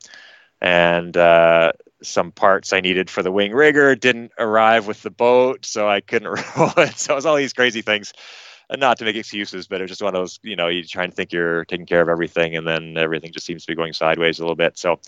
[0.61, 5.65] and uh, some parts I needed for the wing rigger didn't arrive with the boat,
[5.65, 6.97] so I couldn't roll it.
[6.97, 8.13] So it was all these crazy things.
[8.71, 11.03] Not to make excuses, but it was just one of those, you know, you try
[11.03, 13.93] and think you're taking care of everything, and then everything just seems to be going
[13.93, 14.77] sideways a little bit.
[14.77, 14.99] So,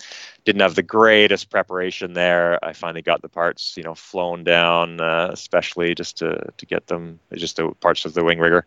[0.45, 2.63] didn't have the greatest preparation there.
[2.63, 6.88] I finally got the parts, you know, flown down, uh, especially just to to get
[6.88, 8.65] them, just the parts of the wing rigger.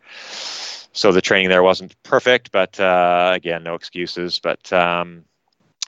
[0.93, 4.41] So the training there wasn't perfect, but uh, again, no excuses.
[4.41, 5.25] But um,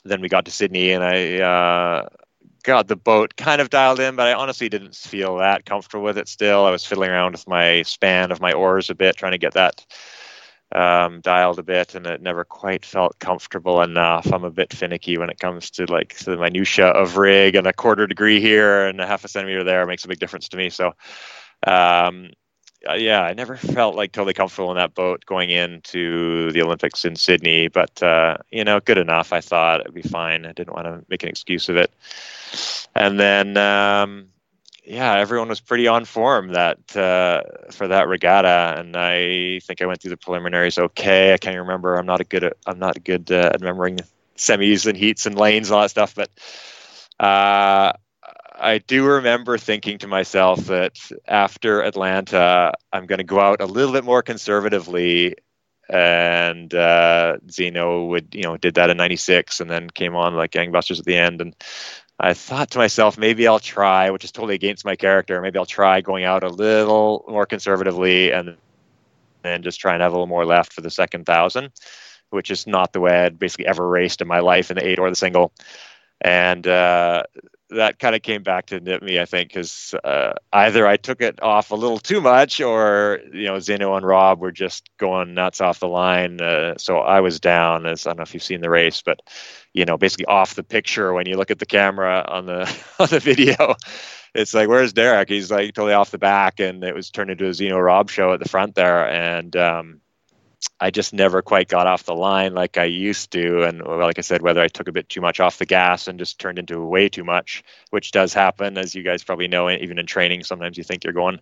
[0.05, 2.09] then we got to Sydney, and I uh,
[2.63, 6.19] got the boat kind of dialed in, but I honestly didn't feel that comfortable with
[6.19, 6.65] it still.
[6.65, 9.55] I was fiddling around with my span of my oars a bit, trying to get
[9.55, 9.85] that
[10.75, 14.33] um, dialed a bit, and it never quite felt comfortable enough.
[14.33, 17.73] I'm a bit finicky when it comes to like the minutia of rig, and a
[17.73, 20.71] quarter degree here and a half a centimeter there makes a big difference to me.
[20.71, 20.93] So,
[21.67, 22.31] um,
[22.95, 27.17] yeah, I never felt like totally comfortable in that boat going into the Olympics in
[27.17, 29.33] Sydney, but uh, you know, good enough.
[29.33, 30.47] I thought it'd be fine.
[30.47, 31.93] I didn't want to make an excuse of it.
[32.95, 34.27] And then, um,
[34.85, 39.87] yeah, everyone was pretty on form that uh, for that regatta, and I think I
[39.87, 41.33] went through the preliminaries okay.
[41.33, 41.97] I can't remember.
[41.97, 42.53] I'm not a good.
[42.67, 44.01] I'm not good uh, at remembering
[44.37, 46.31] semis and heats and lanes and all that stuff, but.
[48.55, 53.67] I do remember thinking to myself that after Atlanta, I'm going to go out a
[53.67, 55.37] little bit more conservatively.
[55.89, 60.53] And uh, Xeno would, you know, did that in '96, and then came on like
[60.53, 61.41] gangbusters at the end.
[61.41, 61.57] And
[62.19, 65.41] I thought to myself, maybe I'll try, which is totally against my character.
[65.43, 68.57] Maybe I'll try going out a little more conservatively, and
[69.43, 71.73] then just try and have a little more left for the second thousand,
[72.31, 74.99] which is not the way I'd basically ever raced in my life in the eight
[74.99, 75.53] or the single.
[76.21, 77.25] And uh,
[77.75, 81.21] that kind of came back to nip me, I think, because uh, either I took
[81.21, 85.35] it off a little too much, or you know, Xeno and Rob were just going
[85.35, 86.41] nuts off the line.
[86.41, 87.87] Uh, so I was down.
[87.87, 89.21] As I don't know if you've seen the race, but
[89.73, 92.63] you know, basically off the picture when you look at the camera on the
[92.99, 93.77] on the video.
[94.35, 95.29] It's like, where's Derek?
[95.29, 98.33] He's like totally off the back, and it was turned into a Xeno Rob show
[98.33, 100.01] at the front there, and um,
[100.81, 103.63] I just never quite got off the line like I used to.
[103.63, 106.19] And like I said, whether I took a bit too much off the gas and
[106.19, 109.99] just turned into way too much, which does happen, as you guys probably know, even
[109.99, 111.41] in training, sometimes you think you're going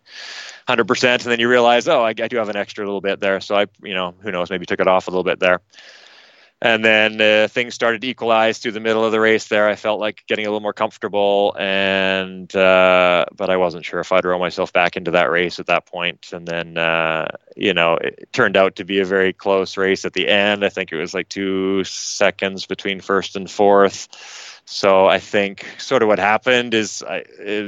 [0.68, 3.40] 100%, and then you realize, oh, I, I do have an extra little bit there.
[3.40, 5.60] So I, you know, who knows, maybe took it off a little bit there
[6.62, 9.68] and then uh, things started to equalize through the middle of the race there.
[9.68, 14.12] I felt like getting a little more comfortable and uh, but i wasn't sure if
[14.12, 16.30] i'd roll myself back into that race at that point.
[16.32, 20.12] And then uh, you know it turned out to be a very close race at
[20.12, 20.64] the end.
[20.64, 24.08] I think it was like two seconds between first and fourth.
[24.66, 27.24] So I think sort of what happened is, I,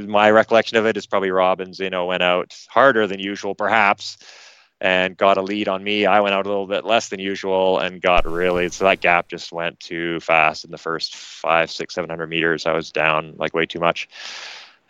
[0.07, 4.17] my recollection of it is probably Rob and Xeno went out harder than usual, perhaps,
[4.83, 6.05] and got a lead on me.
[6.05, 9.29] I went out a little bit less than usual and got really so that gap
[9.29, 12.65] just went too fast in the first five, six, seven hundred meters.
[12.65, 14.09] I was down like way too much.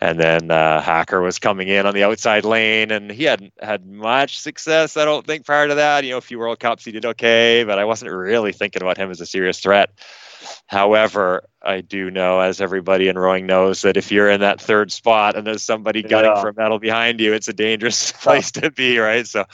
[0.04, 3.86] And then uh, Hacker was coming in on the outside lane, and he hadn't had
[3.86, 4.98] much success.
[4.98, 6.04] I don't think prior to that.
[6.04, 8.98] You know, a few World Cups he did okay, but I wasn't really thinking about
[8.98, 9.92] him as a serious threat.
[10.68, 14.92] However, I do know, as everybody in rowing knows, that if you're in that third
[14.92, 16.42] spot and there's somebody gunning yeah.
[16.42, 19.26] for a medal behind you, it's a dangerous place to be, right?
[19.26, 19.46] So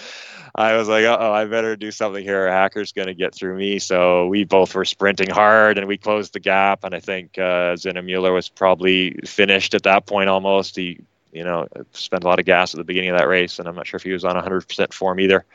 [0.55, 2.47] I was like, oh, I better do something here.
[2.47, 3.79] A Hacker's going to get through me.
[3.79, 6.83] So we both were sprinting hard and we closed the gap.
[6.83, 10.75] And I think uh, Xeno Müller was probably finished at that point almost.
[10.75, 10.99] He,
[11.31, 13.75] you know, spent a lot of gas at the beginning of that race, and I'm
[13.75, 15.45] not sure if he was on 100% form either.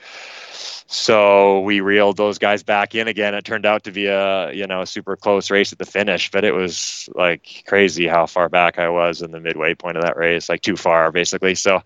[0.86, 3.34] So we reeled those guys back in again.
[3.34, 6.30] It turned out to be a you know a super close race at the finish,
[6.30, 10.02] but it was like crazy how far back I was in the midway point of
[10.02, 11.54] that race, like too far basically.
[11.54, 11.82] So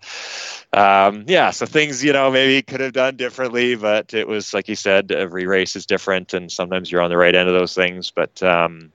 [0.73, 4.67] um, yeah, so things you know maybe could have done differently, but it was like
[4.67, 7.73] you said, every race is different, and sometimes you're on the right end of those
[7.73, 8.11] things.
[8.11, 8.91] But um,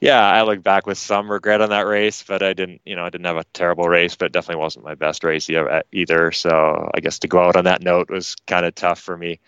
[0.00, 3.04] yeah, I look back with some regret on that race, but I didn't, you know,
[3.04, 6.32] I didn't have a terrible race, but definitely wasn't my best race either.
[6.32, 9.40] So I guess to go out on that note was kind of tough for me.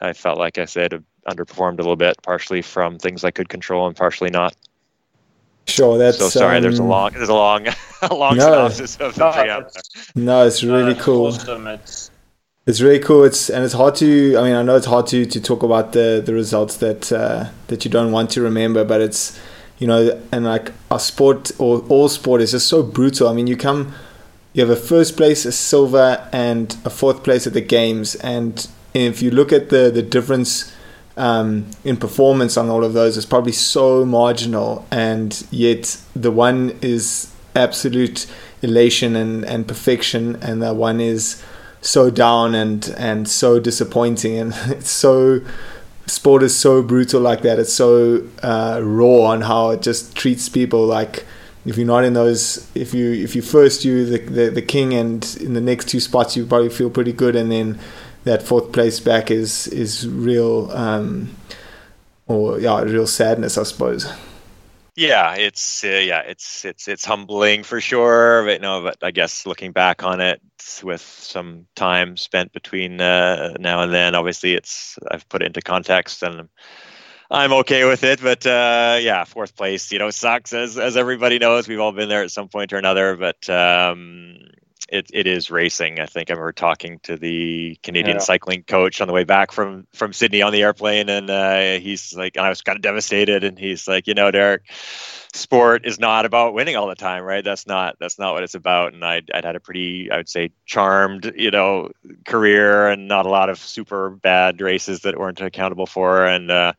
[0.00, 3.86] I felt like I said underperformed a little bit, partially from things I could control
[3.86, 4.56] and partially not.
[5.68, 6.56] Sure, that's so sorry.
[6.56, 7.68] Um, there's a long, there's a long,
[8.02, 11.26] a long no, synopsis of the no, it's, no, it's really uh, cool.
[11.26, 11.68] Awesome.
[11.68, 12.10] It's
[12.66, 13.22] it's really cool.
[13.22, 14.36] It's and it's hard to.
[14.36, 17.50] I mean, I know it's hard to to talk about the the results that uh,
[17.68, 19.38] that you don't want to remember, but it's
[19.82, 23.26] you know, and like our sport or all sport is just so brutal.
[23.26, 23.92] I mean, you come,
[24.52, 28.68] you have a first place, a silver, and a fourth place at the games, and
[28.94, 30.72] if you look at the the difference
[31.16, 36.78] um, in performance on all of those, it's probably so marginal, and yet the one
[36.80, 38.28] is absolute
[38.62, 41.42] elation and and perfection, and the one is
[41.80, 45.40] so down and and so disappointing, and it's so
[46.12, 47.58] sport is so brutal like that.
[47.58, 50.84] It's so uh, raw on how it just treats people.
[50.86, 51.24] Like
[51.64, 54.92] if you're not in those, if you if you first you the, the the king,
[54.92, 57.78] and in the next two spots you probably feel pretty good, and then
[58.24, 61.34] that fourth place back is is real, um,
[62.26, 64.12] or yeah, real sadness, I suppose.
[64.94, 68.44] Yeah, it's uh, yeah, it's it's it's humbling for sure.
[68.44, 70.42] But no, but I guess looking back on it
[70.82, 75.62] with some time spent between uh, now and then, obviously it's I've put it into
[75.62, 76.48] context and
[77.30, 78.20] I'm okay with it.
[78.22, 81.68] But uh, yeah, fourth place, you know, sucks as as everybody knows.
[81.68, 83.16] We've all been there at some point or another.
[83.16, 84.36] But um,
[84.92, 85.98] it, it is racing.
[85.98, 88.22] I think I remember talking to the Canadian yeah.
[88.22, 92.14] cycling coach on the way back from from Sydney on the airplane, and uh, he's
[92.14, 94.70] like, and I was kind of devastated, and he's like, you know, Derek,
[95.32, 97.42] sport is not about winning all the time, right?
[97.42, 98.92] That's not that's not what it's about.
[98.92, 101.90] And I'd, I'd had a pretty, I would say, charmed, you know,
[102.26, 106.50] career, and not a lot of super bad races that weren't accountable for, and.
[106.50, 106.72] Uh,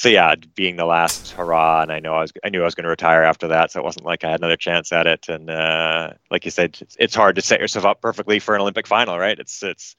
[0.00, 2.74] so yeah, being the last hurrah, and I know I was I knew I was
[2.74, 5.28] going to retire after that, so it wasn't like I had another chance at it.
[5.28, 8.62] And uh, like you said, it's, it's hard to set yourself up perfectly for an
[8.62, 9.38] Olympic final, right?
[9.38, 9.96] It's it's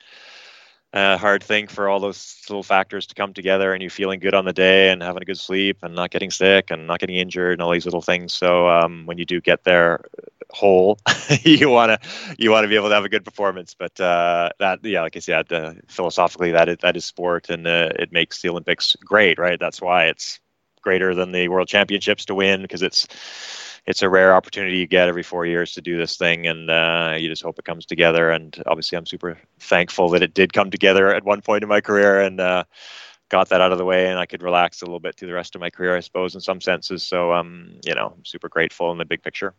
[0.93, 4.33] a hard thing for all those little factors to come together, and you feeling good
[4.33, 7.15] on the day, and having a good sleep, and not getting sick, and not getting
[7.15, 8.33] injured, and all these little things.
[8.33, 10.01] So um, when you do get there,
[10.51, 10.99] whole.
[11.43, 14.49] you want to you want to be able to have a good performance, but uh,
[14.59, 18.11] that yeah, like I said, uh, philosophically that is, that is sport, and uh, it
[18.11, 19.59] makes the Olympics great, right?
[19.59, 20.39] That's why it's
[20.81, 23.07] greater than the World Championships to win because it's
[23.87, 27.15] it's a rare opportunity you get every four years to do this thing, and uh,
[27.17, 28.29] you just hope it comes together.
[28.29, 31.81] And obviously, I'm super thankful that it did come together at one point in my
[31.81, 32.63] career, and uh,
[33.31, 35.33] got that out of the way and I could relax a little bit through the
[35.33, 37.01] rest of my career, I suppose, in some senses.
[37.01, 39.53] So, um, you know, I'm super grateful in the big picture.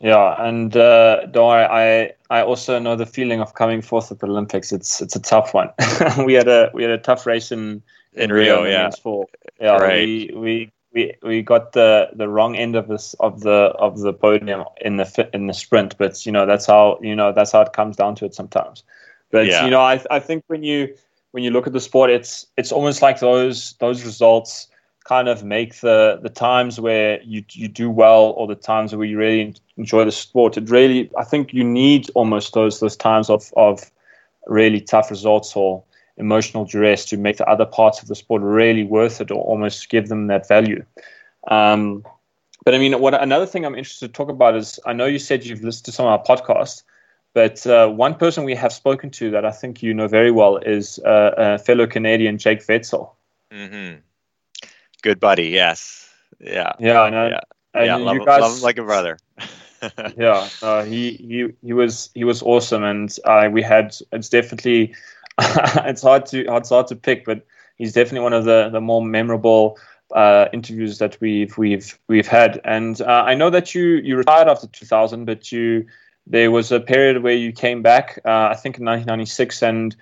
[0.00, 4.18] Yeah, and uh, don't worry, I I also know the feeling of coming fourth at
[4.18, 4.70] the Olympics.
[4.70, 5.70] It's it's a tough one.
[6.26, 7.82] we had a we had a tough race in
[8.16, 8.90] in, Rio, Rio yeah.
[8.90, 9.26] Four.
[9.60, 10.00] Yeah, right.
[10.00, 14.12] we, we we we got the the wrong end of this of the of the
[14.12, 17.60] podium in the in the sprint, but you know that's how you know that's how
[17.60, 18.82] it comes down to it sometimes.
[19.30, 19.64] But yeah.
[19.64, 20.94] you know, I I think when you
[21.32, 24.68] when you look at the sport, it's it's almost like those those results
[25.04, 29.06] kind of make the the times where you you do well or the times where
[29.06, 30.56] you really enjoy the sport.
[30.56, 33.90] It really, I think, you need almost those those times of of
[34.46, 35.82] really tough results or
[36.16, 39.88] emotional duress to make the other parts of the sport really worth it or almost
[39.88, 40.84] give them that value.
[41.48, 42.04] Um,
[42.64, 45.18] but I mean, what another thing I'm interested to talk about is I know you
[45.18, 46.82] said you've listened to some of our podcasts,
[47.32, 50.56] but uh, one person we have spoken to that I think you know very well
[50.56, 53.14] is uh, a fellow Canadian, Jake Wetzel.
[53.52, 54.00] Mm-hmm
[55.06, 55.48] good buddy.
[55.48, 56.08] Yes.
[56.40, 56.72] Yeah.
[56.80, 57.02] Yeah.
[57.02, 57.40] Uh, yeah.
[57.74, 57.96] And yeah.
[57.96, 59.18] Love, guys, love him like a brother.
[60.16, 60.48] yeah.
[60.60, 64.94] Uh, he he he was he was awesome, and uh, we had it's definitely
[65.84, 67.46] it's hard to it's hard to pick, but
[67.76, 69.78] he's definitely one of the the more memorable
[70.14, 72.60] uh, interviews that we've we've we've had.
[72.64, 75.86] And uh, I know that you you retired after 2000, but you
[76.26, 79.96] there was a period where you came back, uh, I think in 1996, and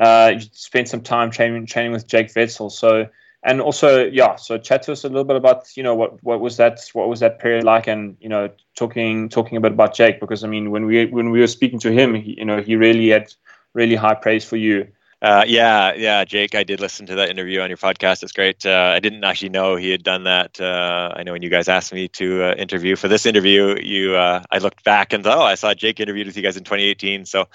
[0.00, 2.70] uh, you spent some time training training with Jake Wetzel.
[2.70, 3.08] So
[3.46, 6.40] and also yeah so chat to us a little bit about you know what what
[6.40, 9.94] was that what was that period like and you know talking talking a bit about
[9.94, 12.60] jake because i mean when we when we were speaking to him he, you know
[12.60, 13.32] he really had
[13.76, 14.86] really high praise for you
[15.22, 18.22] uh, yeah, yeah, Jake, I did listen to that interview on your podcast.
[18.22, 18.66] It's great.
[18.66, 20.60] Uh, I didn't actually know he had done that.
[20.60, 24.14] Uh, I know when you guys asked me to uh, interview for this interview, you
[24.14, 26.64] uh, I looked back and thought, oh, I saw Jake interviewed with you guys in
[26.64, 27.24] 2018.
[27.24, 27.48] So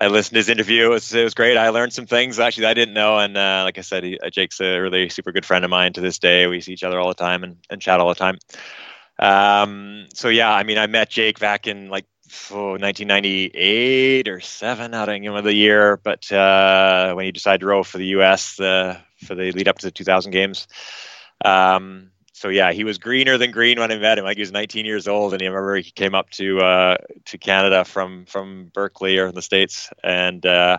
[0.00, 0.86] I listened to his interview.
[0.86, 1.56] It was, it was great.
[1.56, 3.18] I learned some things actually I didn't know.
[3.18, 6.00] And uh, like I said, he, Jake's a really super good friend of mine to
[6.00, 6.46] this day.
[6.46, 8.38] We see each other all the time and, and chat all the time.
[9.18, 12.06] Um, so yeah, I mean, I met Jake back in like
[12.50, 14.94] oh, 1998 or seven.
[14.94, 18.56] I don't remember the year, but uh, when he decided to row for the U.S.
[18.56, 20.66] For the lead up to the 2000 games.
[21.44, 24.24] Um, so yeah, he was greener than green when I met him.
[24.24, 26.96] Like he was 19 years old, and I remember he came up to uh,
[27.26, 30.78] to Canada from from Berkeley or in the states, and uh,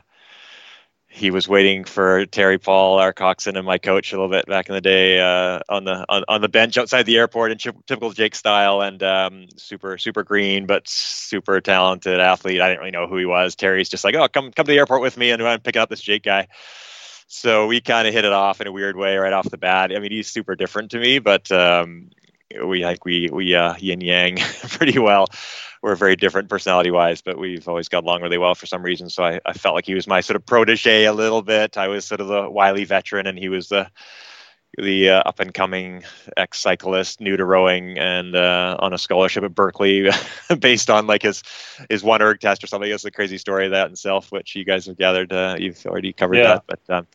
[1.15, 4.67] he was waiting for Terry Paul, our coxswain, and my coach a little bit back
[4.67, 8.11] in the day uh, on the on, on the bench outside the airport in typical
[8.11, 12.59] Jake style, and um, super super green but super talented athlete.
[12.59, 13.55] I didn't really know who he was.
[13.55, 15.89] Terry's just like, oh, come come to the airport with me, and I'm picking up
[15.89, 16.49] this Jake guy.
[17.27, 19.93] So we kind of hit it off in a weird way right off the bat.
[19.95, 22.09] I mean, he's super different to me, but um,
[22.63, 24.37] we like we we uh, yin yang
[24.69, 25.27] pretty well.
[25.81, 29.09] We're very different personality wise, but we've always got along really well for some reason.
[29.09, 31.77] So I, I felt like he was my sort of protege a little bit.
[31.77, 33.89] I was sort of the wily veteran, and he was the
[34.77, 36.03] the uh, up and coming
[36.35, 40.09] ex cyclist, new to rowing, and uh, on a scholarship at Berkeley,
[40.59, 41.43] based on like his
[41.89, 42.89] his one erg test or something.
[42.89, 45.31] It's a crazy story of that itself, which you guys have gathered.
[45.31, 46.47] Uh, you've already covered yeah.
[46.47, 46.79] that, but.
[46.89, 47.07] Um,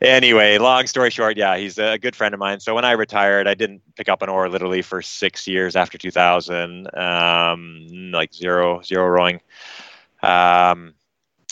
[0.00, 2.60] anyway, long story short, yeah, he's a good friend of mine.
[2.60, 5.98] So when I retired, I didn't pick up an oar literally for six years after
[5.98, 9.40] 2000, um, like zero zero rowing.
[10.22, 10.94] Um,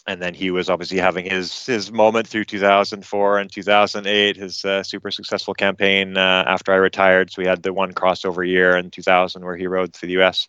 [0.08, 4.82] and then he was obviously having his his moment through 2004 and 2008, his uh,
[4.82, 7.32] super successful campaign uh, after I retired.
[7.32, 10.46] So we had the one crossover year in 2000 where he rode for the U.S.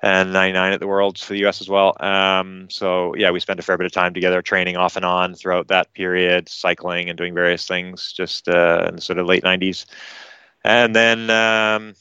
[0.00, 1.60] and 99 at the Worlds for the U.S.
[1.60, 1.96] as well.
[2.00, 5.34] Um, so yeah, we spent a fair bit of time together, training off and on
[5.34, 9.42] throughout that period, cycling and doing various things, just uh, in the sort of late
[9.42, 9.86] 90s.
[10.64, 11.94] And then um,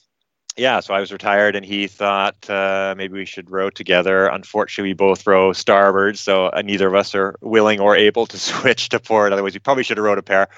[0.57, 4.25] yeah, so I was retired, and he thought uh, maybe we should row together.
[4.25, 8.39] Unfortunately, we both row starboard, so uh, neither of us are willing or able to
[8.39, 9.31] switch to port.
[9.31, 10.49] Otherwise, we probably should have rowed a pair.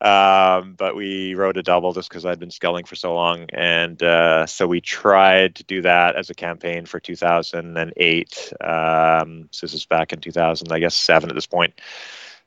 [0.00, 4.02] Um, but we rowed a double just because I'd been sculling for so long, and
[4.02, 8.52] uh, so we tried to do that as a campaign for 2008.
[8.60, 11.80] Um, so this is back in 2000, I guess seven at this point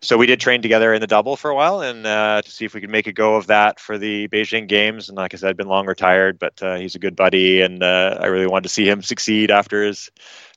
[0.01, 2.65] so we did train together in the double for a while and uh, to see
[2.65, 5.09] if we could make a go of that for the Beijing Games.
[5.09, 7.81] And like I said, I'd been long retired, but uh, he's a good buddy, and
[7.81, 10.11] uh, I really wanted to see him succeed after his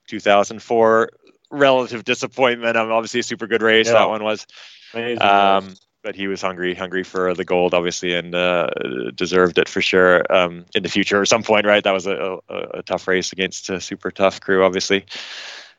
[0.08, 1.10] 2004
[1.50, 2.76] relative disappointment.
[2.76, 3.94] I'm obviously a super good race yeah.
[3.94, 4.46] that one was.
[4.94, 8.68] Um, but he was hungry, hungry for the gold, obviously, and uh,
[9.14, 11.66] deserved it for sure um, in the future at some point.
[11.66, 15.04] Right, that was a, a, a tough race against a super tough crew, obviously.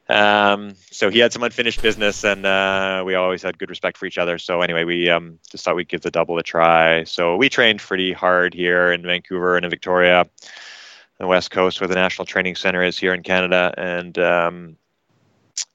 [0.10, 4.06] Um, so he had some unfinished business, and uh, we always had good respect for
[4.06, 4.38] each other.
[4.38, 7.06] So anyway, we um, just thought we'd give the double a try.
[7.06, 10.28] So we trained pretty hard here in Vancouver and in Victoria,
[11.18, 14.78] the West Coast, where the National Training Center is here in Canada, and um,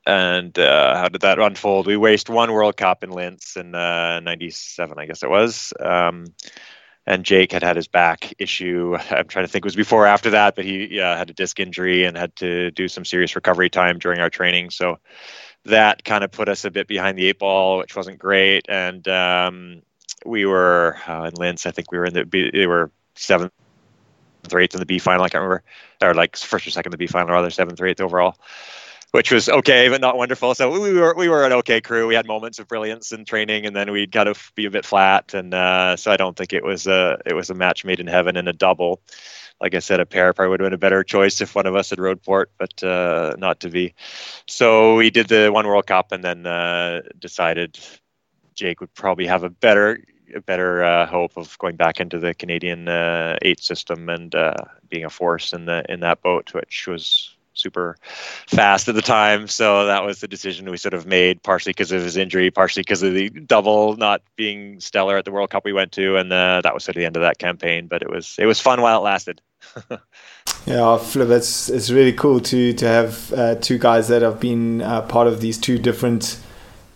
[0.06, 1.86] and uh, how did that unfold?
[1.86, 5.72] We raced one World Cup in Linz in '97, uh, I guess it was.
[5.80, 6.26] Um,
[7.06, 8.96] and Jake had had his back issue.
[9.10, 11.34] I'm trying to think it was before or after that, but he yeah, had a
[11.34, 14.70] disc injury and had to do some serious recovery time during our training.
[14.70, 14.98] So
[15.64, 18.66] that kind of put us a bit behind the eight ball, which wasn't great.
[18.68, 19.82] And um,
[20.24, 21.66] we were uh, in Linz.
[21.66, 23.52] I think we were in the B, they were seventh
[24.52, 25.24] or eighth in the B final.
[25.24, 25.62] I can't remember,
[26.02, 28.36] or like first or second in the B final, or other seventh or eighth overall
[29.16, 30.54] which was okay but not wonderful.
[30.54, 32.06] So we were we were an okay crew.
[32.06, 34.84] We had moments of brilliance in training, and then we'd kind of be a bit
[34.84, 35.32] flat.
[35.32, 38.06] And uh, so I don't think it was a it was a match made in
[38.06, 39.00] heaven in a double.
[39.58, 41.74] Like I said, a pair probably would have been a better choice if one of
[41.74, 43.94] us had rowed port, but uh, not to be.
[44.46, 47.78] So we did the one World Cup, and then uh, decided
[48.54, 49.98] Jake would probably have a better
[50.34, 54.56] a better uh, hope of going back into the Canadian uh, eight system and uh,
[54.90, 57.96] being a force in the in that boat, which was super
[58.46, 59.48] fast at the time.
[59.48, 62.82] So that was the decision we sort of made, partially because of his injury, partially
[62.82, 66.32] because of the double not being stellar at the World Cup we went to, and
[66.32, 67.86] uh, that was sort of the end of that campaign.
[67.86, 69.40] But it was it was fun while it lasted.
[70.66, 74.82] yeah, Flip, it's it's really cool to to have uh, two guys that have been
[74.82, 76.40] uh, part of these two different.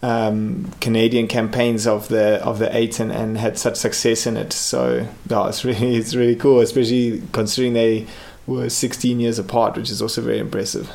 [0.02, 4.50] Um, Canadian campaigns of the of the eight and, and had such success in it.
[4.50, 8.06] So yeah, it's really it's really cool, especially considering they
[8.46, 10.90] were 16 years apart, which is also very impressive.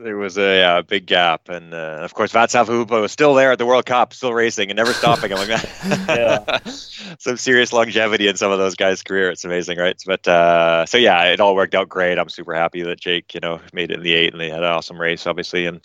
[0.00, 3.50] There was a yeah, big gap, and uh, of course Václav Chalupa was still there
[3.50, 5.32] at the World Cup, still racing and never stopping.
[5.32, 5.60] I'm like,
[6.08, 6.58] yeah.
[7.18, 9.28] some serious longevity in some of those guys' career.
[9.30, 10.00] It's amazing, right?
[10.06, 12.16] But uh, so yeah, it all worked out great.
[12.16, 14.62] I'm super happy that Jake, you know, made it in the eight, and they had
[14.62, 15.80] an awesome race, obviously, and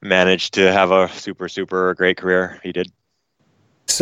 [0.00, 2.60] managed to have a super super great career.
[2.62, 2.92] He did.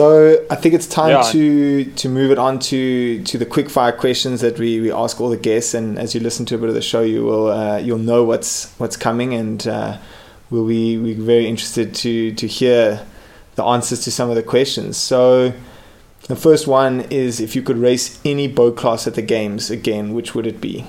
[0.00, 1.32] So I think it's time yeah.
[1.32, 5.20] to to move it on to to the quick fire questions that we, we ask
[5.20, 5.74] all the guests.
[5.74, 8.24] And as you listen to a bit of the show, you will uh, you'll know
[8.24, 9.98] what's what's coming, and uh,
[10.48, 13.04] we'll be we very interested to to hear
[13.56, 14.96] the answers to some of the questions.
[14.96, 15.52] So
[16.28, 20.14] the first one is if you could race any boat class at the games again,
[20.14, 20.86] which would it be?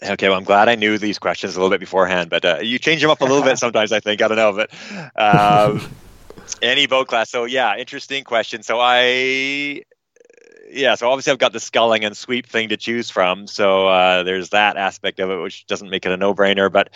[0.00, 2.78] Okay, well, I'm glad I knew these questions a little bit beforehand, but uh, you
[2.78, 3.90] change them up a little bit sometimes.
[3.90, 4.70] I think I don't know, but
[5.20, 5.90] um,
[6.62, 7.30] any boat class.
[7.30, 8.62] So yeah, interesting question.
[8.62, 9.82] So I
[10.70, 13.46] yeah, so obviously I've got the sculling and sweep thing to choose from.
[13.46, 16.72] So uh, there's that aspect of it, which doesn't make it a no-brainer.
[16.72, 16.90] But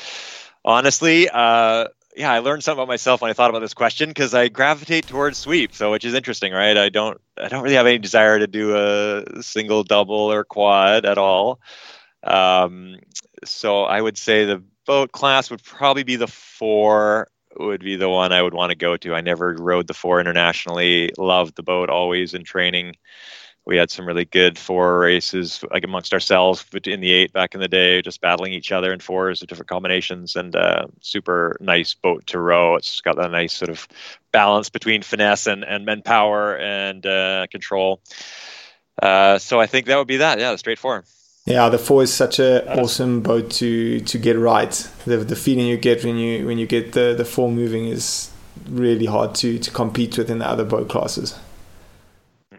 [0.64, 4.34] honestly, uh, yeah, I learned something about myself when I thought about this question because
[4.34, 5.74] I gravitate towards sweep.
[5.74, 6.76] So which is interesting, right?
[6.76, 11.04] I don't, I don't really have any desire to do a single, double, or quad
[11.04, 11.60] at all.
[12.24, 12.96] Um,
[13.44, 18.08] so I would say the boat class would probably be the four would be the
[18.08, 19.14] one I would want to go to.
[19.14, 21.10] I never rowed the four internationally.
[21.16, 22.96] Loved the boat always in training.
[23.64, 27.60] We had some really good four races like amongst ourselves in the eight back in
[27.60, 31.92] the day, just battling each other in fours of different combinations and uh, super nice
[31.92, 32.76] boat to row.
[32.76, 33.86] It's got that nice sort of
[34.32, 38.00] balance between finesse and, and men power and uh, control.
[39.02, 40.38] Uh, so I think that would be that.
[40.38, 41.04] Yeah, straight four.
[41.48, 44.70] Yeah, the four is such an uh, awesome boat to to get right.
[45.06, 48.30] The the feeling you get when you when you get the the four moving is
[48.68, 51.38] really hard to to compete with in the other boat classes.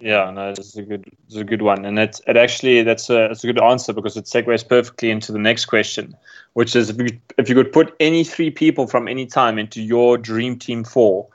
[0.01, 3.25] Yeah, no, it's a good, it's a good one, and it, it actually that's a,
[3.25, 6.15] it's a good answer because it segues perfectly into the next question,
[6.53, 9.83] which is if you if you could put any three people from any time into
[9.83, 11.27] your dream team four,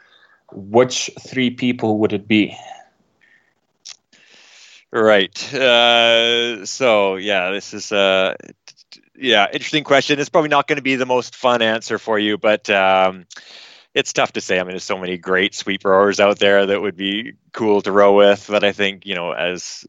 [0.51, 2.57] which three people would it be?
[4.95, 5.53] Right.
[5.53, 8.37] Uh, so yeah, this is uh,
[9.17, 10.21] yeah, interesting question.
[10.21, 13.27] It's probably not going to be the most fun answer for you, but um,
[13.93, 14.61] it's tough to say.
[14.61, 17.91] I mean, there's so many great sweep rowers out there that would be cool to
[17.91, 18.47] row with.
[18.49, 19.85] But I think you know, as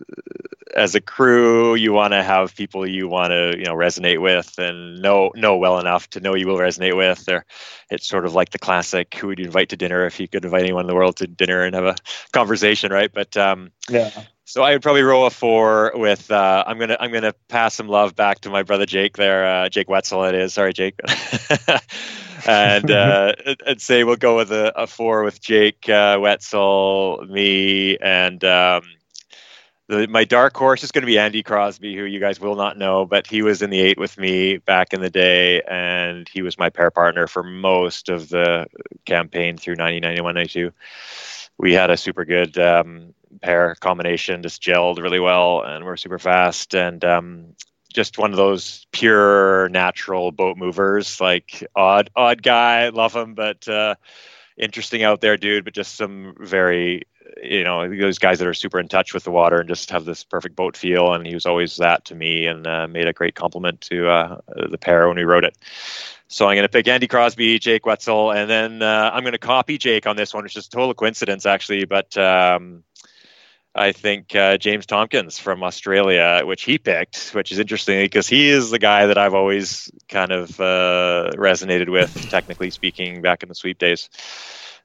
[0.76, 4.58] as a crew, you want to have people you want to you know resonate with
[4.58, 7.30] and know know well enough to know you will resonate with.
[7.30, 7.46] Or
[7.92, 10.46] it's sort of like the classic: who would you invite to dinner if you could
[10.46, 11.96] invite anyone in the world to dinner and have a
[12.32, 13.12] conversation, right?
[13.14, 14.10] But um, yeah.
[14.48, 16.30] So I would probably roll a four with.
[16.30, 19.70] Uh, I'm gonna I'm gonna pass some love back to my brother Jake there, uh,
[19.70, 20.24] Jake Wetzel.
[20.26, 21.00] It is sorry, Jake,
[22.48, 23.34] and uh,
[23.66, 28.84] and say we'll go with a, a four with Jake uh, Wetzel, me, and um,
[29.88, 32.78] the, my dark horse is going to be Andy Crosby, who you guys will not
[32.78, 36.44] know, but he was in the eight with me back in the day, and he
[36.44, 38.68] was my pair partner for most of the
[39.06, 40.72] campaign through 1991, 92.
[41.58, 46.20] We had a super good um, pair combination just gelled really well and we're super
[46.20, 47.46] fast and um,
[47.94, 53.68] just one of those pure natural boat movers like odd odd guy love him but
[53.68, 53.96] uh,
[54.58, 57.04] interesting out there dude but just some very
[57.42, 60.06] you know those guys that are super in touch with the water and just have
[60.06, 63.14] this perfect boat feel and he was always that to me and uh, made a
[63.14, 64.40] great complement to uh,
[64.70, 65.58] the pair when we wrote it
[66.28, 69.40] so I'm going to pick Andy Crosby, Jake Wetzel, and then uh, I'm going to
[69.40, 71.86] copy Jake on this one, which is total coincidence, actually.
[71.86, 72.84] But um,
[73.76, 78.50] I think uh, James Tomkins from Australia, which he picked, which is interesting because he
[78.50, 83.50] is the guy that I've always kind of uh, resonated with, technically speaking, back in
[83.50, 84.10] the sweep days.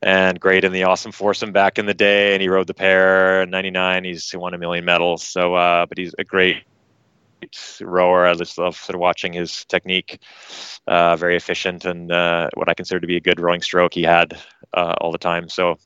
[0.02, 3.42] And great in the Oarsome Foursome back in the day, and he rowed the pair
[3.42, 4.04] in '99.
[4.04, 5.22] He's won a million medals.
[5.24, 6.64] So, uh, but he's a great
[7.80, 8.26] rower.
[8.26, 10.18] I just love sort of watching his technique.
[10.86, 14.02] Uh, very efficient and uh, what I consider to be a good rowing stroke he
[14.02, 14.38] had
[14.74, 15.48] uh, all the time.
[15.48, 15.76] So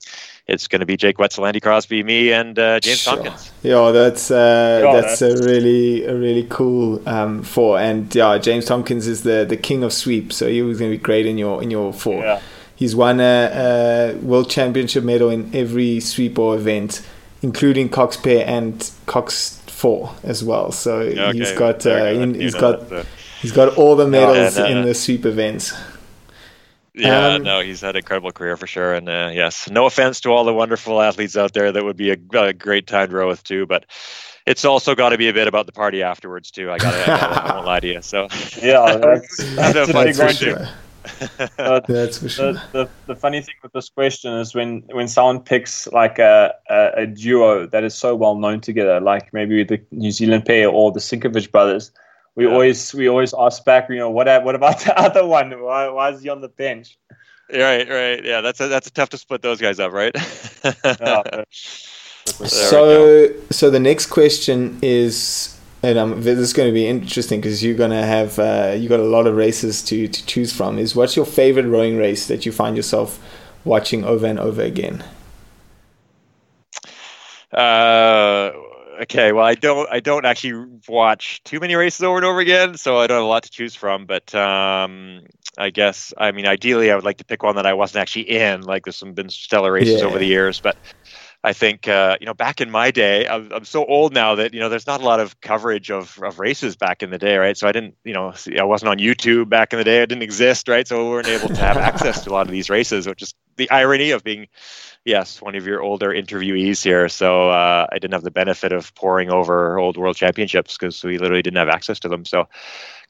[0.47, 3.17] it's going to be Jake Wetzel, Andy Crosby, me, and uh, James sure.
[3.17, 3.51] Tomkins.
[3.63, 7.79] Yeah, that's uh, yeah, that's, that's, a really a really cool um, four.
[7.79, 10.99] And yeah, James Tomkins is the the king of sweep, so he was going to
[10.99, 12.23] be great in your in your four.
[12.23, 12.41] Yeah.
[12.77, 17.07] He's won a, a world championship medal in every sweep or event,
[17.41, 20.73] including Cox pair and Cox four as well.
[20.73, 23.07] So okay, he's got uh, he's got that,
[23.41, 25.73] he's got all the medals in the sweep events.
[26.95, 28.95] Yeah, um, no, he's had an incredible career for sure.
[28.95, 32.11] And uh, yes, no offense to all the wonderful athletes out there that would be
[32.11, 33.87] a, a great time to row with too, but
[34.47, 36.71] it's also got to be a bit about the party afterwards too.
[36.71, 38.03] I got I, I won't lie to you.
[38.03, 38.29] So
[38.63, 40.69] yeah, that's, that's, that's for sure.
[41.89, 42.53] that's for sure.
[42.53, 46.55] The, the, the, funny thing with this question is when when someone picks like a,
[46.71, 50.69] a, a duo that is so well known together, like maybe the New Zealand pair
[50.69, 51.91] or the Sinković brothers
[52.37, 52.53] we yeah.
[52.53, 55.51] always we always ask back, you know, what what about the other one?
[55.61, 56.99] Why, why is he on the bench?
[57.53, 58.41] Right, right, yeah.
[58.41, 60.13] That's a, that's a tough to split those guys up, right?
[60.85, 61.45] yeah.
[62.25, 67.63] so so the next question is, and um, this is going to be interesting because
[67.63, 70.79] you're going to have uh, you got a lot of races to to choose from.
[70.79, 73.23] Is what's your favorite rowing race that you find yourself
[73.65, 75.05] watching over and over again?
[77.53, 78.51] Uh
[79.03, 82.77] okay, well, I don't, I don't actually watch too many races over and over again,
[82.77, 84.07] so I don't have a lot to choose from.
[84.07, 85.23] But um,
[85.59, 88.31] I guess, I mean, ideally, I would like to pick one that I wasn't actually
[88.31, 88.63] in.
[88.63, 90.07] Like, there's some been stellar races yeah.
[90.07, 90.77] over the years, but
[91.45, 94.55] I think, uh, you know, back in my day, I'm, I'm, so old now that
[94.55, 97.37] you know, there's not a lot of coverage of, of races back in the day,
[97.37, 97.55] right?
[97.55, 100.01] So I didn't, you know, I wasn't on YouTube back in the day.
[100.01, 100.89] I didn't exist, right?
[100.89, 103.35] So we weren't able to have access to a lot of these races, which is
[103.57, 104.49] the irony of being
[105.05, 107.09] yes, one of your older interviewees here.
[107.09, 111.19] So uh, I didn't have the benefit of poring over old world championships because we
[111.19, 112.25] literally didn't have access to them.
[112.25, 112.49] So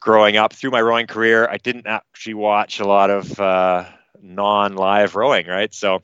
[0.01, 3.85] growing up through my rowing career, I didn't actually watch a lot of uh,
[4.21, 5.73] non live rowing, right?
[5.73, 6.03] So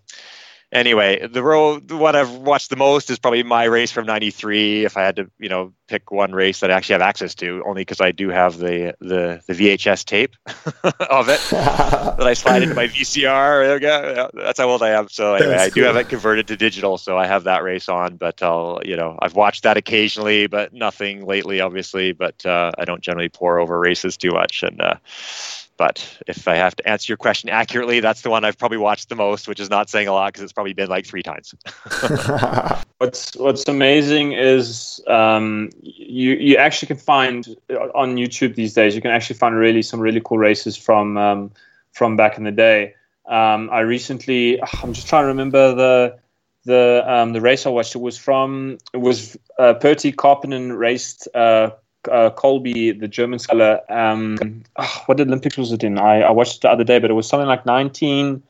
[0.73, 4.85] anyway, the row what I've watched the most is probably my race from '93.
[4.85, 7.63] If I had to, you know, pick one race that I actually have access to,
[7.67, 12.63] only because I do have the the, the VHS tape of it that I slide
[12.63, 13.65] into my VCR.
[13.65, 14.31] There we go.
[14.35, 15.09] That's how old I am.
[15.09, 18.17] So anyway, I do have it converted to digital, so I have that race on.
[18.17, 22.13] But I'll, you know, I've watched that occasionally, but nothing lately, obviously.
[22.13, 24.81] But uh, I don't generally pour over races too much, and.
[24.81, 24.95] Uh,
[25.81, 29.09] but if I have to answer your question accurately, that's the one I've probably watched
[29.09, 31.55] the most, which is not saying a lot because it's probably been like three times.
[32.99, 37.57] what's What's amazing is um, you you actually can find
[37.95, 38.95] on YouTube these days.
[38.95, 41.51] You can actually find really some really cool races from um,
[41.93, 42.95] from back in the day.
[43.25, 46.19] Um, I recently, I'm just trying to remember the
[46.67, 47.95] the um, the race I watched.
[47.95, 51.71] It was from it was uh, Pertti Karppinen raced uh,
[52.11, 53.81] uh, Kolbe, the German sculler.
[53.89, 55.99] Um, oh, what Olympics was it in?
[55.99, 58.43] I, I watched it the other day, but it was something like 19.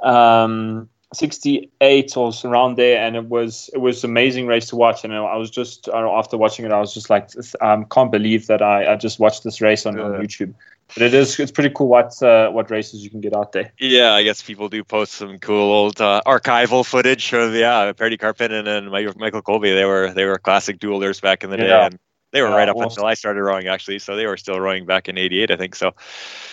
[0.00, 5.14] Um, 68 or around there and it was it was amazing race to watch and
[5.14, 8.92] i was just after watching it i was just like um, can't believe that I,
[8.92, 10.52] I just watched this race on, on youtube
[10.94, 13.72] but it is it's pretty cool what uh, what races you can get out there
[13.78, 18.18] yeah i guess people do post some cool old uh, archival footage of yeah Pertti
[18.18, 21.98] Karppinen and michael Kolbe they were they were classic duelers back in the day and
[22.36, 22.90] they were yeah, right up awesome.
[22.90, 25.74] until i started rowing actually so they were still rowing back in 88 i think
[25.74, 25.94] so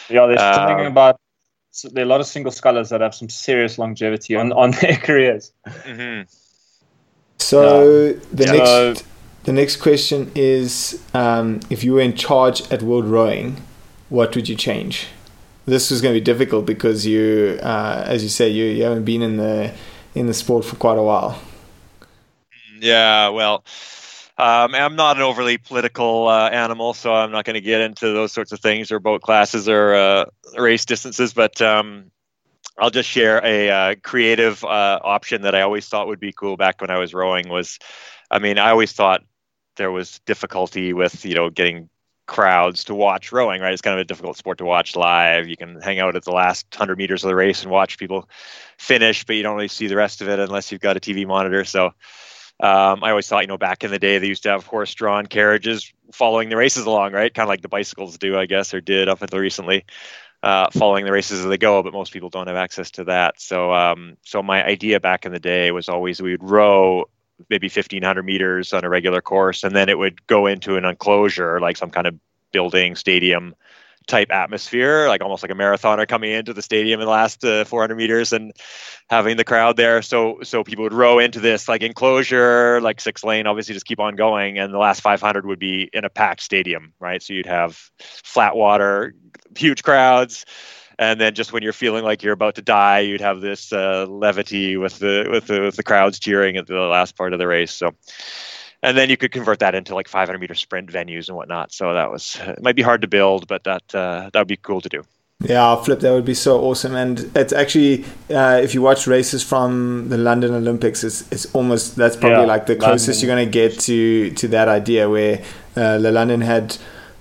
[0.10, 1.20] yeah there's um, something about
[1.76, 4.72] so there are a lot of single scullers that have some serious longevity on, on
[4.82, 5.52] their careers.
[5.68, 6.30] Mm-hmm.
[7.40, 8.20] So yeah.
[8.32, 9.06] the next
[9.44, 13.58] the next question is um, if you were in charge at World Rowing,
[14.10, 15.08] what would you change?
[15.66, 19.04] This was going to be difficult because you, uh, as you say, you, you haven't
[19.04, 19.74] been in the
[20.14, 21.42] in the sport for quite a while.
[22.80, 23.64] Yeah, well,
[24.38, 28.08] um, I'm not an overly political uh, animal, so I'm not going to get into
[28.14, 30.26] those sorts of things or boat classes or uh,
[30.58, 31.34] race distances.
[31.34, 32.12] But um,
[32.78, 36.58] I'll just share a uh, creative uh, option that I always thought would be cool
[36.58, 37.48] back when I was rowing.
[37.48, 37.78] Was,
[38.32, 39.22] I mean, I always thought
[39.76, 41.90] there was difficulty with you know getting
[42.26, 43.62] crowds to watch rowing.
[43.62, 45.48] Right, it's kind of a difficult sport to watch live.
[45.48, 48.28] You can hang out at the last hundred meters of the race and watch people
[48.80, 51.28] finish, but you don't really see the rest of it unless you've got a TV
[51.28, 51.64] monitor.
[51.66, 51.94] So
[52.60, 55.26] um, I always thought, you know, back in the day, they used to have horse-drawn
[55.26, 57.34] carriages following the races along, right?
[57.34, 59.86] Kind of like the bicycles do, I guess, or did up until recently,
[60.44, 61.82] uh, following the races as they go.
[61.82, 63.42] But most people don't have access to that.
[63.42, 67.06] So, um, so my idea back in the day was always we would row
[67.50, 71.60] maybe 1500 meters on a regular course, and then it would go into an enclosure,
[71.60, 72.16] like some kind of
[72.52, 73.56] building, stadium,
[74.08, 77.66] type atmosphere, like almost like a marathoner coming into the stadium in the last uh,
[77.66, 78.54] 400 meters and
[79.10, 80.02] having the crowd there.
[80.02, 84.00] So so people would row into this like enclosure, like six lane, obviously just keep
[84.00, 87.22] on going, and the last 500 would be in a packed stadium, right?
[87.22, 89.16] So you'd have flat water,
[89.56, 90.46] huge crowds.
[91.00, 94.06] And then just when you're feeling like you're about to die, you'd have this uh,
[94.08, 97.48] levity with the with the with the crowds cheering at the last part of the
[97.48, 97.72] race.
[97.72, 97.96] So,
[98.84, 101.72] and then you could convert that into like 500 meter sprint venues and whatnot.
[101.72, 104.58] So that was it might be hard to build, but that uh, that would be
[104.58, 105.04] cool to do.
[105.40, 106.96] Yeah, flip that would be so awesome.
[106.96, 111.96] And it's actually uh, if you watch races from the London Olympics, it's it's almost
[111.96, 113.28] that's probably yeah, like the closest London.
[113.28, 115.42] you're going to get to to that idea where
[115.78, 116.78] uh, the London had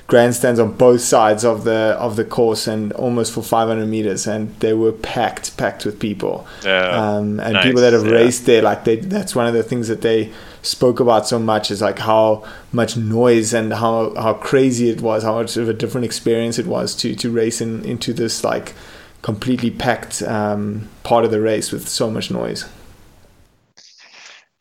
[0.09, 4.55] grandstands on both sides of the of the course and almost for 500 meters and
[4.61, 8.13] they were packed packed with people yeah, um, and nice, people that have yeah.
[8.13, 10.31] raced there like they that's one of the things that they
[10.63, 15.23] spoke about so much is like how much noise and how how crazy it was
[15.25, 18.75] how much of a different experience it was to to race in, into this like
[19.23, 22.69] completely packed um, part of the race with so much noise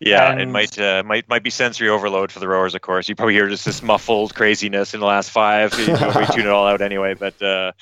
[0.03, 2.73] yeah, and it might uh, might might be sensory overload for the rowers.
[2.73, 5.77] Of course, you probably hear just this muffled craziness in the last five.
[5.77, 7.13] You probably tune it all out anyway.
[7.13, 7.73] But uh,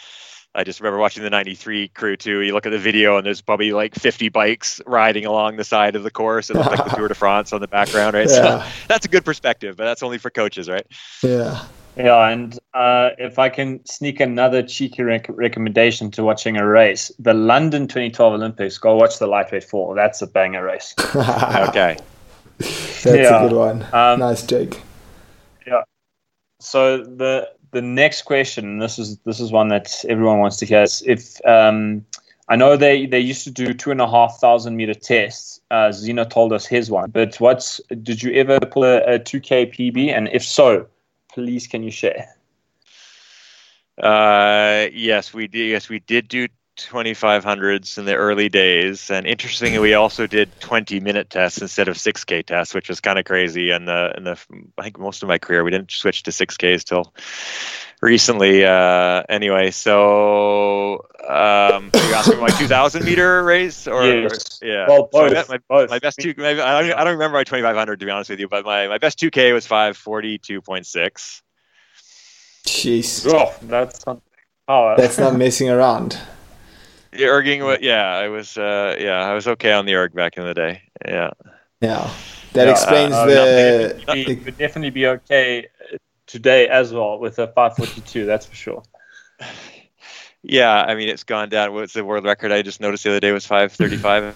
[0.55, 2.41] I just remember watching the '93 crew too.
[2.41, 5.95] You look at the video, and there's probably like 50 bikes riding along the side
[5.95, 6.49] of the course.
[6.49, 8.27] It looks like the Tour de France on the background, right?
[8.30, 8.63] Yeah.
[8.63, 10.85] So that's a good perspective, but that's only for coaches, right?
[11.23, 11.65] Yeah.
[11.97, 17.11] Yeah, and uh, if I can sneak another cheeky rec- recommendation to watching a race,
[17.19, 19.95] the London 2012 Olympics, go watch the lightweight four.
[19.95, 20.95] That's a banger race.
[21.15, 21.97] okay.
[22.57, 23.43] That's yeah.
[23.43, 23.85] a good one.
[23.91, 24.81] Um, nice, Jake.
[25.67, 25.84] Yeah.
[26.59, 30.83] So the the next question, this is this is one that everyone wants to hear.
[30.83, 32.05] Is if um,
[32.47, 35.61] I know they they used to do two and a half thousand meter tests.
[35.71, 39.67] Uh, Xeno told us his one, but what's did you ever pull a two K
[39.67, 40.11] PB?
[40.11, 40.87] And if so,
[41.31, 42.35] please can you share?
[44.01, 45.69] Uh, yes, we did.
[45.69, 46.47] Yes, we did do
[46.88, 51.97] 2500s in the early days, and interestingly, we also did 20 minute tests instead of
[51.97, 53.72] 6K tests, which was kind of crazy.
[53.72, 54.38] And the and the
[54.77, 57.14] I think most of my career we didn't switch to 6Ks till
[58.01, 58.65] recently.
[58.65, 64.61] Uh, anyway, so um, are you asking my 2,000 meter race or, yes.
[64.61, 64.85] or yeah?
[64.88, 65.89] Well, both, so my, both.
[65.89, 66.34] my best two.
[66.38, 68.88] Maybe, I don't I don't remember my 2500 to be honest with you, but my
[68.88, 71.41] my best 2K was 542.6.
[72.65, 73.26] Jeez.
[73.31, 74.03] Oh, that's
[74.68, 76.19] oh, that's not messing around.
[77.11, 80.44] The erging, yeah, I was, uh, yeah, I was okay on the erg back in
[80.44, 80.84] the day.
[81.07, 81.31] Yeah.
[81.81, 82.11] Yeah,
[82.53, 84.03] that yeah, explains uh, the.
[84.07, 85.68] Uh, it would definitely be okay
[86.27, 88.26] today as well with a 542.
[88.26, 88.84] That's for sure.
[90.41, 91.73] Yeah, I mean it's gone down.
[91.73, 92.52] What's the world record?
[92.52, 94.36] I just noticed the other day was 535.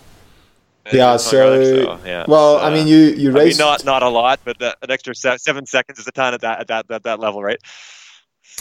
[0.91, 2.26] yeah, so, so, yeah.
[2.28, 4.76] Well, uh, I mean, you you raced I mean, not not a lot, but the,
[4.82, 7.60] an extra seven seconds is a ton at that at that at that level, right?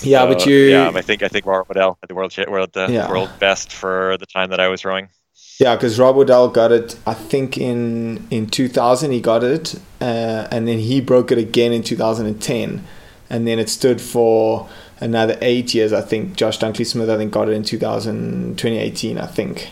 [0.02, 0.56] Yeah, so, but you.
[0.56, 3.10] Yeah, I think I think Robert Waddell at the world world uh, yeah.
[3.10, 5.08] world best for the time that I was rowing.
[5.58, 6.96] Yeah, because Rob Waddell got it.
[7.06, 11.72] I think in in 2000 he got it, uh, and then he broke it again
[11.72, 12.84] in 2010,
[13.30, 14.68] and then it stood for
[15.00, 15.92] another eight years.
[15.92, 19.70] I think Josh Dunkley Smith I think got it in 2000 2018 I think,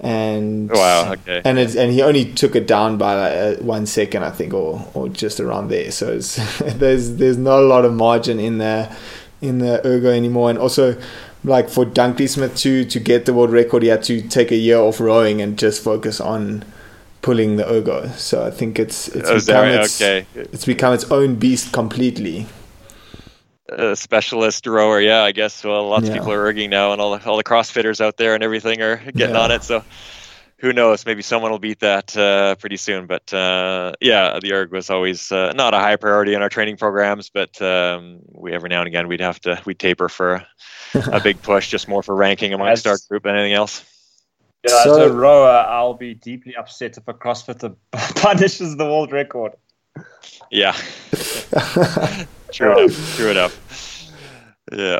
[0.00, 3.86] and wow, okay, and it, and he only took it down by like uh, one
[3.86, 5.90] second I think, or or just around there.
[5.90, 6.18] So
[6.60, 8.88] there's there's not a lot of margin in the
[9.40, 10.96] in the ergo anymore, and also
[11.44, 14.56] like for Dunkley Smith to to get the world record, he had to take a
[14.56, 16.64] year off rowing and just focus on
[17.22, 18.08] pulling the ergo.
[18.16, 20.26] So I think it's it's Oh, become its, Okay.
[20.34, 22.46] it's become its own beast completely.
[23.70, 24.98] a specialist rower.
[25.00, 25.62] Yeah, I guess.
[25.62, 26.12] Well, lots Yeah.
[26.12, 28.80] of people are erging now, and all the, all the CrossFitters out there and everything
[28.80, 29.40] are getting Yeah.
[29.42, 29.62] on it.
[29.62, 29.84] So
[30.58, 31.06] who knows?
[31.06, 33.06] Maybe someone will beat that uh, pretty soon.
[33.06, 36.76] But uh, yeah, the erg was always uh, not a high priority in our training
[36.76, 40.46] programs, but um, we every now and again we'd have to we taper for a,
[41.12, 43.84] a big push, just more for ranking amongst our That's- group than anything else.
[44.66, 49.12] Yeah, So- as a rower, I'll be deeply upset if a CrossFitter punishes the world
[49.12, 49.52] record.
[50.50, 50.72] Yeah,
[52.52, 53.16] true enough.
[53.16, 54.10] True enough.
[54.72, 54.98] Yeah.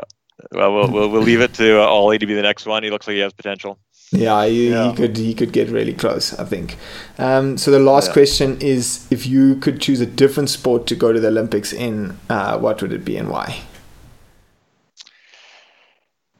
[0.51, 2.83] Well, we'll we'll, we'll leave it to uh, Ollie to be the next one.
[2.83, 3.79] He looks like he has potential.
[4.11, 4.89] Yeah, he, Yeah.
[4.89, 6.77] he could he could get really close, I think.
[7.19, 8.13] Um, so the last Yeah.
[8.13, 12.17] question is: if you could choose a different sport to go to the Olympics in,
[12.29, 13.61] uh, what would it be and why?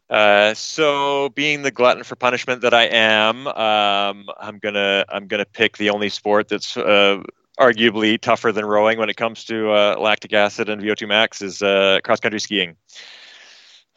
[0.10, 5.46] Uh, so, being the glutton for punishment that I am, um, I'm gonna I'm gonna
[5.46, 7.22] pick the only sport that's uh,
[7.60, 11.62] arguably tougher than rowing when it comes to uh, lactic acid and VO2 max is
[11.62, 12.76] uh, cross country skiing.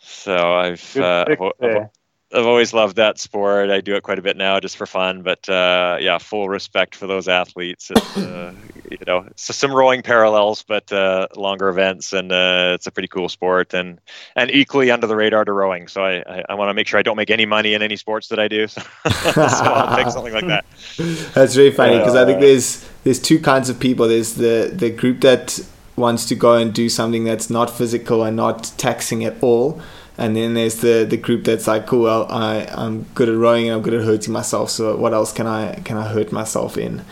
[0.00, 1.90] So I've uh, I've, I've, there.
[2.34, 3.70] I've always loved that sport.
[3.70, 6.94] I do it quite a bit now just for fun, but uh, yeah, full respect
[6.94, 7.90] for those athletes.
[7.90, 8.52] Uh,
[8.90, 13.08] you know, so some rowing parallels, but uh, longer events, and uh, it's a pretty
[13.08, 14.00] cool sport, and
[14.36, 15.88] and equally under the radar to rowing.
[15.88, 17.96] So I, I, I want to make sure I don't make any money in any
[17.96, 18.66] sports that I do.
[18.66, 18.80] So,
[19.10, 20.64] so I'll pick something like that.
[21.34, 24.08] That's really funny because I think Uh, there's there's two kinds of people.
[24.08, 25.60] There's the the group that
[25.96, 29.80] wants to go and do something that's not physical and not taxing at all,
[30.18, 33.66] and then there's the the group that's like, cool, well, I I'm good at rowing
[33.68, 34.70] and I'm good at hurting myself.
[34.70, 37.04] So what else can I can I hurt myself in,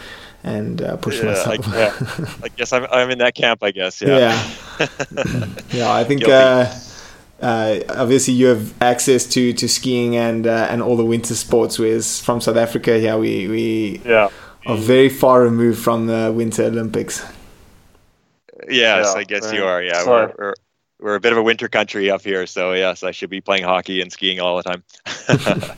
[0.45, 1.67] and uh, push Yeah, I, myself?
[1.73, 1.93] yeah.
[2.43, 3.63] I guess I'm, I'm in that camp.
[3.63, 4.01] I guess.
[4.03, 4.21] Yeah.
[4.21, 4.53] Yeah.
[5.71, 6.67] yeah, I think uh,
[7.41, 11.79] uh, obviously you have access to, to skiing and uh, and all the winter sports.
[11.79, 14.31] Whereas from South Africa, yeah, we we Yeah.
[14.67, 17.25] are very far removed from the Winter Olympics.
[18.69, 19.53] Yes, Yeah, I guess right.
[19.53, 19.83] you are.
[19.83, 20.55] Yeah, we're, we're
[21.01, 23.65] we're a bit of a winter country up here, so yes, I should be playing
[23.65, 24.83] hockey and skiing all the time.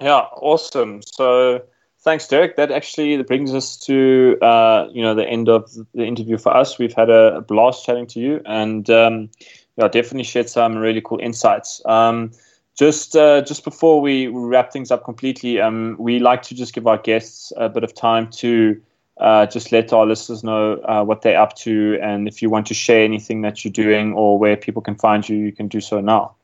[0.00, 1.00] Yeah, awesome.
[1.02, 1.62] So
[2.00, 2.56] thanks, Derek.
[2.56, 6.78] That actually brings us to uh, you know the end of the interview for us.
[6.78, 9.30] We've had a blast chatting to you, and um,
[9.76, 11.80] yeah, definitely shared some really cool insights.
[11.86, 12.32] Um,
[12.76, 16.86] just uh, just before we wrap things up completely, um, we like to just give
[16.86, 18.80] our guests a bit of time to
[19.16, 22.66] uh, just let our listeners know uh, what they're up to, and if you want
[22.66, 25.80] to share anything that you're doing or where people can find you, you can do
[25.80, 26.34] so now.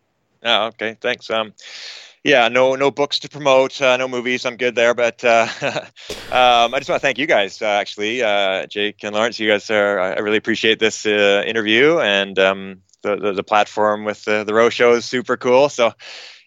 [0.42, 0.96] Oh, okay.
[1.00, 1.28] Thanks.
[1.30, 1.52] Um,
[2.22, 4.44] yeah, no, no books to promote, uh, no movies.
[4.44, 7.62] I'm good there, but uh, um, I just want to thank you guys.
[7.62, 9.98] Uh, actually, uh, Jake and Lawrence, you guys are.
[9.98, 14.52] I really appreciate this uh, interview and um, the, the the platform with the the
[14.52, 15.70] row show is super cool.
[15.70, 15.92] So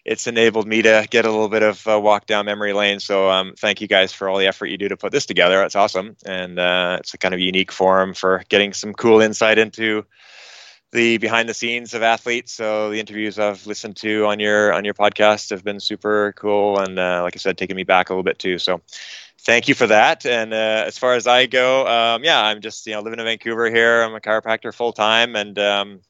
[0.04, 3.00] it's enabled me to get a little bit of a walk down memory lane.
[3.00, 5.58] So um, thank you guys for all the effort you do to put this together.
[5.58, 9.58] That's awesome, and uh, it's a kind of unique forum for getting some cool insight
[9.58, 10.04] into
[10.92, 12.52] the behind the scenes of athletes.
[12.52, 16.78] So the interviews I've listened to on your on your podcast have been super cool,
[16.78, 18.58] and uh, like I said, taking me back a little bit too.
[18.58, 18.80] So
[19.40, 20.24] thank you for that.
[20.26, 23.24] And uh, as far as I go, um, yeah, I'm just you know living in
[23.24, 24.02] Vancouver here.
[24.02, 26.00] I'm a chiropractor full time, and um,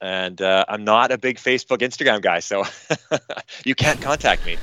[0.00, 2.64] and uh, I'm not a big Facebook, Instagram guy, so
[3.64, 4.56] you can't contact me.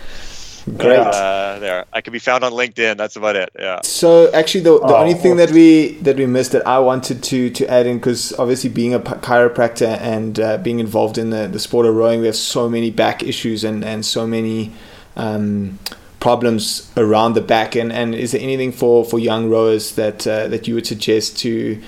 [0.77, 0.97] Great.
[0.97, 2.95] Uh, there, I can be found on LinkedIn.
[2.95, 3.49] That's about it.
[3.59, 3.81] Yeah.
[3.83, 7.21] So actually, the, the Oh, only thing that we that we missed that I wanted
[7.23, 11.47] to to add in because obviously being a chiropractor and uh, being involved in the,
[11.47, 14.71] the sport of rowing, we have so many back issues and and so many
[15.17, 15.79] um,
[16.21, 17.75] problems around the back.
[17.75, 21.37] And, and is there anything for, for young rowers that uh, that you would suggest
[21.39, 21.81] to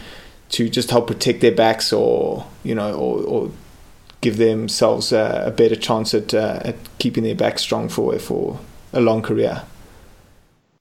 [0.56, 3.52] to just help protect their backs or you know or, or
[4.22, 8.58] give themselves uh, a better chance at uh, at keeping their back strong for for
[8.94, 9.64] a long career?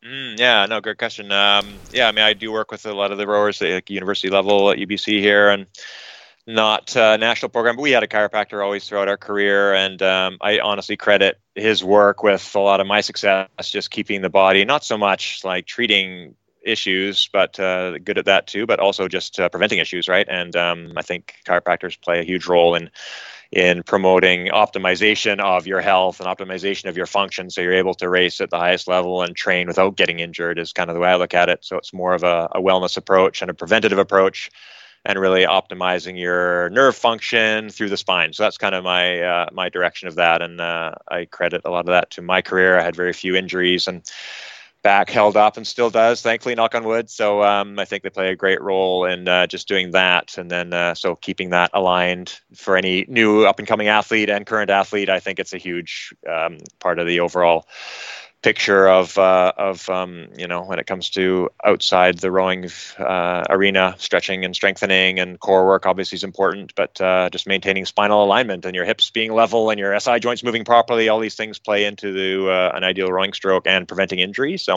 [0.04, 1.32] Mm, yeah, no, great question.
[1.32, 3.90] Um, yeah, I mean, I do work with a lot of the rowers at like,
[3.90, 5.66] university level at UBC here, and
[6.46, 10.36] not uh, national program, but we had a chiropractor always throughout our career, and um,
[10.40, 14.64] I honestly credit his work with a lot of my success, just keeping the body,
[14.64, 18.66] not so much like treating issues, but uh, good at that too.
[18.66, 20.26] But also just uh, preventing issues, right?
[20.28, 22.90] And um, I think chiropractors play a huge role in
[23.52, 28.08] in promoting optimization of your health and optimization of your function, so you're able to
[28.08, 30.58] race at the highest level and train without getting injured.
[30.58, 31.64] Is kind of the way I look at it.
[31.64, 34.50] So it's more of a, a wellness approach and a preventative approach
[35.04, 38.32] and really optimizing your nerve function through the spine.
[38.32, 41.70] So that's kind of my uh, my direction of that, and uh, I credit a
[41.70, 42.78] lot of that to my career.
[42.78, 44.02] I had very few injuries and
[44.84, 47.10] back held up and still does, thankfully, knock on wood.
[47.10, 50.50] So um, I think they play a great role in uh, just doing that, and
[50.50, 54.70] then uh, so keeping that aligned for any new up and coming athlete and current
[54.70, 55.08] athlete.
[55.08, 57.66] I think it's a huge um, part of the overall
[58.44, 62.68] picture of uh, of um, you know when it comes to outside the rowing
[62.98, 67.86] uh, arena, stretching and strengthening and core work obviously is important, but uh, just maintaining
[67.86, 71.36] spinal alignment and your hips being level and your SI joints moving properly, all these
[71.36, 74.58] things play into the, uh, an ideal rowing stroke and preventing injury.
[74.58, 74.76] So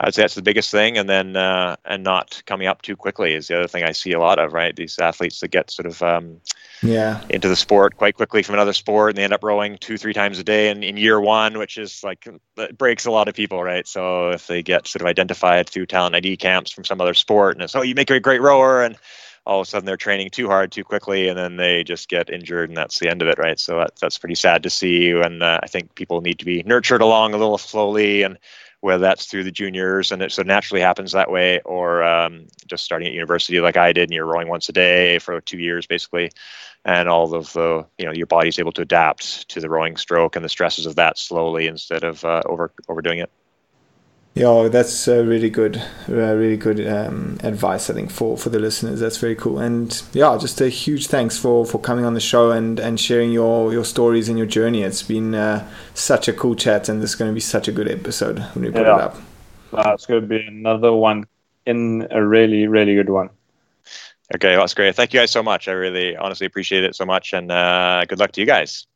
[0.00, 3.34] I'd say that's the biggest thing, and then uh, and not coming up too quickly
[3.34, 4.52] is the other thing I see a lot of.
[4.52, 6.40] Right, these athletes that get sort of um,
[6.82, 9.98] yeah into the sport quite quickly from another sport, and they end up rowing two
[9.98, 12.26] three times a day in, in year one, which is like
[12.56, 13.62] it breaks a lot of people.
[13.62, 17.14] Right, so if they get sort of identified through talent ID camps from some other
[17.14, 18.96] sport, and it's oh you make a great rower, and
[19.46, 22.30] all of a sudden they're training too hard too quickly, and then they just get
[22.30, 23.38] injured, and that's the end of it.
[23.38, 26.44] Right, so that, that's pretty sad to see, and uh, I think people need to
[26.44, 28.38] be nurtured along a little slowly and
[28.80, 32.84] whether that's through the juniors and it so naturally happens that way, or um, just
[32.84, 35.86] starting at university like I did, and you're rowing once a day for two years
[35.86, 36.30] basically,
[36.84, 40.36] and all of the you know your body's able to adapt to the rowing stroke
[40.36, 43.30] and the stresses of that slowly instead of uh, over overdoing it.
[44.34, 45.76] Yeah, that's uh, really good,
[46.08, 47.90] uh, really good um, advice.
[47.90, 49.58] I think for, for the listeners, that's very cool.
[49.58, 53.32] And yeah, just a huge thanks for, for coming on the show and, and sharing
[53.32, 54.82] your, your stories and your journey.
[54.82, 57.72] It's been uh, such a cool chat, and this is going to be such a
[57.72, 58.94] good episode when we put Yeah.
[58.94, 59.16] it up.
[59.72, 61.26] Uh, it's going to be another one
[61.66, 63.30] in a really, really good one.
[64.32, 64.94] Okay, well, that's great.
[64.94, 65.66] Thank you guys so much.
[65.66, 68.86] I really honestly appreciate it so much, and uh, good luck to you guys.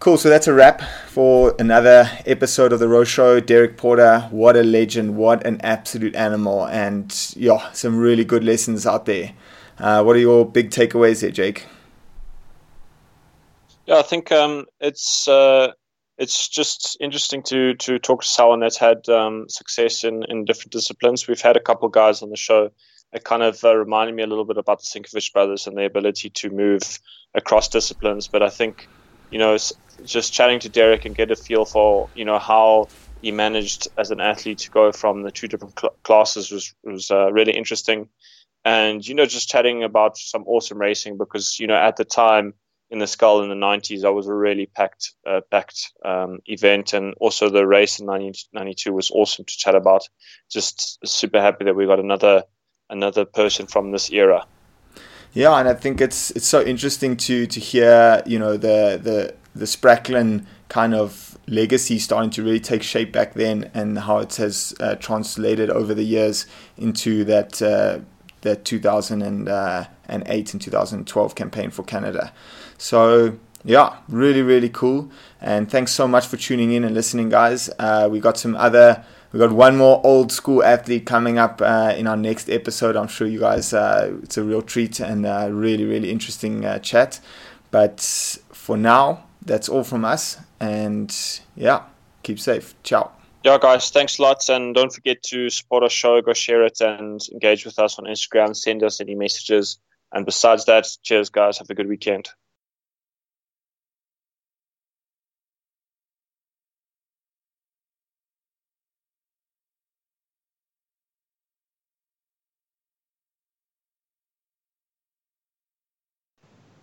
[0.00, 0.16] Cool.
[0.16, 3.40] So that's a wrap for another episode of the Row Show.
[3.40, 8.86] Derek Porter, what a legend, what an absolute animal, and yeah, some really good lessons
[8.86, 9.32] out there.
[9.78, 11.66] Uh, what are your big takeaways there, Jake?
[13.86, 15.72] Yeah, I think um, it's uh,
[16.16, 20.72] it's just interesting to to talk to someone that's had um, success in, in different
[20.72, 21.26] disciplines.
[21.26, 22.70] We've had a couple guys on the show.
[23.12, 25.86] It kind of uh, reminded me a little bit about the Sinković brothers and their
[25.86, 27.00] ability to move
[27.34, 28.28] across disciplines.
[28.28, 28.86] But I think,
[29.30, 29.56] you know,
[30.04, 32.90] just chatting to Derek and get a feel for you know how
[33.20, 37.10] he managed as an athlete to go from the two different cl- classes was was
[37.10, 38.08] uh, really interesting.
[38.64, 42.54] And you know, just chatting about some awesome racing because you know at the time
[42.90, 46.94] in the scull in the 90s, that was a really packed, uh, packed um, event,
[46.94, 50.08] and also the race in 1992 was awesome to chat about.
[50.50, 52.44] Just super happy that we got another
[52.90, 54.46] another person from this era.
[55.32, 59.34] Yeah, and I think it's it's so interesting to to hear you know the the
[59.54, 64.36] the Spracklen kind of legacy starting to really take shape back then, and how it
[64.36, 66.46] has uh, translated over the years
[66.76, 68.00] into that uh,
[68.40, 72.32] that 2008 and 2012 campaign for Canada.
[72.78, 75.10] So yeah, really really cool,
[75.40, 77.68] and thanks so much for tuning in and listening, guys.
[77.78, 79.04] Uh, we got some other.
[79.32, 82.96] We got one more old school athlete coming up uh, in our next episode.
[82.96, 86.78] I'm sure you guys, uh, it's a real treat and uh, really, really interesting uh,
[86.78, 87.20] chat.
[87.70, 90.38] But for now, that's all from us.
[90.60, 91.14] And
[91.54, 91.82] yeah,
[92.22, 92.74] keep safe.
[92.82, 93.12] Ciao.
[93.44, 96.80] Yeah, guys, thanks a lot, and don't forget to support our show, go share it,
[96.80, 98.56] and engage with us on Instagram.
[98.56, 99.78] Send us any messages.
[100.12, 101.58] And besides that, cheers, guys.
[101.58, 102.30] Have a good weekend.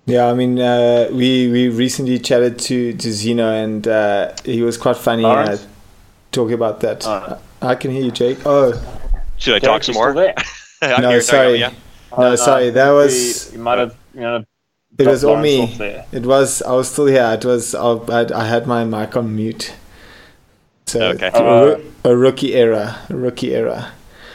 [0.06, 4.78] Yeah, I mean, uh, we we recently chatted to to Xeno, and uh, he was
[4.78, 5.50] quite funny All right.
[5.50, 5.58] uh,
[6.32, 7.06] talking about that.
[7.62, 8.38] I can hear you, Jake.
[8.46, 8.74] Oh,
[9.38, 10.12] Should I Derek, talk some more?
[10.12, 10.36] still there?
[10.82, 11.74] I'm no, here, sorry, yeah.
[12.18, 12.70] no, sorry.
[12.70, 14.46] That was You might have, you know,
[15.00, 15.64] it was all me.
[16.12, 17.32] It was I was still here.
[17.34, 19.74] It was I, I, I had my mic on mute.
[20.86, 21.32] So Okay.
[21.34, 23.92] a, a rookie era, a rookie era.